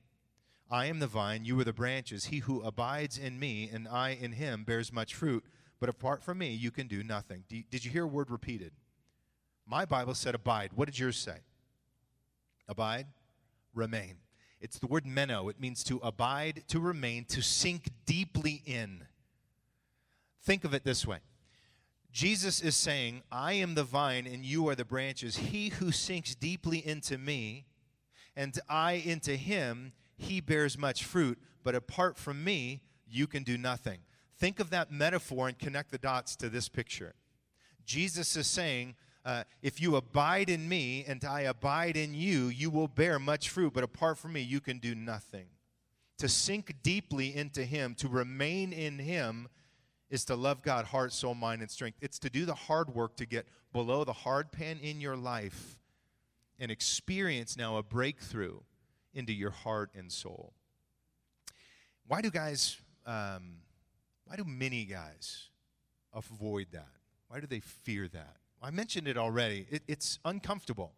I 0.69 0.85
am 0.85 0.99
the 0.99 1.07
vine, 1.07 1.45
you 1.45 1.59
are 1.59 1.63
the 1.63 1.73
branches. 1.73 2.25
He 2.25 2.39
who 2.39 2.61
abides 2.61 3.17
in 3.17 3.39
me, 3.39 3.71
and 3.73 3.87
I 3.87 4.09
in 4.09 4.33
him, 4.33 4.65
bears 4.65 4.93
much 4.93 5.15
fruit. 5.15 5.43
But 5.79 5.89
apart 5.89 6.21
from 6.21 6.37
me, 6.37 6.53
you 6.53 6.69
can 6.69 6.85
do 6.85 7.03
nothing. 7.03 7.43
Did 7.49 7.83
you 7.83 7.89
hear 7.89 8.03
a 8.03 8.07
word 8.07 8.29
repeated? 8.29 8.73
My 9.65 9.83
Bible 9.83 10.13
said 10.13 10.35
abide. 10.35 10.73
What 10.75 10.85
did 10.85 10.99
yours 10.99 11.17
say? 11.17 11.39
Abide, 12.67 13.07
remain. 13.73 14.17
It's 14.59 14.79
the 14.79 14.87
word 14.87 15.05
meno. 15.05 15.49
It 15.49 15.59
means 15.59 15.83
to 15.85 15.97
abide, 15.97 16.63
to 16.69 16.79
remain, 16.79 17.25
to 17.25 17.41
sink 17.41 17.89
deeply 18.05 18.61
in. 18.65 19.03
Think 20.43 20.63
of 20.63 20.73
it 20.73 20.83
this 20.83 21.05
way 21.05 21.19
Jesus 22.11 22.61
is 22.61 22.75
saying, 22.75 23.23
I 23.31 23.53
am 23.53 23.75
the 23.75 23.83
vine 23.83 24.25
and 24.25 24.45
you 24.45 24.69
are 24.69 24.75
the 24.75 24.85
branches. 24.85 25.35
He 25.35 25.69
who 25.69 25.91
sinks 25.91 26.33
deeply 26.33 26.85
into 26.85 27.17
me 27.17 27.65
and 28.35 28.57
I 28.69 28.93
into 28.93 29.35
him, 29.35 29.91
he 30.17 30.39
bears 30.39 30.77
much 30.77 31.03
fruit. 31.03 31.37
But 31.63 31.75
apart 31.75 32.17
from 32.17 32.43
me, 32.43 32.81
you 33.05 33.27
can 33.27 33.43
do 33.43 33.57
nothing. 33.57 33.99
Think 34.37 34.59
of 34.59 34.69
that 34.69 34.91
metaphor 34.91 35.47
and 35.47 35.59
connect 35.59 35.91
the 35.91 35.97
dots 35.97 36.35
to 36.37 36.49
this 36.49 36.69
picture. 36.69 37.15
Jesus 37.85 38.35
is 38.35 38.47
saying, 38.47 38.95
uh, 39.25 39.43
if 39.63 39.81
you 39.81 39.95
abide 39.95 40.51
in 40.51 40.69
me 40.69 41.03
and 41.07 41.25
I 41.25 41.41
abide 41.41 41.97
in 41.97 42.13
you, 42.13 42.45
you 42.47 42.69
will 42.69 42.87
bear 42.87 43.17
much 43.17 43.49
fruit, 43.49 43.73
but 43.73 43.83
apart 43.83 44.19
from 44.19 44.33
me, 44.33 44.41
you 44.41 44.59
can 44.59 44.77
do 44.77 44.93
nothing. 44.93 45.47
To 46.19 46.29
sink 46.29 46.75
deeply 46.83 47.35
into 47.35 47.65
Him, 47.65 47.95
to 47.95 48.07
remain 48.07 48.71
in 48.71 48.99
Him, 48.99 49.47
is 50.11 50.25
to 50.25 50.35
love 50.35 50.61
God, 50.61 50.85
heart, 50.85 51.11
soul, 51.11 51.33
mind, 51.33 51.61
and 51.61 51.71
strength. 51.71 51.97
It's 52.01 52.19
to 52.19 52.29
do 52.29 52.45
the 52.45 52.53
hard 52.53 52.93
work 52.93 53.15
to 53.17 53.25
get 53.25 53.47
below 53.73 54.03
the 54.03 54.13
hard 54.13 54.51
pan 54.51 54.77
in 54.79 55.01
your 55.01 55.17
life 55.17 55.79
and 56.59 56.69
experience 56.69 57.57
now 57.57 57.77
a 57.77 57.83
breakthrough 57.83 58.59
into 59.15 59.33
your 59.33 59.49
heart 59.49 59.89
and 59.95 60.11
soul. 60.11 60.53
Why 62.07 62.21
do 62.21 62.29
guys, 62.29 62.77
um, 63.07 63.55
why 64.25 64.35
do 64.35 64.43
many 64.45 64.85
guys 64.85 65.49
avoid 66.13 66.67
that? 66.73 66.87
Why 67.27 67.39
do 67.39 67.47
they 67.47 67.59
fear 67.59 68.07
that? 68.09 68.37
I 68.65 68.71
mentioned 68.71 69.07
it 69.07 69.15
already. 69.15 69.67
It, 69.69 69.83
it's 69.87 70.17
uncomfortable, 70.25 70.93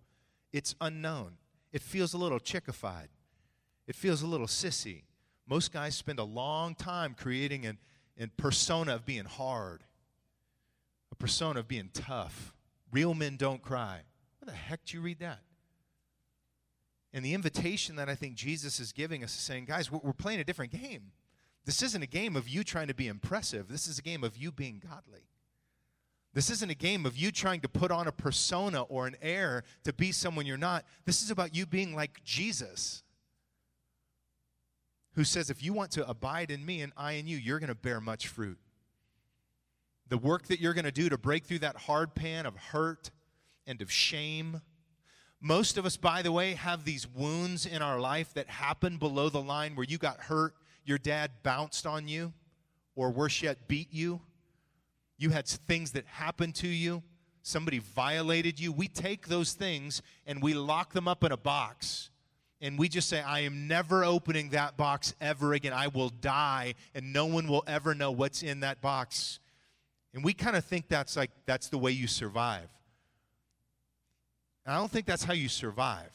it's 0.54 0.74
unknown, 0.80 1.34
it 1.74 1.82
feels 1.82 2.14
a 2.14 2.18
little 2.18 2.40
chickified, 2.40 3.10
it 3.88 3.96
feels 3.96 4.22
a 4.22 4.28
little 4.28 4.48
sissy. 4.48 5.04
Most 5.46 5.74
guys 5.74 5.96
spend 5.96 6.20
a 6.20 6.24
long 6.24 6.76
time 6.76 7.14
creating 7.14 7.66
an, 7.66 7.78
an 8.18 8.32
persona 8.38 8.96
of 8.96 9.06
being 9.06 9.26
hard, 9.26 9.84
a 11.12 11.16
persona 11.16 11.60
of 11.60 11.68
being 11.68 11.90
tough. 11.94 12.54
Real 12.92 13.14
men 13.14 13.36
don't 13.36 13.62
cry. 13.62 14.02
Where 14.40 14.46
the 14.46 14.58
heck 14.58 14.86
do 14.86 14.98
you 14.98 15.02
read 15.02 15.20
that? 15.20 15.40
And 17.14 17.24
the 17.24 17.34
invitation 17.34 17.96
that 17.98 18.10
I 18.10 18.16
think 18.16 18.36
Jesus 18.36 18.80
is 18.80 18.92
giving 18.92 19.24
us 19.24 19.34
is 19.34 19.42
saying, 19.42 19.66
guys, 19.66 19.92
we're, 19.92 20.00
we're 20.04 20.14
playing 20.14 20.40
a 20.40 20.44
different 20.44 20.72
game. 20.72 21.12
This 21.66 21.82
isn't 21.82 22.02
a 22.02 22.08
game 22.08 22.36
of 22.38 22.48
you 22.48 22.64
trying 22.64 22.88
to 22.88 22.94
be 22.94 23.08
impressive. 23.08 23.68
This 23.68 23.88
is 23.88 24.00
a 24.00 24.02
game 24.02 24.24
of 24.24 24.38
you 24.38 24.52
being 24.52 24.82
godly. 24.86 25.28
This 26.38 26.52
isn't 26.52 26.70
a 26.70 26.76
game 26.76 27.08
of 27.08 27.18
you 27.18 27.32
trying 27.32 27.62
to 27.62 27.68
put 27.68 27.90
on 27.90 28.06
a 28.06 28.12
persona 28.12 28.84
or 28.84 29.08
an 29.08 29.16
air 29.24 29.64
to 29.86 29.92
be 29.92 30.12
someone 30.12 30.46
you're 30.46 30.56
not. 30.56 30.86
This 31.04 31.24
is 31.24 31.32
about 31.32 31.56
you 31.56 31.66
being 31.66 31.96
like 31.96 32.24
Jesus, 32.24 33.02
who 35.16 35.24
says, 35.24 35.50
If 35.50 35.64
you 35.64 35.74
want 35.74 35.90
to 35.94 36.08
abide 36.08 36.52
in 36.52 36.64
me 36.64 36.82
and 36.82 36.94
I 36.96 37.14
in 37.14 37.26
you, 37.26 37.38
you're 37.38 37.58
going 37.58 37.70
to 37.70 37.76
bear 37.76 38.00
much 38.00 38.28
fruit. 38.28 38.60
The 40.10 40.20
work 40.20 40.46
that 40.50 40.60
you're 40.60 40.76
going 40.76 40.86
to 40.86 40.92
do 40.92 41.10
to 41.10 41.18
break 41.18 41.46
through 41.46 41.58
that 41.58 41.76
hard 41.76 42.14
pan 42.14 42.46
of 42.46 42.56
hurt 42.56 43.10
and 43.66 43.82
of 43.82 43.92
shame. 43.92 44.62
Most 45.42 45.76
of 45.76 45.88
us, 45.88 45.98
by 45.98 46.22
the 46.22 46.32
way, 46.32 46.54
have 46.54 46.86
these 46.86 47.08
wounds 47.08 47.66
in 47.66 47.82
our 47.82 48.00
life 48.00 48.32
that 48.36 48.48
happen 48.48 48.98
below 48.98 49.30
the 49.30 49.42
line 49.42 49.76
where 49.76 49.88
you 49.90 49.98
got 49.98 50.20
hurt, 50.20 50.54
your 50.86 51.00
dad 51.00 51.32
bounced 51.42 51.88
on 51.88 52.08
you, 52.08 52.32
or 52.96 53.10
worse 53.10 53.42
yet, 53.42 53.68
beat 53.68 53.92
you 53.92 54.22
you 55.18 55.32
had 55.32 55.48
things 55.48 55.92
that 55.92 56.06
happened 56.06 56.56
to 56.56 56.68
you, 56.68 57.04
somebody 57.42 57.80
violated 57.80 58.60
you. 58.60 58.72
We 58.72 58.88
take 58.88 59.28
those 59.28 59.54
things 59.54 60.02
and 60.26 60.42
we 60.42 60.54
lock 60.54 60.94
them 60.94 61.08
up 61.08 61.24
in 61.24 61.32
a 61.32 61.38
box. 61.38 62.10
And 62.60 62.80
we 62.80 62.90
just 62.90 63.08
say, 63.08 63.22
I 63.22 63.42
am 63.42 63.68
never 63.68 64.04
opening 64.04 64.50
that 64.50 64.78
box 64.78 65.14
ever 65.22 65.54
again. 65.54 65.74
I 65.74 65.88
will 65.88 66.10
die, 66.10 66.74
and 66.96 67.14
no 67.14 67.28
one 67.28 67.48
will 67.48 67.64
ever 67.68 67.94
know 67.94 68.10
what's 68.10 68.42
in 68.42 68.62
that 68.62 68.82
box. 68.82 69.40
And 70.16 70.24
we 70.24 70.34
kind 70.34 70.56
of 70.56 70.66
think 70.66 70.88
that's 70.88 71.16
like 71.16 71.30
that's 71.46 71.70
the 71.70 71.78
way 71.78 71.92
you 71.92 72.08
survive. 72.08 72.68
And 74.66 74.74
I 74.74 74.80
don't 74.80 74.90
think 74.90 75.06
that's 75.06 75.24
how 75.24 75.34
you 75.34 75.50
survive. 75.50 76.12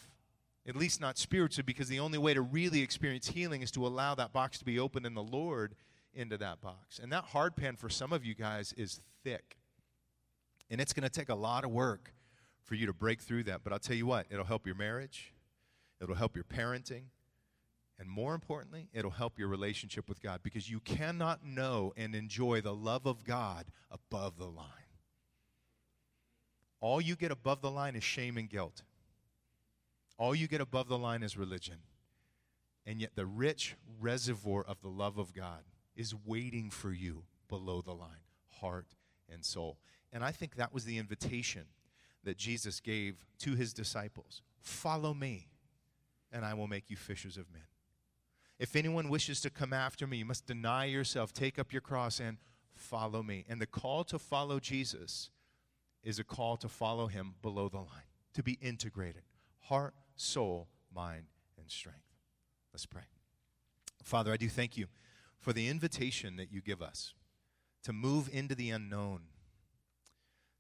At 0.67 0.75
least 0.75 1.01
not 1.01 1.17
spiritually, 1.17 1.65
because 1.65 1.89
the 1.89 2.01
only 2.01 2.19
way 2.19 2.35
to 2.35 2.43
really 2.43 2.83
experience 2.83 3.29
healing 3.29 3.63
is 3.63 3.71
to 3.73 3.87
allow 3.87 4.17
that 4.17 4.33
box 4.33 4.59
to 4.59 4.65
be 4.65 4.81
open 4.81 5.07
in 5.07 5.15
the 5.15 5.23
Lord 5.23 5.77
into 6.15 6.39
that 6.39 6.61
box. 6.61 6.99
And 6.99 7.13
that 7.13 7.25
hard 7.25 7.57
pan 7.57 7.77
for 7.77 7.89
some 7.89 8.13
of 8.13 8.25
you 8.25 8.35
guys 8.35 8.73
is 8.77 9.01
thick. 9.25 9.57
And 10.71 10.81
it's 10.81 10.93
going 10.93 11.05
to 11.05 11.11
take 11.11 11.29
a 11.29 11.35
lot 11.35 11.65
of 11.65 11.71
work 11.71 12.13
for 12.65 12.75
you 12.75 12.87
to 12.87 12.93
break 12.93 13.21
through 13.21 13.45
that. 13.45 13.63
But 13.65 13.73
I'll 13.73 13.79
tell 13.79 13.97
you 13.97 14.07
what, 14.07 14.27
it'll 14.31 14.45
help 14.45 14.67
your 14.67 14.77
marriage, 14.77 15.33
it'll 16.01 16.15
help 16.15 16.35
your 16.35 16.45
parenting, 16.45 17.05
and 17.99 18.11
more 18.11 18.35
importantly, 18.35 18.89
it'll 18.93 19.13
help 19.13 19.39
your 19.39 19.49
relationship 19.49 20.09
with 20.09 20.21
God 20.21 20.41
because 20.43 20.69
you 20.69 20.81
cannot 20.81 21.45
know 21.45 21.93
and 21.97 22.17
enjoy 22.17 22.61
the 22.61 22.75
love 22.75 23.07
of 23.07 23.25
God 23.25 23.67
above 23.91 24.39
the 24.39 24.47
line. 24.47 24.67
All 26.81 27.01
you 27.01 27.15
get 27.15 27.31
above 27.31 27.63
the 27.63 27.71
line 27.71 27.95
is 27.95 28.03
shame 28.03 28.39
and 28.39 28.51
guilt. 28.51 28.83
All 30.19 30.35
you 30.35 30.49
get 30.49 30.61
above 30.61 30.89
the 30.89 30.99
line 30.99 31.23
is 31.23 31.37
religion. 31.37 31.77
And 32.85 33.01
yet, 33.01 33.11
the 33.15 33.27
rich 33.27 33.77
reservoir 34.01 34.65
of 34.65 34.81
the 34.83 34.89
love 34.89 35.17
of 35.17 35.33
God 35.33 35.63
is 35.97 36.15
waiting 36.27 36.71
for 36.71 36.93
you 36.93 37.25
below 37.49 37.81
the 37.81 37.93
line, 37.93 38.25
heart 38.61 38.87
and 39.31 39.45
soul. 39.45 39.79
And 40.13 40.25
I 40.25 40.31
think 40.31 40.57
that 40.57 40.73
was 40.73 40.85
the 40.85 40.99
invitation 40.99 41.65
that 42.25 42.37
Jesus 42.37 42.81
gave 42.81 43.25
to 43.41 43.55
his 43.55 43.73
disciples 43.73 44.43
Follow 44.61 45.13
me, 45.13 45.49
and 46.31 46.45
I 46.45 46.55
will 46.55 46.69
make 46.69 46.89
you 46.89 46.97
fishers 46.97 47.37
of 47.37 47.53
men. 47.53 47.63
If 48.61 48.77
anyone 48.77 49.09
wishes 49.09 49.41
to 49.41 49.51
come 49.51 49.73
after 49.73 50.07
me, 50.07 50.19
you 50.19 50.25
must 50.25 50.47
deny 50.47 50.85
yourself, 50.85 51.33
take 51.33 51.59
up 51.59 51.73
your 51.73 51.81
cross, 51.81 52.21
and 52.21 52.37
follow 52.75 53.23
me. 53.23 53.45
And 53.49 53.61
the 53.61 53.67
call 53.67 54.05
to 54.05 54.21
follow 54.21 54.61
Jesus 54.61 55.31
is 56.05 56.21
a 56.21 56.25
call 56.25 56.57
to 56.59 56.69
follow 56.69 57.09
him 57.09 57.35
below 57.43 57.69
the 57.69 57.79
line, 57.79 58.09
to 58.35 58.43
be 58.43 58.59
integrated 58.61 59.23
heart, 59.63 59.95
soul, 60.17 60.69
mind, 60.95 61.25
and 61.59 61.71
strength. 61.71 62.01
Let's 62.73 62.87
pray. 62.87 63.03
Father, 64.03 64.33
I 64.33 64.37
do 64.37 64.49
thank 64.49 64.77
you 64.77 64.87
for 65.43 65.53
the 65.53 65.69
invitation 65.69 66.37
that 66.37 66.53
you 66.53 66.63
give 66.63 66.81
us 66.81 67.15
to 67.83 67.93
move 67.93 68.31
into 68.33 68.55
the 68.55 68.71
unknown, 68.71 69.23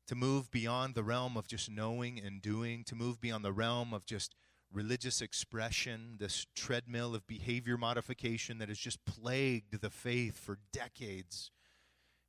to 0.09 0.17
move 0.17 0.51
beyond 0.51 0.97
the 0.97 1.05
realm 1.05 1.37
of 1.37 1.47
just 1.47 1.71
knowing 1.71 2.19
and 2.19 2.43
doing, 2.43 2.83
to 2.83 2.97
move 2.97 3.21
beyond 3.21 3.45
the 3.45 3.53
realm 3.53 3.95
of 3.95 4.05
just 4.05 4.35
religious 4.73 5.23
expression, 5.23 6.17
this 6.19 6.47
treadmill 6.57 7.15
of 7.15 7.25
behavior 7.29 7.79
modification 7.79 8.59
that 8.59 8.69
has 8.69 8.79
just 8.79 9.05
plagued 9.05 9.81
the 9.81 9.91
faith 9.91 10.37
for 10.37 10.59
decades. 10.73 11.53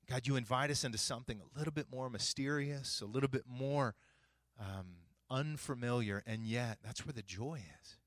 God, 0.07 0.27
you 0.27 0.35
invite 0.35 0.69
us 0.69 0.83
into 0.83 0.99
something 0.99 1.39
a 1.41 1.57
little 1.57 1.73
bit 1.73 1.87
more 1.91 2.07
mysterious, 2.07 3.01
a 3.01 3.05
little 3.05 3.29
bit 3.29 3.45
more 3.47 3.95
um, 4.59 4.97
unfamiliar, 5.31 6.21
and 6.27 6.45
yet 6.45 6.77
that's 6.83 7.03
where 7.03 7.13
the 7.13 7.23
joy 7.23 7.63
is. 7.81 7.97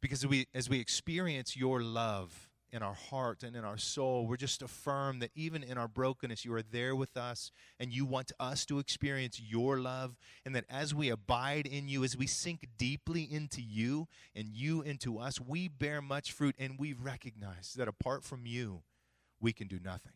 Because 0.00 0.26
we, 0.26 0.46
as 0.54 0.70
we 0.70 0.80
experience 0.80 1.56
your 1.56 1.82
love 1.82 2.48
in 2.74 2.82
our 2.82 2.94
heart 2.94 3.44
and 3.44 3.54
in 3.54 3.64
our 3.64 3.78
soul, 3.78 4.26
we're 4.26 4.36
just 4.36 4.60
affirmed 4.60 5.22
that 5.22 5.30
even 5.36 5.62
in 5.62 5.78
our 5.78 5.86
brokenness, 5.86 6.44
you 6.44 6.52
are 6.54 6.62
there 6.62 6.96
with 6.96 7.16
us 7.16 7.52
and 7.78 7.92
you 7.92 8.04
want 8.04 8.32
us 8.40 8.66
to 8.66 8.80
experience 8.80 9.40
your 9.40 9.78
love. 9.78 10.16
And 10.44 10.56
that 10.56 10.64
as 10.68 10.92
we 10.92 11.08
abide 11.08 11.66
in 11.66 11.88
you, 11.88 12.02
as 12.02 12.16
we 12.16 12.26
sink 12.26 12.66
deeply 12.76 13.22
into 13.22 13.62
you 13.62 14.08
and 14.34 14.48
you 14.48 14.82
into 14.82 15.18
us, 15.18 15.40
we 15.40 15.68
bear 15.68 16.02
much 16.02 16.32
fruit 16.32 16.56
and 16.58 16.76
we 16.76 16.92
recognize 16.92 17.74
that 17.76 17.86
apart 17.86 18.24
from 18.24 18.44
you, 18.44 18.82
we 19.40 19.52
can 19.52 19.68
do 19.68 19.78
nothing. 19.82 20.12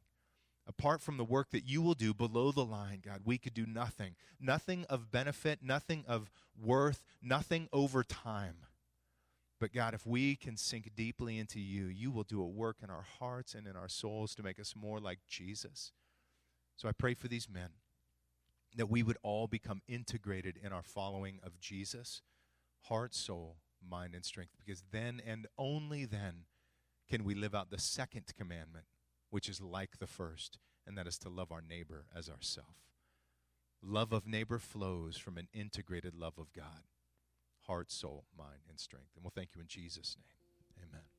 Apart 0.66 1.00
from 1.00 1.16
the 1.16 1.24
work 1.24 1.50
that 1.52 1.64
you 1.64 1.80
will 1.80 1.94
do 1.94 2.12
below 2.12 2.50
the 2.50 2.64
line, 2.64 3.00
God, 3.04 3.20
we 3.24 3.38
could 3.38 3.54
do 3.54 3.66
nothing. 3.66 4.16
Nothing 4.40 4.84
of 4.90 5.12
benefit, 5.12 5.60
nothing 5.62 6.04
of 6.08 6.28
worth, 6.60 7.04
nothing 7.22 7.68
over 7.72 8.02
time. 8.02 8.56
But 9.60 9.72
God, 9.72 9.92
if 9.94 10.06
we 10.06 10.36
can 10.36 10.56
sink 10.56 10.90
deeply 10.94 11.38
into 11.38 11.58
you, 11.58 11.86
you 11.86 12.10
will 12.10 12.22
do 12.22 12.40
a 12.40 12.46
work 12.46 12.76
in 12.82 12.90
our 12.90 13.04
hearts 13.18 13.54
and 13.54 13.66
in 13.66 13.76
our 13.76 13.88
souls 13.88 14.34
to 14.36 14.42
make 14.42 14.60
us 14.60 14.74
more 14.76 15.00
like 15.00 15.18
Jesus. 15.28 15.92
So 16.76 16.88
I 16.88 16.92
pray 16.92 17.14
for 17.14 17.26
these 17.26 17.48
men 17.48 17.70
that 18.76 18.88
we 18.88 19.02
would 19.02 19.16
all 19.22 19.48
become 19.48 19.82
integrated 19.88 20.56
in 20.62 20.72
our 20.72 20.82
following 20.82 21.40
of 21.42 21.58
Jesus, 21.58 22.22
heart, 22.82 23.14
soul, 23.14 23.56
mind, 23.86 24.14
and 24.14 24.24
strength, 24.24 24.52
because 24.64 24.84
then 24.92 25.20
and 25.26 25.46
only 25.56 26.04
then 26.04 26.44
can 27.08 27.24
we 27.24 27.34
live 27.34 27.54
out 27.54 27.70
the 27.70 27.78
second 27.78 28.24
commandment 28.36 28.84
which 29.30 29.48
is 29.48 29.60
like 29.60 29.98
the 29.98 30.06
first, 30.06 30.58
and 30.86 30.96
that 30.96 31.06
is 31.06 31.18
to 31.18 31.28
love 31.28 31.52
our 31.52 31.62
neighbor 31.62 32.06
as 32.16 32.28
ourself. 32.28 32.76
Love 33.82 34.12
of 34.12 34.26
neighbor 34.26 34.58
flows 34.58 35.16
from 35.16 35.36
an 35.36 35.48
integrated 35.52 36.14
love 36.14 36.38
of 36.38 36.52
God, 36.52 36.84
heart, 37.68 37.92
soul, 37.92 38.24
mind, 38.36 38.62
and 38.68 38.80
strength. 38.80 39.10
And 39.14 39.24
we'll 39.24 39.32
thank 39.34 39.50
you 39.54 39.60
in 39.60 39.68
Jesus' 39.68 40.16
name. 40.18 40.88
Amen. 40.88 41.17